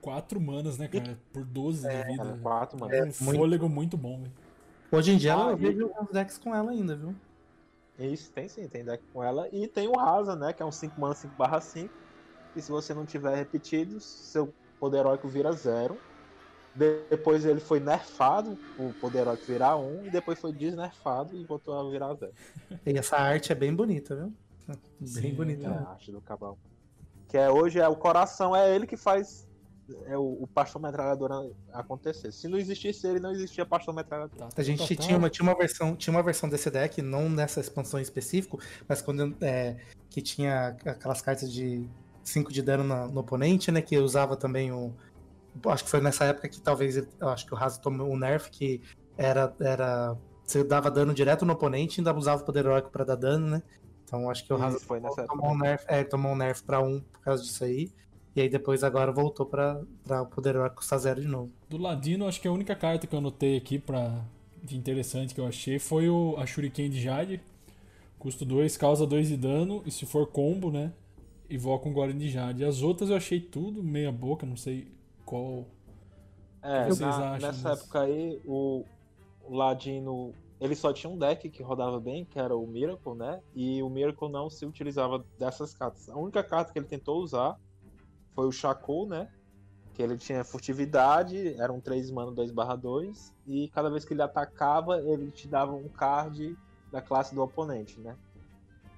[0.01, 1.19] 4 manas, né, cara?
[1.33, 2.39] Por 12 de Era vida.
[2.41, 2.95] 4 mana.
[2.95, 4.31] É um muito- fôlego muito bom, velho.
[4.91, 7.13] hoje em dia Ah, eu e- vejo uns decks com ela ainda, viu?
[7.99, 9.49] Isso, tem sim, tem deck com ela.
[9.51, 10.53] E tem o Rasa, né?
[10.53, 11.93] Que é um 5 mana 5 barra 5.
[12.59, 15.97] E se você não tiver repetidos, seu poder heróico vira zero.
[16.75, 21.43] De- Depois ele foi nerfado, o poder heróico virar 1, e depois foi desnerfado e
[21.45, 22.33] voltou a virar zero.
[22.85, 24.33] E essa arte é bem bonita, viu?
[24.99, 25.65] Bem Sim, bonita.
[25.65, 25.83] é né?
[25.87, 26.57] A arte do Cabal.
[27.27, 29.47] Que é hoje é o coração, é ele que faz
[30.05, 32.31] é o, o pastor metralhadora acontecer.
[32.31, 34.49] Se não existisse ele, não existia pastor metralhadora.
[34.51, 35.01] Tá, A gente tá, tá.
[35.01, 38.59] tinha uma, tinha, uma versão, tinha uma versão desse deck, não nessa expansão em específico,
[38.87, 39.77] mas quando é,
[40.09, 41.87] que tinha aquelas cartas de
[42.29, 43.81] 5 de dano na- no oponente, né?
[43.81, 44.93] Que usava também o.
[45.65, 48.81] Acho que foi nessa época que talvez acho que o Razo tomou um nerf que
[49.17, 49.53] era.
[49.59, 50.15] era
[50.45, 53.47] você dava dano direto no oponente e ainda usava o poder heróico pra dar dano,
[53.47, 53.63] né?
[54.03, 55.63] Então acho que o Razo Isso, foi nessa tomou um época.
[55.69, 57.91] nerf, é, tomou um nerf pra um por causa disso aí.
[58.35, 61.51] E aí depois agora voltou pra, pra o poder heróico custar zero de novo.
[61.69, 64.23] Do Ladino, acho que a única carta que eu anotei aqui pra...
[64.63, 67.41] de interessante que eu achei foi o a Shuriken de Jade.
[68.17, 70.91] Custo 2, causa 2 de dano, e se for combo, né?
[71.49, 72.63] Invoca um Golem de Jade.
[72.63, 74.87] As outras eu achei tudo meia boca, não sei
[75.25, 75.65] qual.
[76.61, 77.83] É, que vocês na- acham nessa disso?
[77.83, 78.83] época aí, o,
[79.43, 83.41] o Ladino, ele só tinha um deck que rodava bem, que era o Miracle, né?
[83.55, 86.09] E o Miracle não se utilizava dessas cartas.
[86.09, 87.57] A única carta que ele tentou usar
[88.35, 89.29] foi o Shaco, né?
[89.93, 94.21] Que ele tinha furtividade, era um 3 mana 2 2 e cada vez que ele
[94.21, 96.55] atacava, ele te dava um card
[96.91, 98.15] da classe do oponente, né?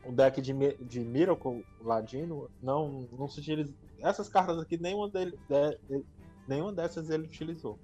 [0.06, 3.74] O deck de, de Miracle Ladino não, não se utiliza.
[4.00, 6.04] Essas cartas aqui, nenhuma, dele, de-
[6.48, 7.78] nenhuma dessas ele utilizou.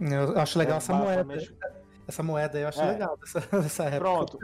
[0.00, 1.34] Eu acho legal É, essa moeda.
[2.08, 2.90] Essa moeda aí eu acho É.
[2.92, 4.00] legal dessa, dessa época.
[4.00, 4.38] Pronto.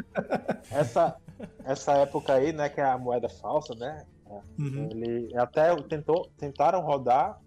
[0.70, 1.16] Essa,
[1.64, 4.04] essa época aí, né, que é a moeda falsa, né?
[4.58, 4.88] Uhum.
[4.90, 7.40] Ele até tentou, tentaram rodar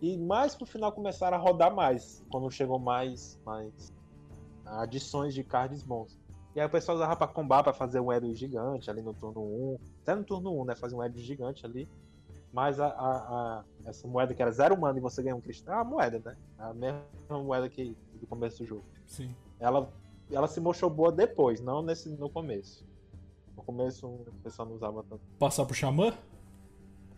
[0.00, 3.92] e mais pro final começaram a rodar mais, quando chegou mais, mais
[4.64, 6.18] adições de cards bons.
[6.56, 9.42] E aí o pessoal usava pra combar, pra fazer um Edo gigante ali no turno
[9.42, 9.78] 1.
[10.02, 10.74] Até no turno 1, né?
[10.74, 11.86] Fazer um Edo gigante ali.
[12.50, 12.90] Mas a, a-
[13.60, 16.18] a- essa moeda que era zero mana e você ganha um cristal, é a moeda,
[16.24, 16.36] né?
[16.58, 17.02] A mesma
[17.44, 18.84] moeda que do começo do jogo.
[19.04, 19.34] Sim.
[19.60, 19.86] Ela,
[20.30, 22.86] ela se mostrou boa depois, não nesse, no começo.
[23.54, 25.20] No começo o pessoal não usava tanto.
[25.38, 26.14] Passar pro Xamã?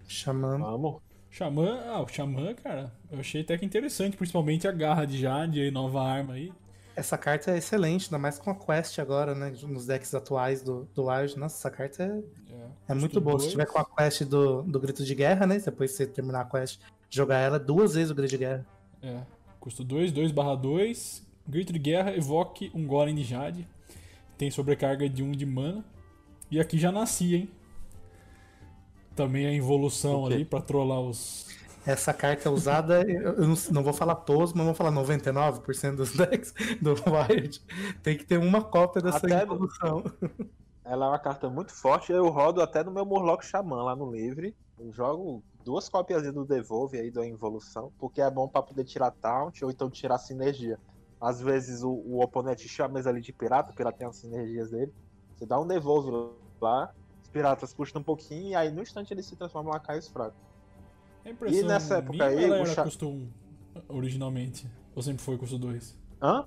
[0.09, 0.65] Chamando.
[0.65, 1.01] Vamos.
[1.31, 5.61] Xamã, ah, o Xamã, cara, eu achei até que interessante, principalmente a garra de Jade
[5.61, 6.53] e nova arma aí.
[6.99, 9.55] Essa carta é excelente, ainda mais com a quest agora, né?
[9.63, 11.39] Nos decks atuais do, do Wild.
[11.39, 13.39] Nossa, essa carta é, É, é muito boa.
[13.39, 13.53] Se dois.
[13.53, 15.59] tiver com a quest do, do Grito de Guerra, né?
[15.59, 18.67] Depois você terminar a quest, jogar ela duas vezes o Grito de Guerra.
[19.01, 19.21] É,
[19.61, 21.25] custo 2, 2 barra 2.
[21.47, 23.67] Grito de guerra, evoque um Golem de Jade.
[24.37, 25.85] Tem sobrecarga de 1 um de mana.
[26.51, 27.51] E aqui já nascia, hein?
[29.15, 31.47] Também a involução ali pra trollar os.
[31.89, 36.13] Essa carta é usada, eu não, não vou falar todos, mas vou falar 99% dos
[36.13, 37.65] decks do Wild.
[38.03, 40.05] Tem que ter uma cópia dessa Até evolução.
[40.85, 42.13] Ela é uma carta muito forte.
[42.13, 44.55] Eu rodo até no meu Murloc Xamã lá no livre.
[44.79, 49.11] Eu jogo duas cópias do Devolve aí da Involução, porque é bom pra poder tirar
[49.11, 50.79] taunt ou então tirar sinergia.
[51.19, 54.71] Às vezes o, o oponente chama ele ali de pirata, o pirata tem as sinergias
[54.71, 54.93] dele.
[55.35, 56.11] Você dá um Devolve
[56.61, 60.07] lá, os piratas custam um pouquinho e aí no instante ele se transforma em lacaios
[60.07, 60.48] fracos.
[61.29, 63.29] É impressão E nessa época minha, aí, ela era cha- custo 1
[63.89, 64.67] originalmente?
[64.95, 65.97] Ou sempre foi custo 2?
[66.23, 66.45] Hã?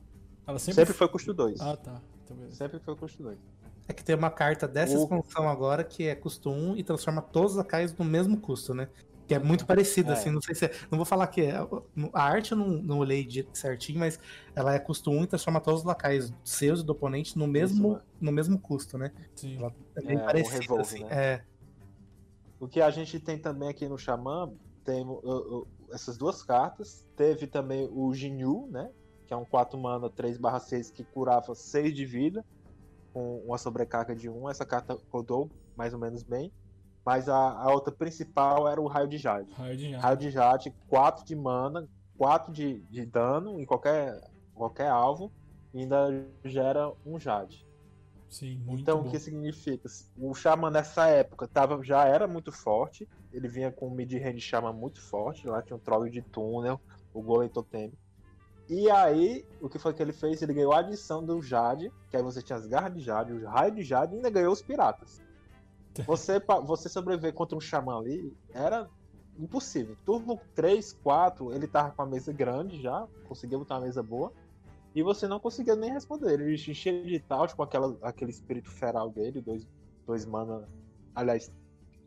[0.47, 1.61] Ela sempre, Sempre foi custo 2.
[1.61, 2.01] Ah, tá.
[2.25, 2.37] Então.
[2.51, 3.37] Sempre foi custo 2.
[3.87, 7.21] É que tem uma carta dessa O- expansão agora que é custo 1 e transforma
[7.21, 8.89] todos os lacaios no mesmo custo, né?
[9.27, 10.13] Que é muito parecido, É.
[10.13, 11.55] assim, não sei se é, Não vou falar que é.
[12.13, 14.19] A arte eu não, não olhei de- certinho, mas
[14.55, 17.93] ela é custo 1 e transforma todos os lacaios seus e do oponente no mesmo,
[17.93, 19.11] Isso, no mesmo custo, né?
[19.35, 19.57] Sim.
[19.57, 21.03] Ela é bem É, o parecida, revolve, assim.
[21.03, 21.09] né?
[21.11, 21.43] É.
[22.59, 24.51] O que a gente tem também aqui no Xamã,
[24.83, 25.13] tem uh,
[25.59, 27.05] uh, essas duas cartas.
[27.15, 28.91] Teve também o Jinyu, né?
[29.27, 32.43] Que é um 4 mana 3/6 que curava 6 de vida,
[33.13, 34.49] com uma sobrecarga de 1.
[34.49, 36.51] Essa carta rodou mais ou menos bem.
[37.05, 39.51] Mas a, a outra principal era o Raio de Jade.
[39.53, 40.25] Raio de Raio Jade.
[40.25, 44.21] de Jade, 4 de mana, 4 de, de dano em qualquer,
[44.53, 45.31] qualquer alvo,
[45.73, 47.65] e ainda gera um Jade.
[48.29, 49.07] Sim, muito Então, bom.
[49.07, 49.89] o que significa?
[50.15, 53.09] O Xamã nessa época tava, já era muito forte.
[53.33, 55.47] Ele vinha com um mid-range Xamã muito forte.
[55.47, 56.79] Lá tinha um troll de túnel,
[57.13, 57.91] o Golem Totem.
[58.69, 60.41] E aí, o que foi que ele fez?
[60.41, 63.45] Ele ganhou a adição do Jade, que aí você tinha as garras de Jade, o
[63.45, 65.21] raio de Jade e ainda ganhou os piratas.
[66.05, 68.89] Você, você sobreviver contra um Xamã ali era
[69.37, 69.97] impossível.
[70.05, 74.31] Turno 3, 4, ele tava com a mesa grande já, conseguia botar uma mesa boa.
[74.93, 76.33] E você não conseguia nem responder.
[76.33, 79.67] Ele enchia de taut com aquela, aquele espírito feral dele, dois,
[80.05, 80.67] dois mana.
[81.15, 81.51] Aliás,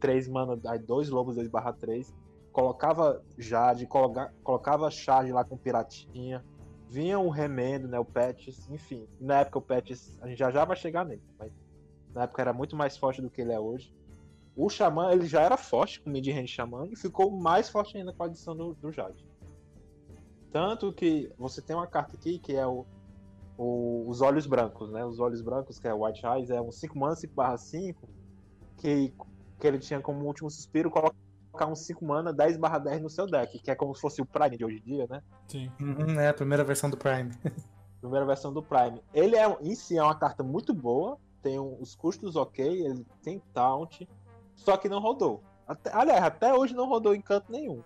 [0.05, 2.15] três mana, aí dois lobos 2 barra 3.
[2.53, 6.45] Colocava Jade, coloca, colocava charge lá com piratinha.
[6.91, 7.99] Vinha um remendo, né?
[7.99, 9.09] O Patches, enfim.
[9.19, 11.51] Na época o Patches, a gente já já vai chegar nele, mas
[12.15, 13.95] na época era muito mais forte do que ele é hoje.
[14.55, 18.13] O Xamã, ele já era forte com o mid-range Xamã e ficou mais forte ainda
[18.13, 19.27] com a adição do, do Jade.
[20.53, 22.85] Tanto que você tem uma carta aqui que é o,
[23.59, 25.05] o- os Olhos Brancos, né?
[25.05, 28.09] Os Olhos Brancos, que é o White Eyes, é um 5 mana 5 barra 5,
[28.77, 29.13] que,
[29.65, 33.27] que ele tinha como último suspiro colocar um 5 mana 10 barra 10 no seu
[33.27, 35.23] deck, que é como se fosse o Prime de hoje em dia, né?
[35.49, 35.73] Sim.
[35.81, 37.31] Uhum, é a primeira versão do Prime.
[37.99, 39.01] Primeira versão do Prime.
[39.15, 43.07] Ele é, em si é uma carta muito boa, tem um- os custos ok, ele
[43.23, 44.07] tem taunt,
[44.55, 45.43] só que não rodou.
[45.67, 47.81] Até, aliás, até hoje não rodou em canto nenhum.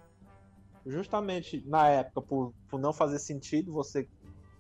[0.84, 4.08] Justamente na época, por, por não fazer sentido você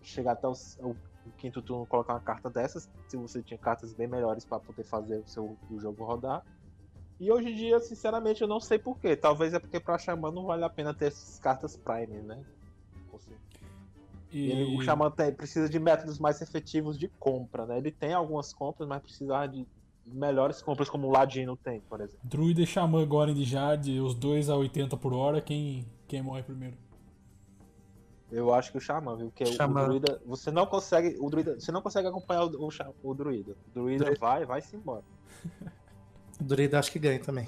[0.02, 0.52] chegar até o,
[0.84, 0.94] o
[1.36, 4.84] quinto turno e colocar uma carta dessas, se você tinha cartas bem melhores para poder
[4.84, 6.44] fazer o seu o jogo rodar.
[7.20, 9.16] E hoje em dia, sinceramente, eu não sei porquê.
[9.16, 12.44] Talvez é porque pra Xamã não vale a pena ter essas cartas Prime, né?
[14.30, 17.78] E ele- o Xamã tem- precisa de métodos mais efetivos de compra, né?
[17.78, 19.66] Ele tem algumas compras, mas precisa de
[20.06, 22.20] melhores compras, como o Ladino tem, por exemplo.
[22.22, 26.42] Druida e Xamã Goren de Jade, os dois a 80 por hora, quem, quem morre
[26.42, 26.76] primeiro?
[28.30, 29.26] Eu acho que o Xamã, viu?
[29.30, 29.82] Porque o- Xamã.
[29.82, 30.20] o Druida.
[30.26, 31.16] Você não consegue.
[31.18, 31.58] O Druida.
[31.58, 32.68] Você não consegue acompanhar o, o,
[33.02, 33.52] o Druida.
[33.52, 34.20] O Druida Druida.
[34.20, 35.02] vai, vai-se embora.
[36.40, 37.46] O Druida acho que ganha também.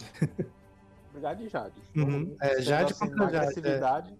[1.10, 1.74] Obrigado de Jade.
[1.96, 2.36] Uhum.
[2.40, 3.38] É, sendo Jade assim, contra na Jade, é.
[3.38, 4.18] agressividade.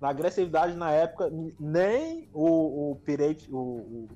[0.00, 1.30] Na agressividade na época,
[1.60, 4.08] nem o, o pirate, o, o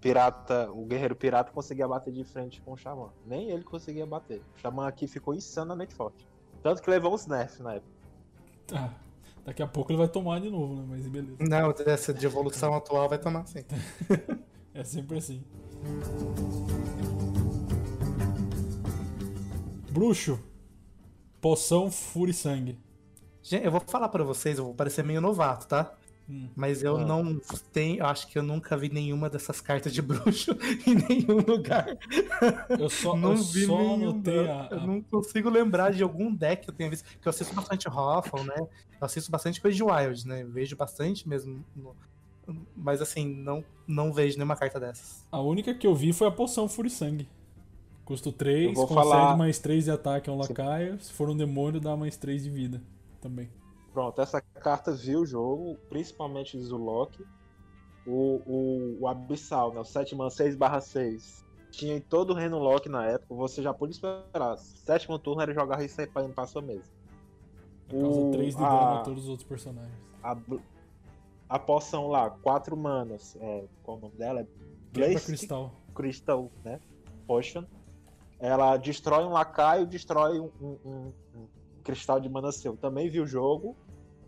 [0.00, 3.10] pirata, o guerreiro pirata conseguia bater de frente com o Xamã.
[3.26, 4.40] Nem ele conseguia bater.
[4.56, 6.26] O Xamã aqui ficou insanamente forte.
[6.62, 7.92] Tanto que levou uns nerfs na época.
[8.74, 8.90] Ah,
[9.44, 10.84] daqui a pouco ele vai tomar de novo, né?
[10.88, 11.36] Mas beleza.
[11.40, 13.64] Não, essa de evolução atual vai tomar sim.
[14.74, 15.42] É sempre assim.
[19.90, 20.38] Bruxo.
[21.40, 22.78] Poção Fúria e Sangue.
[23.42, 25.94] Gente, eu vou falar pra vocês, eu vou parecer meio novato, tá?
[26.28, 26.48] Hum.
[26.54, 27.04] Mas eu Ah.
[27.06, 27.40] não
[27.72, 30.52] tenho, eu acho que eu nunca vi nenhuma dessas cartas de bruxo
[30.86, 31.86] em nenhum lugar.
[32.78, 34.12] Eu só, não eu vi só nenhum.
[34.22, 34.52] não.
[34.60, 37.04] a, Eu não consigo lembrar de algum deck que eu tenha visto.
[37.18, 38.54] Que eu assisto bastante Hoffle, né?
[38.58, 38.68] Eu
[39.06, 40.42] assisto bastante coisa de Wild, né?
[40.42, 41.64] Eu vejo bastante mesmo.
[41.74, 41.96] no-
[42.76, 45.26] Mas assim, não, não vejo nenhuma carta dessas.
[45.32, 47.28] a única que eu vi foi a Poção Fúria e Sangue.
[48.10, 50.98] Custo 3, Eu vou concede falar- mais 3 de ataque a um lacaio.
[51.00, 52.82] Se for um demônio, dá mais 3 de vida
[53.20, 53.48] também.
[53.92, 57.24] Pronto, essa carta viu o jogo, principalmente o Zulok.
[58.04, 59.78] O, o, o Abissal, né?
[59.80, 61.44] O 7 man 6 barra 6.
[61.70, 64.56] Tinha em todo o Reno Lock na época, você já pôde esperar.
[64.58, 66.90] Sétimo turno era jogar isso aí pra limpar sua mesa.
[67.88, 69.94] Causa O- 3 de a- dano a todos os outros personagens.
[70.20, 70.36] A,
[71.48, 73.36] a poção lá, 4 manas.
[73.40, 74.40] É, qual o nome dela?
[74.40, 74.46] É
[74.92, 75.72] Blaze cristal.
[75.94, 76.80] Crystal, né?
[77.26, 77.62] Potion.
[78.40, 81.46] Ela destrói um lacaio, destrói um, um- um-
[81.84, 82.76] cristal de mana seu.
[82.76, 83.76] Também viu o jogo.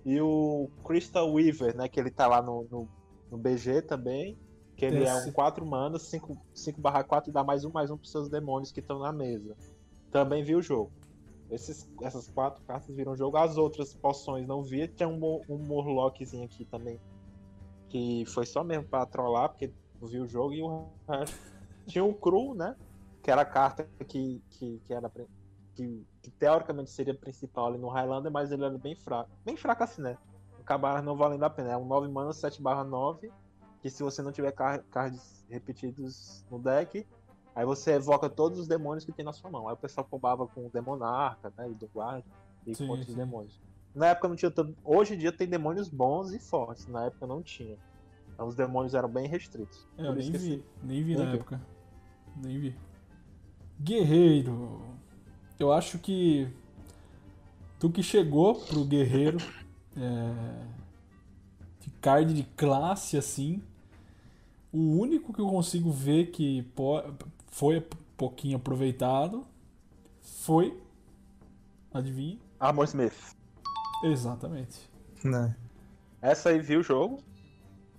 [0.04, 1.88] E o Crystal Weaver, né?
[1.88, 2.88] Que ele tá lá no, no,
[3.30, 4.36] no BG também.
[4.76, 5.28] Que ele é Esse.
[5.28, 8.28] um 4 manas, 5, 5 barra 4 e dá mais um mais um pros seus
[8.28, 9.56] demônios que estão na mesa.
[10.10, 10.90] Também viu o jogo.
[11.50, 13.36] Esses, essas quatro cartas viram jogo.
[13.36, 14.88] As outras poções não via.
[14.88, 16.98] Tinha um, um Morlockzinho aqui também.
[17.88, 21.38] Que foi só mesmo pra trollar, porque eu vi o jogo e o resto.
[21.86, 22.74] Tinha o Cru, né?
[23.22, 25.10] Que era a carta que, que, que era.
[25.74, 29.30] Que, que teoricamente seria principal ali no Highlander, mas ele era bem fraco.
[29.44, 30.18] Bem fraco assim, né?
[30.60, 31.70] Acabaram não valendo a pena.
[31.72, 33.30] É um 9 mana, 7 barra 9.
[33.80, 37.06] Que se você não tiver car- cards repetidos no deck,
[37.54, 39.68] Aí você evoca todos os demônios que tem na sua mão.
[39.68, 41.68] Aí o pessoal combava com o Demonarca, né?
[41.70, 42.24] E do guarda
[42.66, 43.14] e Sim, com outros sim.
[43.16, 43.60] demônios.
[43.94, 44.74] Na época não tinha tanto.
[44.82, 46.86] Hoje em dia tem demônios bons e fortes.
[46.86, 47.76] Na época não tinha.
[48.32, 49.86] Então os demônios eram bem restritos.
[49.98, 50.64] É, eu nem vi.
[50.82, 51.36] Nem vi Nem na vi.
[51.36, 51.60] época.
[52.42, 52.78] Nem vi.
[53.82, 54.80] Guerreiro.
[55.58, 56.48] Eu acho que.
[57.78, 59.38] Tu que chegou pro guerreiro.
[59.96, 60.72] é,
[61.80, 63.62] de card de classe assim.
[64.72, 67.02] O único que eu consigo ver que po-
[67.48, 67.82] foi um
[68.16, 69.44] pouquinho aproveitado
[70.22, 70.76] foi.
[71.92, 72.38] Adivinha?
[72.58, 73.36] Armor Smith.
[74.04, 74.78] Exatamente.
[75.22, 75.54] Né?
[76.22, 77.18] Essa aí viu o jogo.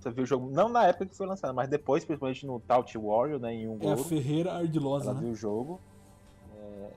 [0.03, 0.49] Você viu o jogo.
[0.51, 3.53] Não na época que foi lançado, mas depois, principalmente no Tout Warrior, né?
[3.53, 4.03] Em um É a gol.
[4.03, 5.19] Ferreira Ardilosa, Ela né?
[5.21, 5.79] viu o jogo.
[6.57, 6.89] É,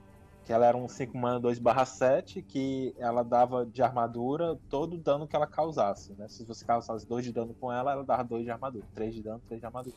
[0.45, 4.99] que ela era um 5 mana 2 7 que ela dava de armadura todo o
[4.99, 6.13] dano que ela causasse.
[6.19, 6.27] Né?
[6.29, 8.85] Se você causasse 2 de dano com ela, ela dava 2 de armadura.
[8.93, 9.95] 3 de dano, 3 de armadura.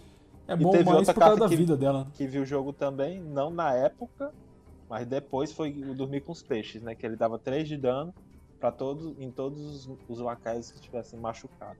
[0.47, 2.03] É E bom teve mais outra por causa da que- vida dela.
[2.05, 2.11] né?
[2.13, 4.31] Que viu o jogo também, não na época,
[4.87, 6.93] mas depois foi o Dormir com os Peixes, né?
[6.93, 8.13] Que ele dava 3 de dano
[8.59, 11.79] para todos, em todos os, os lacaios que estivessem machucados.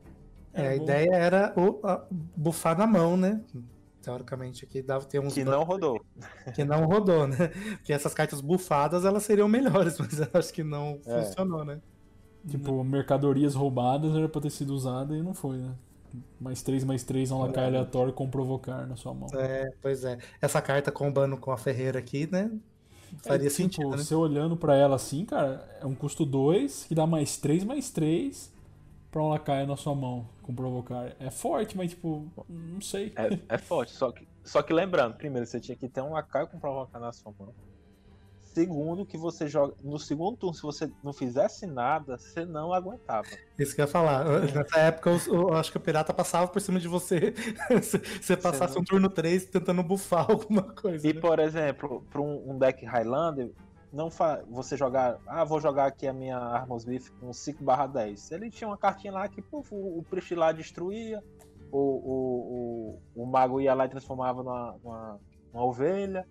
[0.54, 3.42] É, a ideia era o, a- bufar na mão, né?
[4.02, 6.00] Teoricamente aqui dava ter uns Que não rodou.
[6.56, 7.50] que não rodou, né?
[7.78, 11.24] Porque essas cartas bufadas elas seriam melhores, mas eu acho que não É.
[11.24, 11.80] funcionou, né?
[12.48, 15.76] Tipo, mercadorias roubadas era pra ter sido usada e não foi, né?
[16.40, 19.28] Mais 3, mais 3 um lacaio aleatório com provocar na sua mão.
[19.34, 20.18] É, pois é.
[20.42, 22.50] Essa carta combando com a Ferreira aqui, né?
[23.24, 23.98] Faria É, tipo, sentido, né?
[23.98, 27.90] você olhando pra ela assim, cara, é um custo 2 que dá mais 3, mais
[27.92, 28.52] 3
[29.12, 31.16] pra um lacaio na sua mão com provocar.
[31.20, 33.14] É forte, mas tipo, não sei.
[33.16, 33.92] É, é forte.
[33.92, 37.12] Só que, só que lembrando, primeiro, você tinha que ter um lacaio com provocar na
[37.12, 37.54] sua mão.
[38.54, 39.76] Segundo, que você joga.
[39.82, 43.28] No segundo turno, se você não fizesse nada, você não aguentava.
[43.58, 44.26] Isso que eu ia falar.
[44.26, 44.52] É.
[44.52, 47.34] Nessa época, eu, eu acho que o pirata passava por cima de você.
[47.84, 51.08] se você passasse não- um turno 3 tentando bufar alguma coisa.
[51.08, 51.22] E, né?
[51.22, 53.52] por exemplo, para um, um deck Highlander,
[53.92, 54.10] não
[54.50, 55.20] você jogar.
[55.26, 58.32] Ah, vou jogar aqui a minha Armosmith com 5 10.
[58.32, 61.24] Ele tinha uma cartinha lá que puf, o, o Priest lá destruía,
[61.72, 65.20] o, o, o, o Mago ia lá e transformava numa, numa,
[65.54, 66.28] numa ovelha.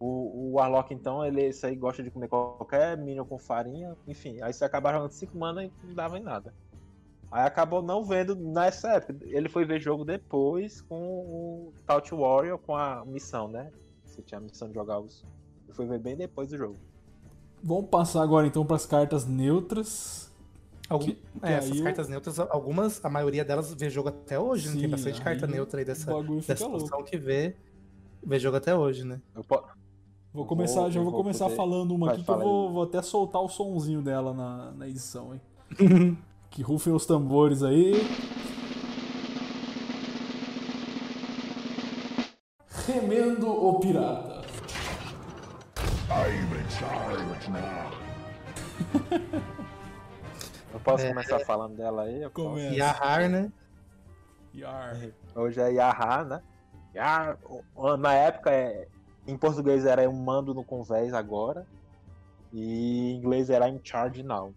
[0.00, 3.96] O, o Warlock, então, ele esse aí gosta de comer qualquer minion com farinha.
[4.06, 6.54] Enfim, aí você acaba jogando 5 mana e não dava em nada.
[7.30, 9.18] Aí acabou não vendo nessa época.
[9.22, 13.70] Ele foi ver jogo depois com o Tout Warrior, com a missão, né?
[14.04, 15.24] Você tinha a missão de jogar os.
[15.64, 16.76] Ele foi ver bem depois do jogo.
[17.62, 20.30] Vamos passar agora então pras cartas neutras.
[20.88, 24.38] Algum- que- é, que essas o- cartas neutras, algumas, a maioria delas vê jogo até
[24.38, 24.74] hoje, né?
[24.74, 26.10] Tem Sim, bastante carta neutra aí dessa,
[26.46, 27.54] dessa função que vê,
[28.24, 29.20] vê jogo até hoje, né?
[29.34, 29.62] Eu po-
[30.32, 32.30] Vou Eu começar, vou- já eu vou vou começar poder- falando uma Vai, aqui que
[32.30, 35.40] eu vou, vou até soltar o sonzinho dela na, na edição, hein?
[36.50, 37.94] que rufem os tambores aí.
[42.86, 44.37] Remendo o pirata.
[50.72, 51.08] Eu posso É.
[51.08, 52.22] começar falando dela aí?
[52.22, 52.48] Eu posso?
[52.50, 52.74] Começa.
[52.74, 53.52] E a Har, né?
[54.54, 54.96] Yar.
[55.34, 56.42] Hoje é Yaha, né?
[56.94, 57.36] Yah,
[57.74, 58.86] o- na época, é,
[59.26, 61.66] em português era um mando no convés agora.
[62.52, 64.54] E em inglês era in charge now.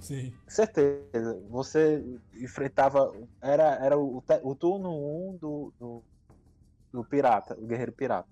[0.00, 0.32] Sim.
[0.48, 1.40] Certeza.
[1.48, 2.04] Você
[2.34, 3.12] enfrentava.
[3.40, 6.02] Era, era o, te- o turno 1 um do, do,
[6.92, 8.28] do pirata, o guerreiro pirata.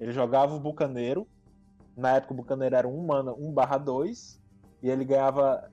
[0.00, 1.28] Ele jogava o bucaneiro.
[2.00, 4.40] Na época o bucaneiro era um mana 1 barra 2.
[4.82, 5.70] E ele ganhava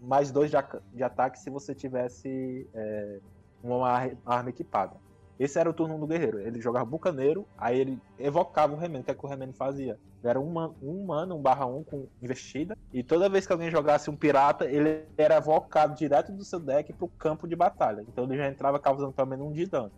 [0.00, 0.56] mais 2 de,
[0.92, 3.18] de ataque se você tivesse é,
[3.64, 4.94] uma ar- arma equipada.
[5.38, 6.40] Esse era o turno 1 do guerreiro.
[6.40, 9.00] Ele jogava bucaneiro, aí ele evocava o remendo.
[9.00, 9.98] O que, é que o remendo fazia?
[10.22, 12.76] Era um, man- um mana, um barra 1 com investida.
[12.92, 16.92] E toda vez que alguém jogasse um pirata, ele era evocado direto do seu deck
[16.92, 18.02] pro campo de batalha.
[18.08, 19.92] Então ele já entrava causando pelo menos um de dano.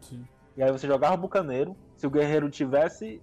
[0.00, 0.24] Sim.
[0.56, 1.76] E aí você jogava o bucaneiro.
[1.96, 3.20] Se o guerreiro tivesse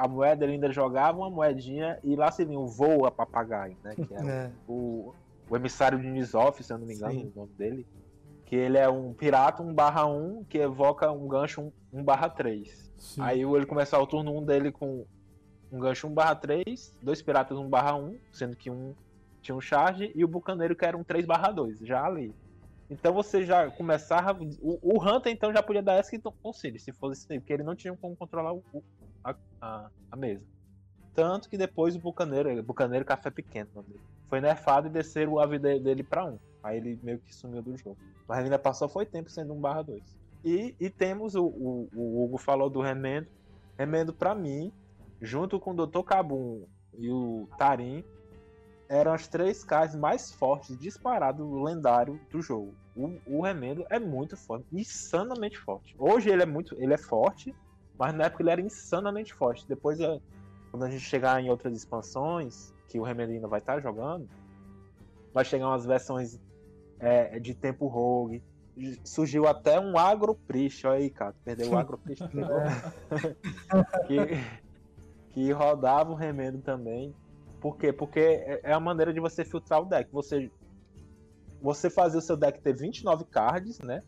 [0.00, 3.94] a moeda, ele ainda jogava uma moedinha e lá se vinha o voa papagaio, né?
[3.94, 4.50] Que é É.
[4.66, 5.12] o,
[5.48, 7.32] o emissário de Nisoff, se eu não me engano, Sim.
[7.36, 7.86] o nome dele.
[8.46, 12.90] Que ele é um pirata 1 barra 1 que evoca um gancho 1 barra 3.
[12.96, 13.20] Sim.
[13.22, 15.04] Aí ele começar o turno 1 dele com
[15.70, 18.94] um gancho 1 barra 3, dois piratas 1 barra 1, sendo que um
[19.42, 22.34] tinha um charge, e o bucaneiro que era um 3 barra 2, já ali.
[22.90, 24.42] Então você já começava.
[24.60, 27.52] O, o Hunter então já podia dar essa com o Sirius, se fosse isso porque
[27.52, 28.82] ele não tinha como controlar o- o-
[29.24, 30.44] a, a, a mesa.
[31.14, 35.38] Tanto que depois o Bucaneiro, Bucaneiro Café Pequeno, o nome dele, foi nerfado e desceram
[35.38, 36.38] a vida dele pra 1.
[36.62, 37.96] Aí ele meio que sumiu do jogo.
[38.28, 40.02] Mas ainda passou foi tempo sendo 1 barra 2.
[40.44, 43.28] E, e temos o, o, o Hugo falou do Remendo.
[43.76, 44.72] Remendo pra mim,
[45.20, 46.02] junto com o Dr.
[46.02, 46.64] Cabum
[46.96, 48.04] e o Tarim,
[48.88, 52.74] eram as três cards mais fortes, disparado lendário do jogo.
[52.96, 55.94] O, o Remendo é muito forte, insanamente forte.
[55.98, 57.54] Hoje ele é muito, ele é forte,
[58.00, 59.68] mas na época ele era insanamente forte.
[59.68, 60.18] Depois, é,
[60.70, 64.26] quando a gente chegar em outras expansões, que o Remendo ainda vai estar jogando,
[65.34, 66.40] vai chegar umas versões
[66.98, 68.42] é, de tempo rogue.
[69.04, 71.34] Surgiu até um agropriest, olha aí, cara.
[71.44, 72.22] Perdeu o agropriest.
[74.08, 74.18] que,
[75.34, 77.14] que rodava o remendo também.
[77.60, 77.92] Por quê?
[77.92, 80.10] Porque é é a maneira de você filtrar o deck.
[80.10, 80.50] Você,
[81.60, 84.02] você fazia o seu deck ter 29 cards, né?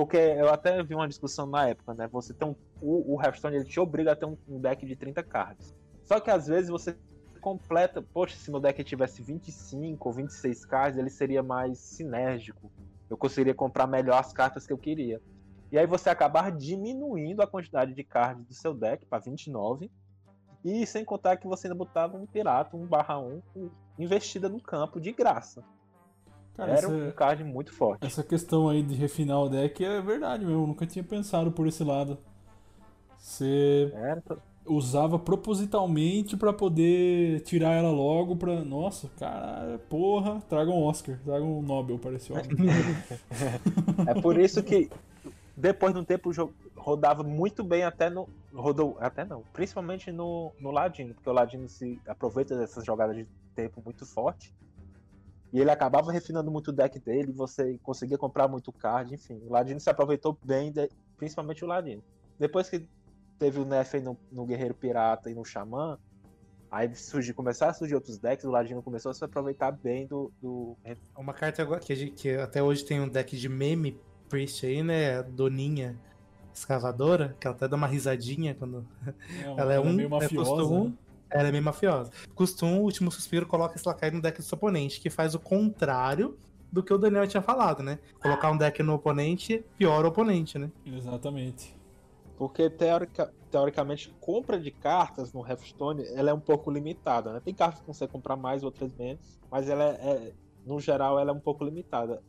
[0.00, 2.08] Porque eu até vi uma discussão na época, né?
[2.10, 4.96] Você tem um, o, o Hearthstone ele te obriga a ter um, um deck de
[4.96, 5.76] 30 cards.
[6.06, 6.96] Só que às vezes você
[7.38, 8.00] completa.
[8.00, 12.72] Poxa, se meu deck tivesse 25 ou 26 cards, ele seria mais sinérgico.
[13.10, 15.20] Eu conseguiria comprar melhor as cartas que eu queria.
[15.70, 19.90] E aí você acabar diminuindo a quantidade de cards do seu deck para 29.
[20.64, 23.42] E sem contar que você ainda botava um pirata, um barra 1,
[23.98, 25.62] investida no campo de graça.
[26.60, 28.06] Cara, Era essa, um card muito forte.
[28.06, 30.62] essa questão aí de refinar o deck é verdade mesmo.
[30.62, 32.18] Eu nunca tinha pensado por esse lado.
[33.16, 34.22] Você Era,
[34.66, 38.62] usava propositalmente pra poder tirar ela logo pra.
[38.62, 42.44] Nossa, cara, porra, traga um Oscar, traga um Nobel para esse homem.
[44.06, 44.90] É por isso que
[45.56, 48.28] depois de um tempo o jogo rodava muito bem até no.
[48.52, 48.98] Rodou.
[49.00, 49.42] Até não.
[49.52, 54.52] Principalmente no, no Ladino, porque o Ladino se aproveita dessas jogadas de tempo muito forte.
[55.52, 59.40] E ele acabava refinando muito o deck dele, você conseguia comprar muito card, enfim.
[59.46, 62.02] O Ladino se aproveitou bem, de- principalmente o Ladino.
[62.38, 62.86] Depois que
[63.38, 65.98] teve o nerf aí no, no Guerreiro Pirata e no Xamã,
[66.70, 70.30] aí surgiu, começaram a surgir outros decks, o Ladino começou a se aproveitar bem do,
[70.40, 70.76] do
[71.16, 73.98] Uma carta agora que, a gente- que até hoje tem um deck de meme
[74.28, 75.20] Priest aí, né?
[75.24, 75.98] Doninha
[76.54, 78.86] escavadora, que ela até dá uma risadinha quando.
[79.56, 80.50] Ela é um, meio é mafiosa.
[80.50, 80.96] custo um.
[81.30, 82.10] Ela é meio mafiosa.
[82.34, 85.40] Custo 1, último suspiro, coloca esse lacai no deck do seu oponente, que faz o
[85.40, 86.36] contrário
[86.72, 87.98] do que o Daniel tinha falado, né?
[88.20, 90.70] Colocar um deck no oponente piora o oponente, né?
[90.84, 91.76] Exatamente.
[92.36, 97.40] Porque teórica, teoricamente, compra de cartas no Hearthstone ela é um pouco limitada, né?
[97.40, 100.32] Tem cartas que você comprar mais, outras menos, mas ela é, é-
[100.64, 102.22] no geral, ela é um pouco limitada.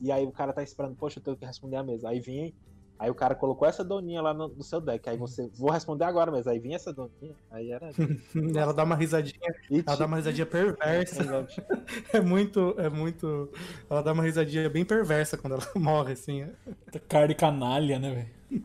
[0.00, 2.08] E aí o cara tá esperando, poxa, eu tenho que responder a mesa.
[2.08, 2.52] Aí vinha,
[2.98, 5.08] aí o cara colocou essa doninha lá no, no seu deck.
[5.08, 6.50] Aí você, vou responder agora mesmo.
[6.50, 7.90] Aí vinha essa doninha, aí era.
[8.56, 11.24] Ela dá uma risadinha, E ela dá uma risadinha perversa.
[12.12, 13.50] É muito, é muito.
[13.88, 16.46] Ela dá uma risadinha bem perversa quando ela morre, assim.
[17.08, 18.14] Cara de canalha, né,
[18.50, 18.64] velho?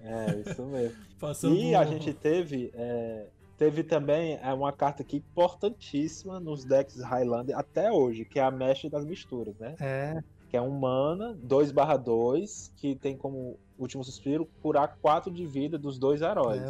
[0.00, 0.96] É, isso mesmo.
[1.18, 2.70] Passando E a gente teve.
[2.74, 3.26] é,
[3.58, 8.50] teve também é, uma carta aqui importantíssima nos decks Highlander até hoje, que é a
[8.50, 9.74] Mesh das Misturas, né?
[9.80, 15.78] É, Que é um mana 2/2, que tem como último suspiro curar 4 de vida
[15.78, 16.62] dos dois heróis.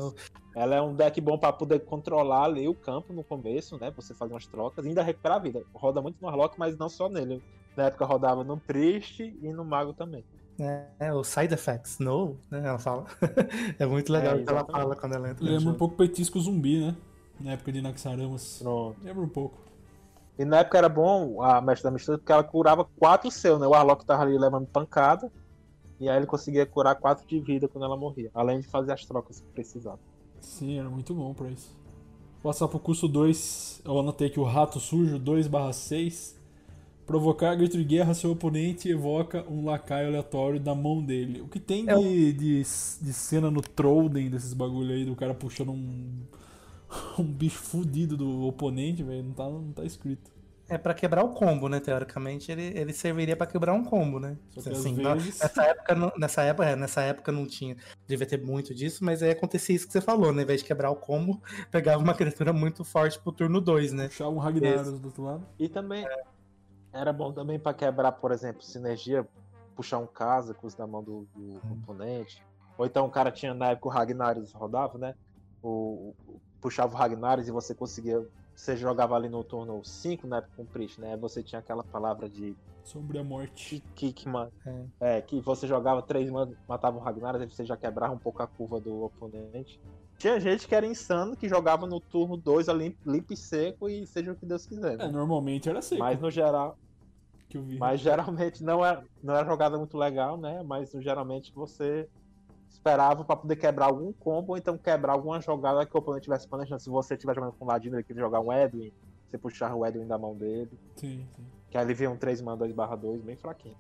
[0.55, 3.91] é, Ela é um deck bom pra poder controlar ali o campo no começo, né?
[3.97, 5.63] Você faz umas trocas ainda recuperar a vida.
[5.75, 7.43] Roda muito no Harlock, mas não só nele.
[7.77, 10.25] Na época rodava no Priest e no Mago também.
[10.99, 12.67] é, o side effects, no, né?
[12.67, 13.07] Ela fala.
[13.79, 15.95] é muito legal É, o que ela fala quando ela entra no Lembra um pouco
[15.97, 16.97] Petisco Zumbi, né?
[17.41, 18.59] Na época de Naxaramas.
[18.61, 18.97] Pronto.
[19.05, 19.68] Lembra um pouco.
[20.39, 23.67] E na época era bom a mestre da mistura porque ela curava 4 seu, né?
[23.67, 25.31] O Warlock tava ali levando pancada.
[25.99, 28.31] E aí ele conseguia curar 4 de vida quando ela morria.
[28.33, 29.99] Além de fazer as trocas que precisava.
[30.41, 31.77] Sim, era muito bom pra isso.
[32.41, 36.37] Passar pro curso 2, eu anotei aqui o Rato Sujo 2/6.
[37.05, 41.41] Provocar grito de guerra, seu oponente evoca um lacaio aleatório da mão dele.
[41.41, 45.33] O que tem É de, de, de cena no Trollden desses bagulho aí, do cara
[45.33, 46.21] puxando um,
[47.19, 50.31] um bicho fudido do oponente, velho, não tá, não tá escrito.
[50.71, 51.81] É pra quebrar o combo, né?
[51.81, 54.37] Teoricamente, ele, ele serviria pra quebrar um combo, né?
[54.51, 57.75] Só que Assim, vezes- nessa, época, não- nessa, época, é, nessa época não tinha.
[58.07, 60.41] Devia ter muito disso, mas aí acontecia isso que você falou, né?
[60.41, 61.41] Ao invés de quebrar o combo,
[61.73, 64.09] pegava uma criatura muito forte pro turno 2, né?
[64.09, 65.47] Puxar um Ragnaros do outro lado.
[65.59, 66.07] E também
[66.93, 69.27] era bom também pra quebrar, por exemplo, sinergia,
[69.75, 72.43] puxar um casa com os da mão do, do oponente.
[72.77, 75.15] Ou então o cara tinha na época o Ragnaros rodava, né?
[75.63, 78.27] O, o- puxava o Ragnaros e você conseguia.
[78.55, 81.17] Você jogava ali no turno 5, na época com o Priest, né?
[81.19, 83.83] Você tinha aquela palavra de Sobre a morte.
[83.95, 84.29] que, que,
[85.01, 85.19] É.
[85.19, 86.29] é, que você jogava três
[86.67, 89.79] matava o Ragnaros, aí você já quebrava um pouco a curva do oponente.
[90.19, 94.05] Tinha gente que era insano, que jogava no turno 2 ali limpo e seco e
[94.07, 94.97] seja o que Deus quiser.
[94.97, 95.05] né?
[95.05, 96.77] É, normalmente era seco Mas no geral,
[97.49, 97.79] que eu vi.
[97.79, 100.65] mas geralmente não é, não é jogada muito legal, né?
[100.65, 102.09] Mas geralmente você
[102.69, 106.47] esperava pra poder quebrar algum combo, ou então quebrar alguma jogada que o oponente tivesse
[106.49, 106.81] planejando.
[106.81, 108.93] Se você estiver jogando com o Ladino, ele queria jogar um Edwin,
[109.29, 110.79] você puxar o Edwin da mão dele.
[110.97, 111.45] Sim, sim.
[111.71, 113.77] Que aí ele via um 3 mana 2 barra 2, bem fraquinho.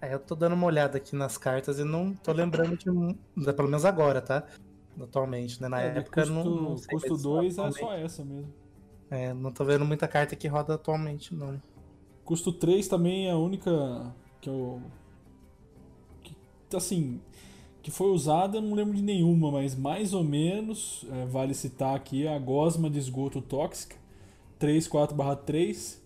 [0.00, 2.88] É, eu tô dando uma olhada aqui nas cartas e não tô lembrando de.
[2.90, 3.14] um-
[3.54, 4.44] Pelo menos agora, tá?
[5.00, 5.68] Atualmente, né?
[5.68, 6.44] Na É, época custo, não.
[6.44, 8.52] não custo mas 2 é só essa mesmo.
[9.10, 11.60] É, não tô vendo muita carta que roda atualmente, não.
[12.24, 13.70] Custo 3 também é a única
[14.40, 14.80] que eu.
[16.22, 16.36] Que,
[16.76, 17.20] assim.
[17.82, 21.94] Que foi usada, eu não lembro de nenhuma, mas mais ou menos, é, vale citar
[21.94, 23.96] aqui a Gosma de esgoto tóxica,
[24.58, 25.16] 3, 4
[25.46, 26.00] 3.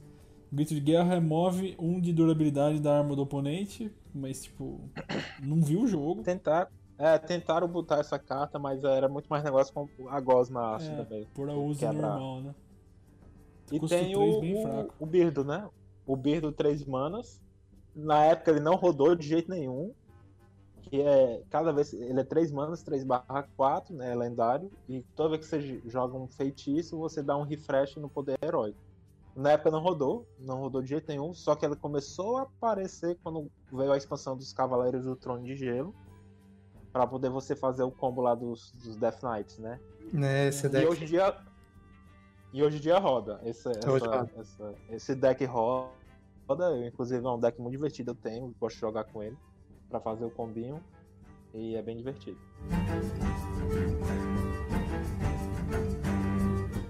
[0.53, 4.81] Grito de guerra remove 1 de durabilidade da arma do oponente, mas tipo,
[5.43, 6.23] não viu o jogo.
[6.23, 10.93] Tentar, é, tentaram botar essa carta, mas era muito mais negócio com a Gosma ácida
[10.93, 11.27] É, também.
[11.35, 12.55] por a uso normal, né?
[13.73, 15.69] E Custo tem o, o Birdo, né?
[16.07, 17.41] O Birdo 3 manas.
[17.95, 19.93] Na época ele não rodou de jeito nenhum.
[20.91, 21.43] Que é.
[21.51, 21.93] Cada vez.
[21.93, 24.13] Ele é 3 manas, 3 barra 4, né?
[24.13, 24.71] É lendário.
[24.89, 28.79] E toda vez que você joga um feitiço, você dá um refresh no poder heróico.
[29.35, 33.19] Na época não rodou, não rodou de jeito nenhum, só que ela começou a aparecer
[33.21, 35.93] quando veio a expansão dos Cavaleiros do Trono de Gelo.
[36.93, 39.81] Pra poder você fazer o combo lá dos, dos Death Knights, né?
[40.13, 40.87] Né, esse E deck.
[40.87, 41.37] hoje em dia.
[42.53, 43.41] E hoje em dia roda.
[43.45, 45.91] Esse, essa- essa- esse deck roda.
[46.49, 48.13] Eu, inclusive, é um deck muito divertido.
[48.13, 49.37] Eu tenho, de jogar com ele.
[49.95, 50.83] Pra fazer o combinho.
[51.53, 52.37] E é bem divertido.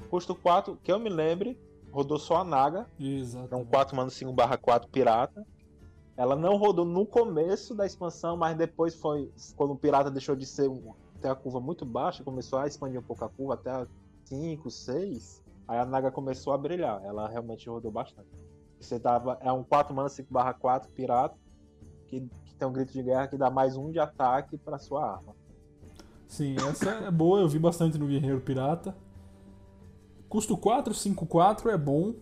[0.08, 1.60] Custo 4, que eu me lembre,
[1.92, 2.88] rodou só a Naga.
[2.98, 3.68] É um Exatamente.
[3.68, 5.46] 4 mana 5 barra 4 pirata.
[6.16, 9.30] Ela não rodou no começo da expansão, mas depois foi.
[9.54, 10.70] Quando o pirata deixou de ser
[11.20, 13.86] ter a curva muito baixa, começou a expandir um pouco a curva até a
[14.24, 15.42] 5, 6.
[15.68, 17.04] Aí a Naga começou a brilhar.
[17.04, 18.30] Ela realmente rodou bastante.
[18.80, 19.36] Você dava.
[19.42, 21.36] É um 4 mana 5 barra 4 pirata.
[22.06, 25.16] Que, que tem um grito de guerra que dá mais um de ataque pra sua
[25.16, 25.34] arma.
[26.26, 28.96] Sim, essa é boa, eu vi bastante no Guerreiro Pirata.
[30.28, 32.14] Custo 4, 5, 4 é bom.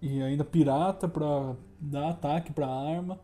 [0.00, 3.20] E ainda pirata pra dar ataque pra arma.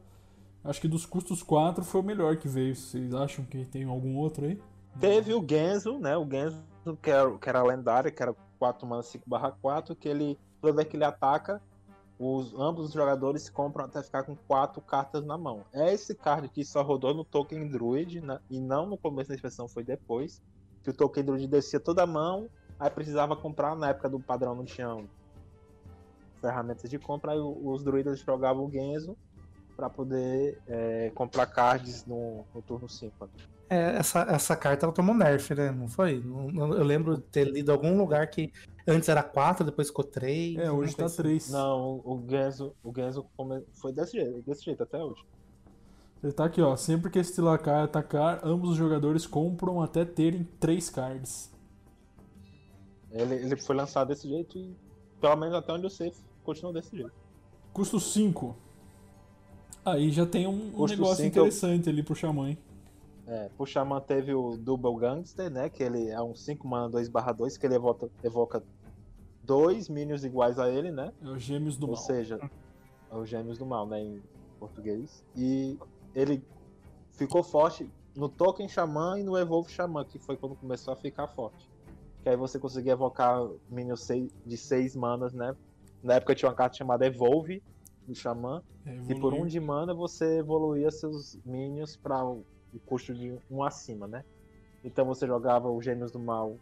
[0.62, 2.74] Acho que dos custos 4 foi o melhor que veio.
[2.74, 4.61] Vocês acham que tem algum outro aí?
[5.00, 6.16] Teve o Genzo, né?
[6.16, 6.62] O Genzo,
[7.02, 10.38] que era, que era lendário, que era 4 mana 5 barra 4, que ele.
[10.61, 11.62] Toda vez que ele ataca,
[12.18, 15.64] os, ambos os jogadores compram até ficar com 4 cartas na mão.
[15.72, 19.36] É esse card que só rodou no Token Druid, né, e não no começo da
[19.36, 20.42] expressão, foi depois.
[20.82, 22.48] Que o Token Druid descia toda a mão,
[22.78, 25.08] aí precisava comprar, na época do padrão não tinham
[26.40, 29.16] ferramentas de compra, aí os druidas jogavam o Genzo
[29.76, 33.28] para poder é, comprar cards no, no turno 5.
[33.70, 35.70] É, essa, essa carta ela tomou nerf, né?
[35.70, 36.22] Não foi?
[36.56, 38.52] Eu lembro de ter lido algum lugar que
[38.89, 40.57] antes era 4, depois ficou 3.
[40.59, 41.51] É, hoje tá 3.
[41.51, 45.22] Não, o Genzo, o Genzo come- foi desse jeito, desse jeito até hoje.
[46.22, 46.74] Ele tá aqui, ó.
[46.76, 51.51] Sempre que esse Lakai atacar, ambos os jogadores compram até terem 3 cards.
[53.11, 54.74] Ele, ele foi lançado desse jeito e,
[55.20, 56.12] pelo menos até onde eu sei,
[56.45, 57.12] continuou desse jeito.
[57.72, 58.57] Custo 5.
[59.84, 62.59] Aí já tem um, um negócio cinco, eu- interessante ali pro Xamã, hein?
[63.26, 65.68] É, o Xamã teve o Double Gangster, né?
[65.68, 68.62] Que ele é um 5 mana 2 barra 2, que ele evoca, evoca
[69.49, 71.11] dois minions iguais a ele, né?
[71.22, 72.03] É os Gêmeos do Ou Mal.
[72.03, 72.38] seja,
[73.11, 73.99] é os gêmeos do mal, né?
[74.03, 74.22] Em
[74.61, 75.24] português.
[75.34, 75.78] E
[76.14, 76.44] ele
[77.12, 81.26] ficou forte no Token Xamã e no Evolve Xamã, que foi quando começou a ficar
[81.28, 81.66] forte.
[82.22, 84.07] Que aí você conseguia evocar minions
[84.44, 85.56] de 6 manas, né?
[86.02, 87.62] Na época tinha uma carta chamada Evolve
[88.06, 88.62] do Xamã.
[88.85, 92.44] É, E por um de mana você evoluía seus minions para o,
[92.74, 94.24] o custo de um acima, né?
[94.85, 96.56] Então você jogava os Gêmeos do Mal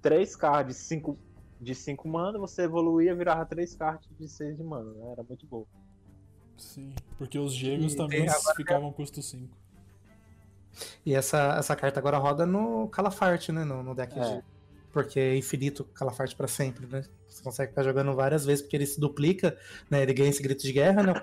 [0.00, 1.16] 3 cards cinco,
[1.62, 5.12] de 5 mana, você evoluía virava 3 cards de 6 de mana, né?
[5.12, 5.64] Era muito bom.
[6.58, 8.26] Sim, porque os Gêmeos E também
[8.56, 9.56] ficavam custo 5.
[11.06, 13.64] E essa, essa carta agora roda no Calafarte, né?
[13.64, 14.36] No, no deck É.
[14.38, 14.44] de.
[14.92, 17.04] Porque é infinito Calafarte pra sempre, né?
[17.28, 19.56] Você consegue ficar jogando várias vezes, porque ele se duplica,
[19.88, 20.02] né?
[20.02, 21.14] Ele ganha esse grito de guerra, né?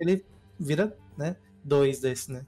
[0.00, 0.24] Ele
[0.58, 1.36] vira, né?
[1.62, 2.44] Dois desse, né?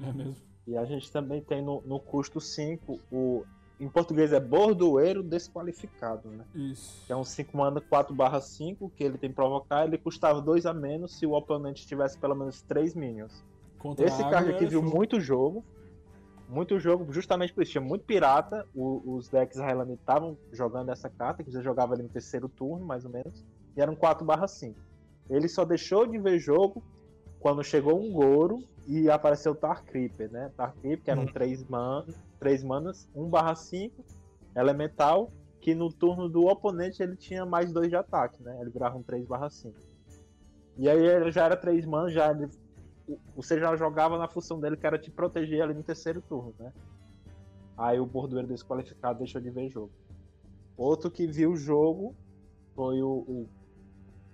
[0.00, 0.36] É mesmo?
[0.66, 3.44] E a gente também tem no, no custo 5 o.
[3.80, 6.44] Em português é bordoeiro desqualificado, né?
[6.54, 7.06] Isso.
[7.06, 10.66] Que é um 5 mana 4 barra 5, que ele tem provocar, ele custava 2
[10.66, 13.44] a menos se o oponente tivesse pelo menos 3 minions.
[13.78, 15.64] Contra Esse card aqui viu muito jogo.
[16.48, 17.72] Muito jogo, justamente por isso.
[17.72, 18.66] Tinha muito pirata.
[18.74, 22.84] O- os decks Highlander estavam jogando essa carta, que já jogava ali no terceiro turno,
[22.84, 23.44] mais ou menos.
[23.76, 24.74] E era um 4/5.
[25.30, 26.82] Ele só deixou de ver jogo
[27.40, 30.50] quando chegou um Goro e apareceu o Tar Creeper, né?
[30.56, 31.32] Tar Creeper, que era um Hum.
[31.32, 32.06] 3 man,
[32.40, 33.92] três manas, 1/5,
[34.56, 38.56] elemental, que no turno do oponente ele tinha mais 2 de ataque, né?
[38.60, 39.74] Ele virava um 3/5.
[40.76, 42.48] E aí ele já era 3 manas, já ele
[43.34, 46.72] você já jogava na função dele que era te proteger ali no terceiro turno, né?
[47.76, 49.92] Aí o bordoeiro desqualificado deixou de ver o jogo.
[50.76, 52.14] Outro que viu o jogo
[52.74, 53.48] foi o, o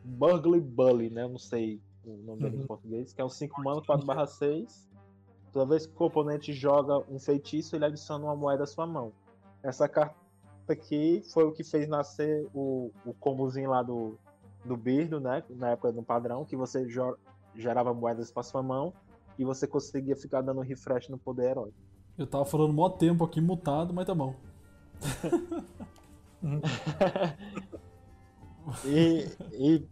[0.02, 1.22] Burgley Bully, né?
[1.22, 2.62] Eu não sei o nome dele Uhum.
[2.62, 4.88] em português, que é um 5 mana 4/6.
[5.52, 9.12] Toda vez que o oponente joga um feitiço, ele adiciona uma moeda à sua mão.
[9.62, 10.14] Essa carta
[10.68, 14.18] aqui foi o que fez nascer o, o combozinho lá do,
[14.64, 15.44] do Birdo, né?
[15.50, 16.86] Na época do padrão, que você
[17.54, 18.92] gerava moedas para sua mão
[19.38, 21.76] e você conseguia ficar dando refresh no poder heróico.
[22.18, 24.34] Eu tava falando mó tempo aqui mutado, mas tá bom.
[28.86, 29.86] E, e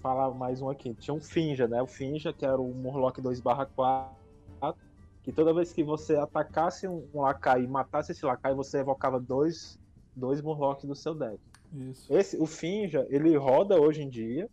[0.00, 0.94] falar mais um aqui.
[0.94, 1.80] Tinha um Finja, né?
[1.80, 4.08] O Finja, que era o Murloc 2/4,
[5.22, 9.20] que toda vez que você atacasse um, um Lakai e matasse esse Lakai, você evocava
[9.20, 9.78] dois,
[10.16, 11.38] dois Murlocs do seu deck.
[11.72, 12.12] Isso.
[12.12, 14.48] Esse, o Finja, ele roda hoje em dia.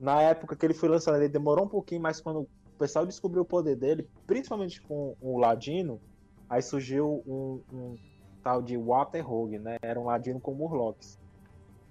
[0.00, 2.48] Na época que ele foi lançado, ele demorou um pouquinho, mas quando o
[2.78, 6.00] pessoal descobriu o poder dele, principalmente com o Ladino,
[6.48, 7.96] aí surgiu um, um
[8.42, 9.76] tal de Water Rogue, né?
[9.82, 11.17] Era um Ladino com Murlocs.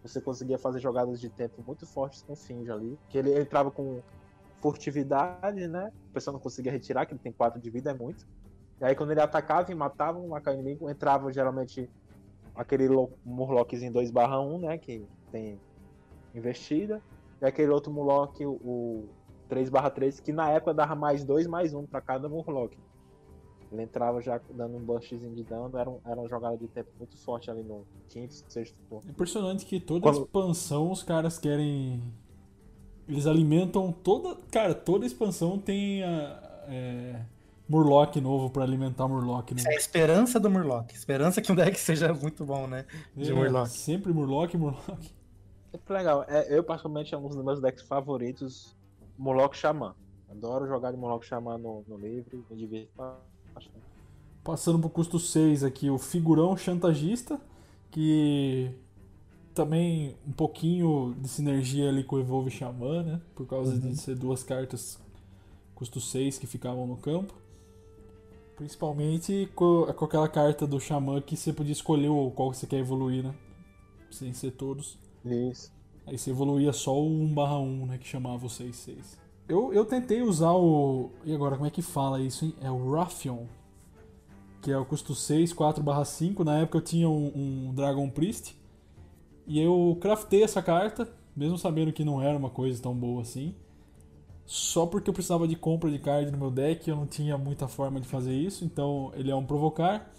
[0.08, 2.98] Você conseguia fazer jogadas de tempo muito fortes com o Finja ali.
[3.10, 4.02] Que ele entrava com
[4.62, 5.92] furtividade, né?
[6.10, 8.26] O pessoal não conseguia retirar, que ele tem 4 de vida, é muito.
[8.80, 11.90] E aí quando ele atacava e matava um Lakai inimigo, entrava geralmente
[12.56, 14.78] aquele lo- Murlocs em 2/1, né?
[14.78, 15.60] Que tem
[16.34, 17.02] investida.
[17.42, 19.10] E aquele outro Murloc, o, o
[19.50, 22.74] 3/3, que na época dava mais 2, mais 1 pra cada Murloc.
[23.72, 26.90] Ele entrava já dando um burstzinho de dano, era, um- era uma jogada de tempo
[26.98, 29.10] muito forte ali no quinto, sexto turno.
[29.10, 32.02] Impressionante que toda Quando- expansão os caras querem.
[33.08, 34.36] Eles alimentam toda.
[34.52, 37.22] Cara, toda expansão tem a, é,
[37.68, 39.62] Murloc novo pra alimentar Murloc, né?
[39.66, 40.92] É a esperança do Murloc.
[40.94, 42.86] Esperança que um deck seja muito bom, né?
[43.16, 43.68] De É, Murloc.
[43.68, 44.88] Sempre Murloc, Murloc.
[45.74, 46.26] Muito legal.
[46.28, 48.76] É, eu, particularmente, é um dos meus decks favoritos,
[49.18, 49.94] Murloc Xamã.
[50.30, 52.92] Adoro jogar de Murloc Xamã no, no livro, me divirto
[53.58, 53.88] bastante.
[54.44, 57.40] Passando pro custo 6 aqui, o figurão chantagista,
[57.92, 58.72] que
[59.54, 63.22] também um pouquinho de sinergia ali com o Evolve Xamã, né?
[63.36, 65.00] Por causa de ser duas cartas
[65.76, 67.34] custo 6 que ficavam no campo.
[68.56, 72.80] Principalmente com, com aquela carta do Xamã que você podia escolher o qual você quer
[72.80, 73.36] evoluir, né?
[74.10, 74.98] Sem ser todos.
[75.26, 75.72] Isso.
[76.06, 77.98] Aí você evoluía só o 1/1, né?
[77.98, 79.27] Que chamava o 6-6.
[79.48, 81.10] Eu, eu tentei usar o.
[81.24, 82.54] E agora, como é que fala isso, hein?
[82.62, 83.46] É o Raffion.
[84.62, 86.44] Que é o custo 6, 4/5.
[86.44, 88.58] Na época eu tinha um, um Dragon Priest.
[89.46, 93.56] E eu craftei essa carta, mesmo sabendo que não era uma coisa tão boa assim.
[94.46, 97.68] Só porque eu precisava de compra de card no meu deck, eu não tinha muita
[97.68, 98.66] forma de fazer isso.
[98.66, 100.12] Então ele é um provocar.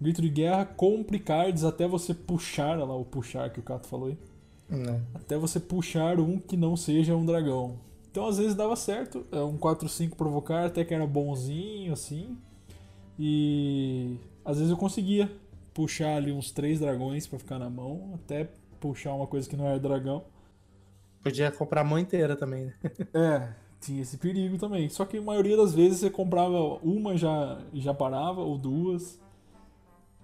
[0.00, 3.86] Grito de guerra, compre cards até você puxar, olha lá o puxar que o Cato
[3.86, 4.18] falou aí
[4.66, 4.98] Né?
[5.14, 7.76] até você puxar um que não seja um dragão.
[8.10, 12.36] Então às vezes dava certo, é um 4-5 provocar, até que era bonzinho assim.
[13.18, 15.30] E às vezes eu conseguia
[15.72, 18.48] puxar ali uns três dragões pra ficar na mão, até
[18.80, 20.24] puxar uma coisa que não era dragão.
[21.22, 22.74] Podia comprar a mão inteira também, né?
[23.14, 24.88] É, tinha esse perigo também.
[24.88, 29.20] Só que a maioria das vezes você comprava uma já já parava ou duas.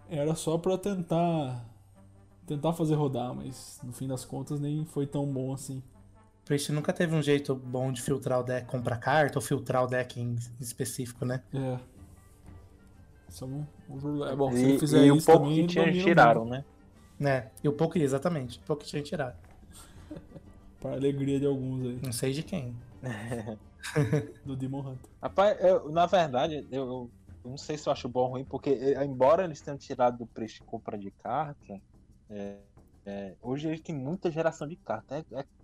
[0.09, 1.65] Era só pra tentar
[2.47, 5.83] tentar fazer rodar, mas no fim das contas nem foi tão bom assim.
[6.47, 9.89] Twitch nunca teve um jeito bom de filtrar o deck, comprar carta ou filtrar o
[9.89, 11.43] deck em específico, né?
[11.53, 11.79] É.
[13.29, 14.31] Só um, um problema.
[14.33, 16.45] É bom, se E, ele fizer e o isso pouco também, que tinha, o tiraram,
[16.45, 16.65] né?
[17.19, 17.51] Né?
[17.65, 19.37] E o pouco, exatamente, o pouco que tinha tirado.
[20.81, 22.77] Para a alegria de alguns aí, Não sei de quem.
[24.47, 25.11] do Demon Hunter.
[25.21, 27.11] Rapaz, eu- na verdade, eu,
[27.45, 30.19] eu não sei se eu acho bom ou ruim, porque eh, embora eles tenham tirado
[30.19, 31.81] do preço de compra de carta,
[32.31, 32.57] é,
[33.05, 35.17] é, hoje ele tem muita geração de carta.
[35.17, 35.56] É, é um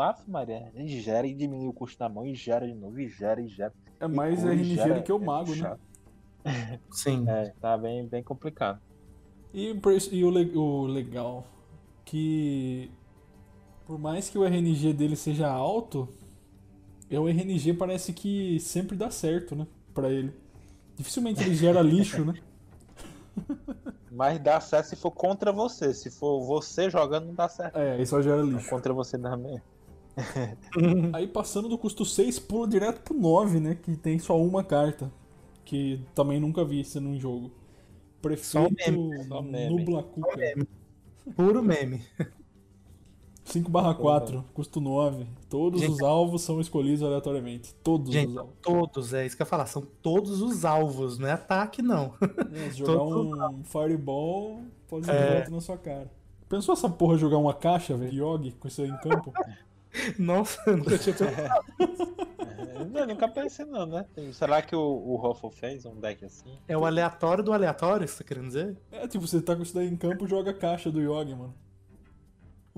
[0.00, 3.08] Ave Maria, ele gera e diminui o custo da mão, e gera de novo, e
[3.08, 3.72] gera, e gera.
[3.98, 5.56] É mais e RNG gera, do que o é mago, né?
[5.56, 5.80] chato.
[6.90, 7.28] Sim.
[7.28, 8.80] É, tá bem, bem complicado.
[9.52, 9.74] E,
[10.12, 11.44] e o, o legal,
[12.04, 12.90] que
[13.86, 16.08] por mais que o RNG dele seja alto,
[17.10, 19.66] é o RNG parece que sempre dá certo, né?
[19.92, 20.32] Pra ele.
[20.96, 22.34] Dificilmente ele gera lixo, né?
[24.20, 25.94] Mas dá certo se for contra você.
[25.94, 27.78] Se for você jogando, não dá certo.
[27.78, 28.68] É, aí só gera lixo.
[28.68, 29.62] Contra você dá mesmo.
[31.14, 33.78] Aí passando do custo 6, pula direto pro 9, né?
[33.80, 35.10] Que tem só uma carta.
[35.64, 37.50] Que também nunca vi sendo um jogo.
[37.50, 39.84] Só Prefeito meme, só meme.
[39.86, 40.66] Nubla Cuca.
[41.34, 42.04] Puro meme.
[43.50, 45.26] 5 barra 4, custo 9.
[45.48, 47.74] Todos Gente- os alvos são escolhidos aleatoriamente.
[47.82, 48.54] Todos Gente, os alvos.
[48.62, 49.66] todos, é isso que eu ia falar.
[49.66, 52.14] São todos os alvos, não é ataque, não.
[52.54, 55.26] É, se jogar todos um Fireball, pode ser É.
[55.28, 56.10] direto na sua cara.
[56.48, 58.34] Pensou essa porra jogar uma caixa, velho?
[58.34, 59.32] Yogi, com isso aí em campo?
[60.18, 61.64] Nossa, nunca tinha pensado.
[62.92, 64.06] Não, eu nunca pensei não, né?
[64.32, 66.50] Será que o, o Ruffle fez um deck assim?
[66.66, 68.76] É o aleatório do aleatório, você tá querendo dizer?
[68.90, 71.54] É, tipo, você tá com isso daí em campo, joga a caixa do Yogi, mano.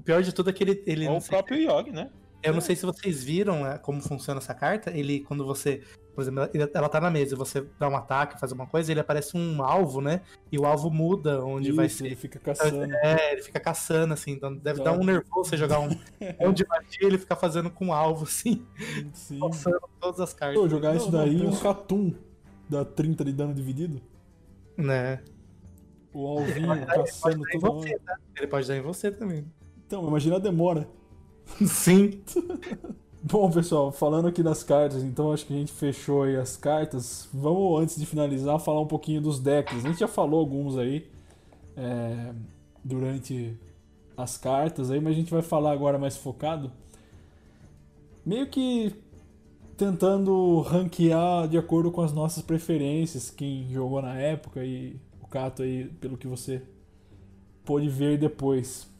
[0.02, 0.82] O pior de tudo é que ele.
[0.84, 2.10] ele Ou o próprio Yogi, né?
[2.42, 4.90] eu não sei se vocês viram é, como funciona essa carta.
[4.90, 5.80] Ele, quando você.
[6.12, 8.90] Por exemplo, ela- ela tá na mesa e você dá um ataque, faz alguma coisa,
[8.92, 10.20] ele aparece um alvo, né?
[10.50, 12.06] E o alvo muda onde vai Isso, ser.
[12.06, 12.84] ele fica caçando.
[12.96, 15.88] É, ele fica caçando, assim, então deve dar um nervoso você jogar um
[16.40, 18.66] onde magia ele fica fazendo com um alvo, assim,
[19.14, 19.38] Sim.
[19.38, 20.60] passando todas as cartas.
[20.60, 21.50] Pô, jogar isso não, daí e não.
[21.52, 22.12] um Catum
[22.68, 24.02] dá 30 de dano dividido.
[24.76, 25.22] Né?
[26.12, 28.00] O alvinho caçando você, hora.
[28.04, 28.16] tá?
[28.36, 29.46] Ele pode dar em você também.
[29.93, 30.89] Então, imagina a demora.
[31.66, 32.23] Sim.
[33.23, 37.28] Bom, pessoal, falando aqui das cartas, então acho que a gente fechou aí as cartas.
[37.31, 39.85] Vamos, antes de finalizar, falar um pouquinho dos decks.
[39.85, 41.06] A gente já falou alguns aí
[41.77, 42.32] é,
[42.82, 43.55] durante
[44.16, 46.73] as cartas aí, mas a gente vai falar agora mais focado.
[48.24, 48.94] Meio que
[49.77, 55.62] tentando ranquear de acordo com as nossas preferências, quem jogou na época e o Cato
[55.62, 56.62] aí, pelo que você
[57.62, 58.90] pôde ver depois.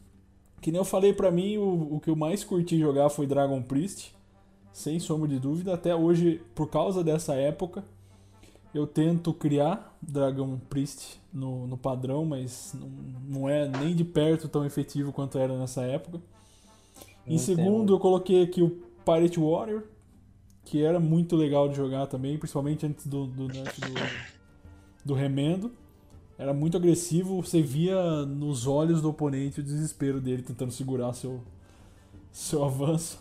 [0.63, 3.61] Que nem eu falei pra mim, o, o que eu mais curti jogar foi Dragon
[3.61, 4.15] Priest,
[4.71, 5.73] sem sombra de dúvida.
[5.73, 7.83] Até hoje, por causa dessa época,
[8.73, 12.87] eu tento criar Dragon Priest no, no padrão, mas não,
[13.41, 16.21] não é nem de perto tão efetivo quanto era nessa época.
[17.27, 17.39] Em Entendo.
[17.39, 18.69] segundo, eu coloquei aqui o
[19.03, 19.83] Pirate Warrior,
[20.63, 23.63] que era muito legal de jogar também, principalmente antes do, do do,
[25.03, 25.73] do remendo.
[26.37, 31.41] Era muito agressivo, você via nos olhos do oponente o desespero dele tentando segurar seu,
[32.31, 33.19] seu avanço.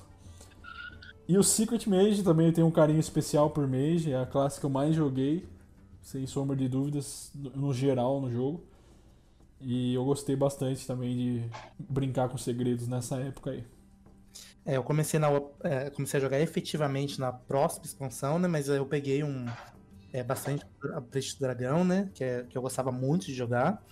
[1.29, 4.67] E o Secret Mage também tem um carinho especial por Mage, é a classe que
[4.67, 5.47] eu mais joguei,
[6.03, 8.65] sem sombra de dúvidas, no, geral no jogo.
[9.61, 11.45] E eu gostei bastante também de
[11.79, 13.65] brincar com segredos nessa época aí.
[14.65, 15.29] É, eu comecei, na,
[15.63, 18.49] é, comecei a jogar efetivamente na próxima expansão, né?
[18.49, 19.47] Mas eu peguei um.
[20.13, 20.65] É, bastante
[20.95, 22.11] a Priest Dragão, né?
[22.15, 23.83] Que, é, que eu gostava muito de jogar.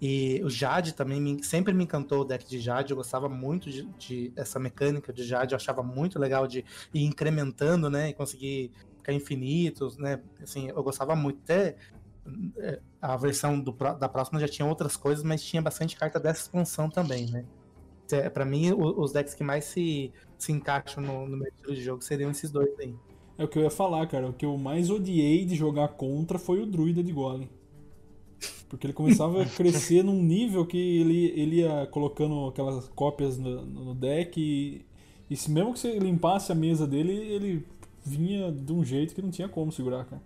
[0.00, 2.90] E o Jade também me- sempre me encantou o deck de Jade.
[2.92, 5.54] Eu gostava muito de, de essa mecânica de Jade.
[5.54, 8.10] Eu achava muito legal de ir incrementando, né?
[8.10, 10.22] E conseguir ficar infinitos, né?
[10.42, 11.40] Assim, eu gostava muito.
[11.42, 11.76] Até
[12.58, 16.42] é, a versão do, da próxima já tinha outras coisas, mas tinha bastante carta dessa
[16.42, 17.46] expansão também, né?
[18.32, 22.02] Pra mim, os decks que mais se, se encaixam no, no meu estilo de jogo
[22.02, 22.94] seriam esses dois aí.
[23.36, 24.28] É o que eu ia falar, cara.
[24.28, 27.48] O que eu mais odiei de jogar contra foi o Druida de Golem.
[28.68, 33.64] Porque ele começava a crescer num nível que ele, ele ia colocando aquelas cópias no,
[33.64, 34.84] no deck e,
[35.30, 37.66] e se mesmo que você limpasse a mesa dele, ele
[38.04, 40.22] vinha de um jeito que não tinha como segurar, cara.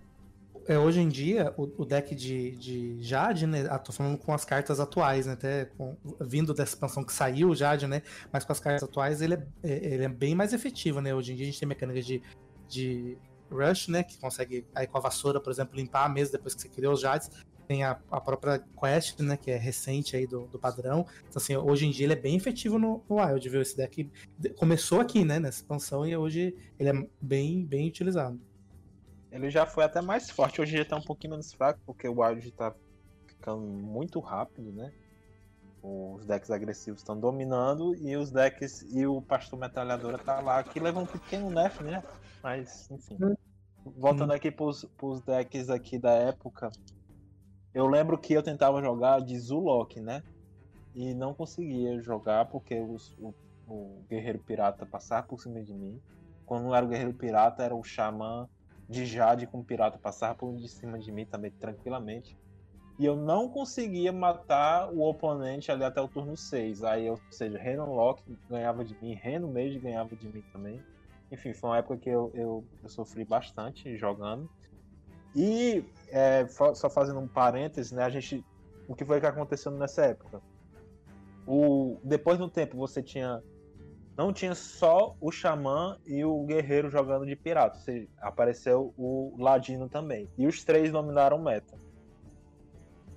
[0.67, 3.65] É, hoje em dia, o, o deck de, de Jade, né?
[3.69, 5.33] Ah, tô falando com as cartas atuais, né?
[5.33, 8.03] Até com- vindo dessa expansão que saiu Jade, né?
[8.31, 11.13] Mas com as cartas atuais, ele é, é- ele é bem mais efetivo, né?
[11.13, 12.21] Hoje em dia a gente tem mecânicas de,
[12.69, 13.17] de
[13.51, 14.03] Rush, né?
[14.03, 16.93] Que consegue, aí com a vassoura, por exemplo, limpar a mesa depois que você criou
[16.93, 17.29] os Jades.
[17.67, 19.37] Tem a, a própria Quest, né?
[19.37, 21.05] Que é recente aí do, do padrão.
[21.27, 23.61] Então, assim, hoje em dia ele é bem efetivo no, no Wild, viu?
[23.61, 25.39] Esse deck de- começou aqui, né?
[25.39, 28.39] Nessa expansão e hoje ele é bem, bem utilizado.
[29.31, 30.59] Ele já foi até mais forte.
[30.59, 32.73] Hoje dia tá um pouquinho menos fraco, porque o Wild tá
[33.27, 34.91] ficando muito rápido, né?
[35.81, 40.79] Os decks agressivos estão dominando e os decks e o Pastor Metralhadora tá lá, que
[40.79, 42.03] leva um pequeno nerf, né?
[42.43, 43.17] Mas, enfim.
[43.85, 46.69] Voltando aqui pros, pros decks aqui da época,
[47.73, 50.21] eu lembro que eu tentava jogar de Zulok, né?
[50.93, 53.33] E não conseguia jogar porque os- o,
[53.67, 56.01] o Guerreiro Pirata passava por cima de mim.
[56.45, 58.47] Quando não era o Guerreiro Pirata, era o Xamã
[58.87, 62.35] de Jade com o Pirata passava por cima de mim também tranquilamente.
[62.99, 66.83] E eu não conseguia matar o oponente ali até o turno 6.
[66.83, 70.83] Aí, ou seja, Renan Locke ganhava de mim, Reno Mage ganhava de mim também.
[71.31, 74.49] Enfim, foi uma época que eu, eu, eu sofri bastante jogando.
[75.33, 78.03] E é, só fazendo um parênteses, né?
[78.03, 78.43] A gente.
[78.85, 80.41] O que foi que aconteceu nessa época?
[81.47, 83.41] O, depois do tempo você tinha.
[84.17, 87.79] Não tinha só o Xamã e o Guerreiro jogando de pirata.
[88.17, 90.27] Apareceu o Ladino também.
[90.37, 91.77] E os três dominaram meta.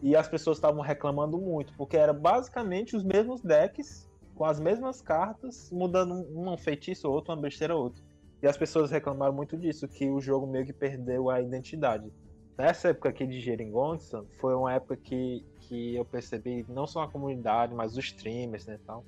[0.02, 5.00] E as pessoas estavam reclamando muito, porque era basicamente os mesmos decks, com as mesmas
[5.00, 8.02] cartas, mudando um um feitiço ou outro, uma besteira ou outra.
[8.42, 12.12] E as pessoas reclamaram muito disso, que o jogo meio que perdeu a identidade.
[12.58, 17.08] Nessa época aqui de Geringonça, foi uma época que, que eu percebi, não só a
[17.08, 19.04] comunidade, mas os streamers né, tal,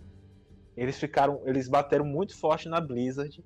[0.76, 3.44] eles ficaram, eles bateram muito forte na Blizzard,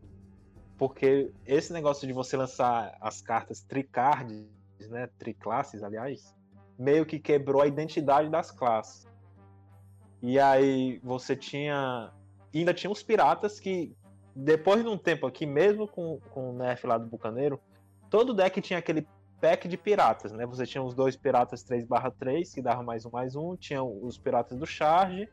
[0.77, 4.47] porque esse negócio de você lançar as cartas tricards,
[4.89, 6.35] né, triclasses, aliás,
[6.79, 9.07] meio que quebrou a identidade das classes.
[10.23, 12.13] E aí você tinha,
[12.55, 13.97] ainda tinha os piratas que
[14.35, 17.61] depois de um tempo aqui, mesmo com, com o nerf lá do Bucaneiro,
[18.09, 19.07] todo deck tinha aquele
[19.41, 20.47] pack de piratas, né?
[20.47, 24.57] Você tinha os dois piratas 3/3, que dava mais um mais um, tinha os piratas
[24.57, 25.29] do charge,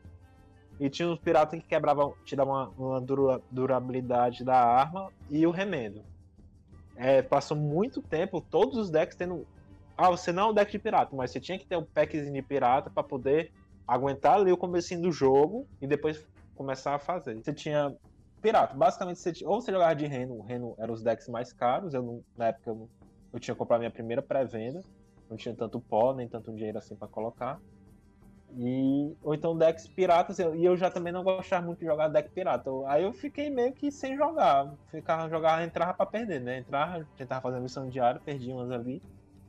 [0.78, 5.46] e tinha os piratas que quebravam, te davam uma, uma dura- durabilidade da arma, e
[5.46, 6.04] o remendo.
[6.96, 9.46] É, passou muito tempo, todos os decks tendo.
[9.96, 12.32] Ah, você não é um deck de pirata, mas você tinha que ter um packzinho
[12.32, 13.50] de pirata para poder
[13.86, 16.22] aguentar ali o comecinho do jogo e depois
[16.54, 17.36] começar a fazer.
[17.42, 17.94] Você tinha
[18.42, 21.52] pirata, basicamente você tinha- ou você jogava de Reno, o Reno eram os decks mais
[21.52, 22.90] caros, eu não- na época eu,
[23.32, 24.84] eu tinha comprado minha primeira pré-venda,
[25.28, 27.60] não tinha tanto pó, nem tanto dinheiro assim para colocar.
[28.48, 32.30] E, ou então decks piratas, e eu já também não gostava muito de jogar deck
[32.32, 32.70] pirata.
[32.88, 34.72] Aí eu fiquei meio que sem jogar.
[34.90, 36.58] Ficava jogar, entrava pra perder, né?
[36.58, 39.02] Entrava, tentava fazer missão diária, perdia umas ali.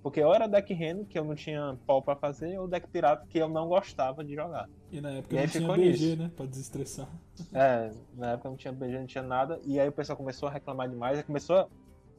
[0.08, 3.26] Porque ou era deck reno, que eu não tinha pau pra fazer, ou deck pirata,
[3.28, 4.70] que eu não gostava de jogar.
[4.90, 6.16] E na época E não tinha BG, nisso.
[6.16, 6.32] né?
[6.34, 7.10] Pra desestressar.
[7.54, 9.60] É, na época não tinha BG, não tinha nada.
[9.66, 11.22] E aí o pessoal começou a reclamar demais.
[11.24, 11.68] Começou a...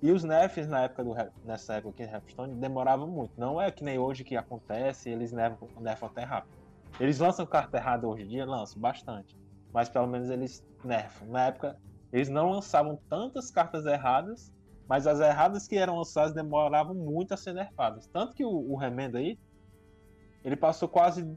[0.03, 1.15] E os nerfs na época do
[1.47, 3.33] nessa época aqui de Hearthstone demoravam muito.
[3.39, 6.53] Não é que nem hoje que acontece, eles nerfam, nerfam até rápido.
[7.01, 8.45] Eles lançam carta errada hoje em dia?
[8.45, 9.35] Lançam bastante.
[9.73, 11.27] Mas pelo menos eles nerfam.
[11.29, 11.77] Na época,
[12.13, 14.53] eles não lançavam tantas cartas erradas,
[14.89, 18.07] mas as erradas que eram lançadas demoravam muito a ser nerfadas.
[18.07, 19.39] Tanto que o, o remendo aí,
[20.43, 21.31] ele passou quase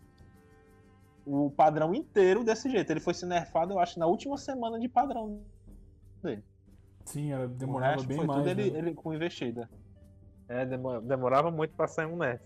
[1.25, 2.89] o padrão inteiro desse jeito.
[2.89, 5.41] Ele foi se nerfado, eu acho, na última semana de padrão
[6.23, 6.43] dele.
[7.05, 8.39] Sim, era, demorava resto bem foi mais.
[8.39, 8.79] tudo ele, né?
[8.79, 9.69] ele com investida.
[10.47, 12.43] É, demo- demorava muito pra sair um nerf.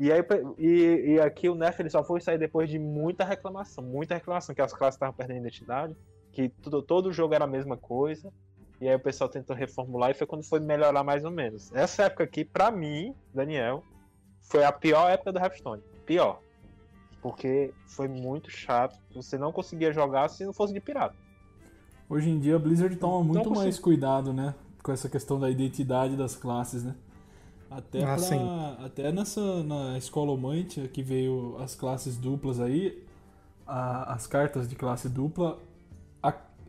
[0.00, 0.20] E, aí,
[0.58, 3.84] e, e aqui o nerf ele só foi sair depois de muita reclamação.
[3.84, 5.94] Muita reclamação, que as classes estavam perdendo identidade,
[6.32, 8.32] que tudo, todo jogo era a mesma coisa.
[8.82, 11.72] E aí o pessoal tentou reformular e foi quando foi melhorar mais ou menos.
[11.72, 13.84] Essa época aqui, pra mim, Daniel,
[14.40, 15.80] foi a pior época do Hearthstone.
[16.04, 16.40] Pior.
[17.22, 18.98] Porque foi muito chato.
[19.14, 21.14] Você não conseguia jogar se não fosse de pirata.
[22.10, 24.52] Hoje em dia a Blizzard toma muito mais cuidado, né?
[24.82, 26.96] Com essa questão da identidade das classes, né?
[27.70, 33.00] Até, Ah, pra- até nessa na escolomante que veio as classes duplas aí,
[33.64, 35.56] a- as cartas de classe dupla,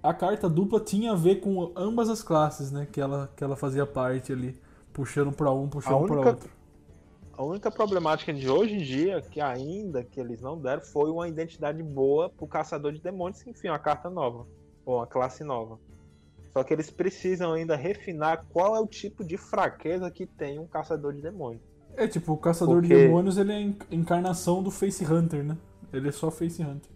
[0.03, 2.87] a, carta dupla tinha a ver com ambas as classes, né?
[2.91, 4.59] Que ela, que ela fazia parte ali,
[4.91, 6.49] puxando pra um, puxando pra única- outro.
[7.35, 11.27] A única problemática de hoje em dia, que ainda que eles não deram, foi uma
[11.27, 14.45] identidade boa pro caçador de demônios, enfim, uma carta nova.
[14.85, 15.79] Ou uma classe nova.
[16.51, 20.67] Só que eles precisam ainda refinar qual é o tipo de fraqueza que tem um
[20.67, 21.63] caçador de demônios.
[21.95, 25.43] É tipo, o caçador de Porque- demônios ele é a en- encarnação do Face Hunter,
[25.43, 25.57] né?
[25.91, 26.91] Ele é só Face Hunter.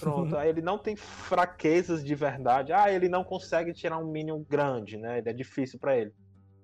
[0.00, 2.72] Pronto, aí ele não tem fraquezas de verdade.
[2.72, 5.18] Ah, ele não consegue tirar um minion grande, né?
[5.18, 6.12] Ele é difícil pra ele.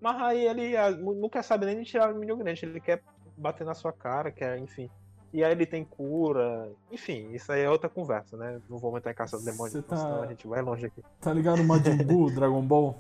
[0.01, 3.02] Mas aí ele ah, não quer saber nem de tirar um minion grande, ele quer
[3.36, 4.90] bater na sua cara, quer, enfim.
[5.32, 6.70] E aí ele tem cura.
[6.93, 8.61] Enfim, isso aí é outra conversa, né?
[8.70, 11.02] Não vou entrar em caça do demônio, tá- senão a gente vai longe aqui.
[11.20, 12.97] Tá ligado o Majin Buu, Dragon Ball?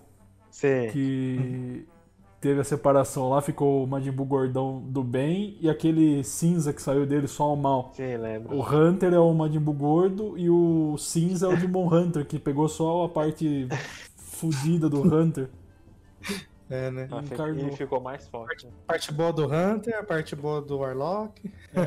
[0.50, 0.88] Sim.
[0.92, 1.86] que
[2.44, 6.82] teve a separação lá, ficou o Majin Buu gordão do bem e aquele cinza que
[6.82, 7.90] saiu dele só o mal.
[7.94, 8.54] Sim, lembro.
[8.54, 12.38] O Hunter é o Majin Buu gordo e o cinza é o Demon Hunter, que
[12.38, 13.66] pegou só a parte
[14.18, 15.48] fudida do Hunter.
[16.68, 17.08] É, né?
[17.10, 17.68] Ah, fi- encarnou.
[17.68, 18.68] E ficou mais forte.
[18.86, 21.50] Parte boa do Hunter, a parte boa do Warlock.
[21.74, 21.78] É,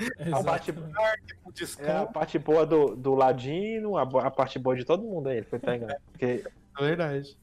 [0.30, 4.74] é A parte, O é a parte boa do, do Ladino, a, a parte boa
[4.74, 5.94] de todo mundo aí, ele foi pegando.
[6.10, 6.42] Porque
[6.78, 7.36] É verdade.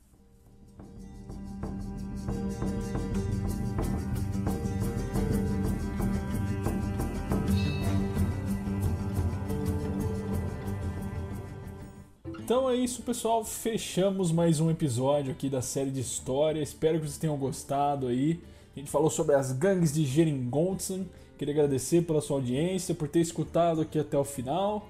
[12.56, 13.44] Então é isso, pessoal.
[13.44, 16.62] Fechamos mais um episódio aqui da série de história.
[16.62, 18.40] Espero que vocês tenham gostado aí.
[18.76, 21.10] A gente falou sobre as gangues de Geringontzen.
[21.36, 24.88] Queria agradecer pela sua audiência, por ter escutado aqui até o final.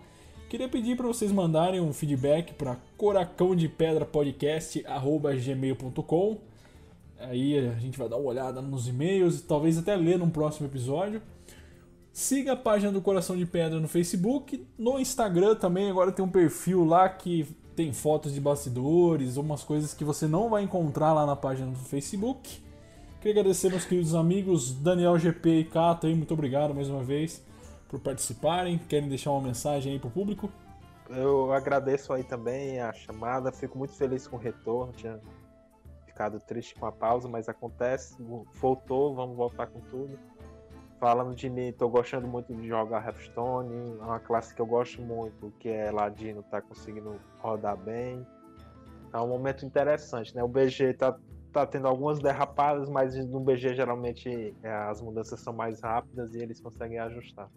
[0.49, 4.05] Queria pedir para vocês mandarem um feedback para coracão de pedra.
[7.17, 10.67] Aí a gente vai dar uma olhada nos e-mails e talvez até ler num próximo
[10.67, 11.21] episódio.
[12.13, 15.89] Siga a página do Coração de Pedra no Facebook, no Instagram também.
[15.89, 17.43] Agora tem um perfil lá que
[17.75, 21.79] tem fotos de bastidores, umas coisas que você não vai encontrar lá na página do
[21.79, 22.61] Facebook.
[23.19, 27.43] Queria agradecer meus queridos amigos Daniel GP e Cato aí, muito obrigado mais uma vez
[27.89, 28.77] por participarem.
[28.77, 30.51] Querem deixar uma mensagem aí pro público?
[31.09, 34.93] Eu agradeço aí também a chamada, fico muito feliz com o retorno.
[34.93, 35.19] Tinha
[36.05, 38.15] ficado triste com a pausa, mas acontece,
[38.61, 40.19] voltou, vamos voltar com tudo.
[41.03, 45.01] Falando de mim, tô gostando muito de jogar Hearthstone, é uma classe que eu gosto
[45.01, 48.25] muito, que é Ladino, tá conseguindo rodar bem.
[49.11, 50.41] É um momento interessante, né?
[50.41, 51.19] O BG tá,
[51.51, 56.37] tá tendo algumas derrapadas, mas no BG geralmente é, as mudanças são mais rápidas e
[56.37, 57.49] eles conseguem ajustar.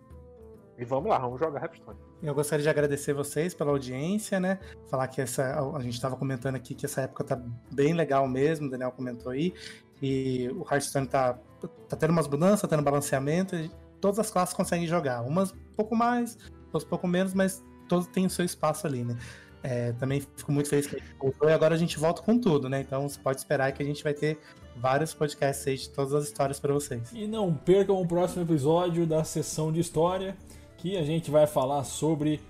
[0.77, 2.01] E vamos lá, vamos jogar Hearthstone.
[2.21, 4.59] Eu gostaria de agradecer vocês pela audiência, né?
[4.91, 5.57] Falar que essa.
[5.73, 7.41] A gente estava comentando aqui que essa época tá
[7.73, 9.55] bem legal mesmo, o Daniel comentou aí.
[10.03, 11.39] E o Hearthstone tá,
[11.89, 13.57] tá tendo umas mudanças, tá tendo balanceamento.
[14.01, 15.23] Todas as classes conseguem jogar.
[15.23, 19.05] Umas um pouco mais, outras um pouco menos, mas todos têm o seu espaço ali,
[19.05, 19.17] né?
[19.63, 22.39] É, também fico muito feliz que a gente voltou e agora a gente volta com
[22.39, 22.81] tudo, né?
[22.81, 24.39] Então você pode esperar que a gente vai ter
[24.77, 27.11] vários podcasts aí de todas as histórias para vocês.
[27.13, 30.37] E não percam o próximo episódio da sessão de história,
[30.77, 32.41] que a gente vai falar sobre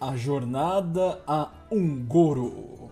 [0.00, 2.90] a jornada a Ungoro.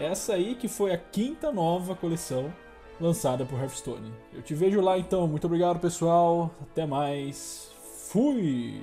[0.00, 2.52] Essa aí que foi a quinta nova coleção
[3.00, 4.12] lançada por Hearthstone.
[4.32, 5.26] Eu te vejo lá então.
[5.26, 6.50] Muito obrigado, pessoal.
[6.62, 7.70] Até mais.
[8.08, 8.80] Fui!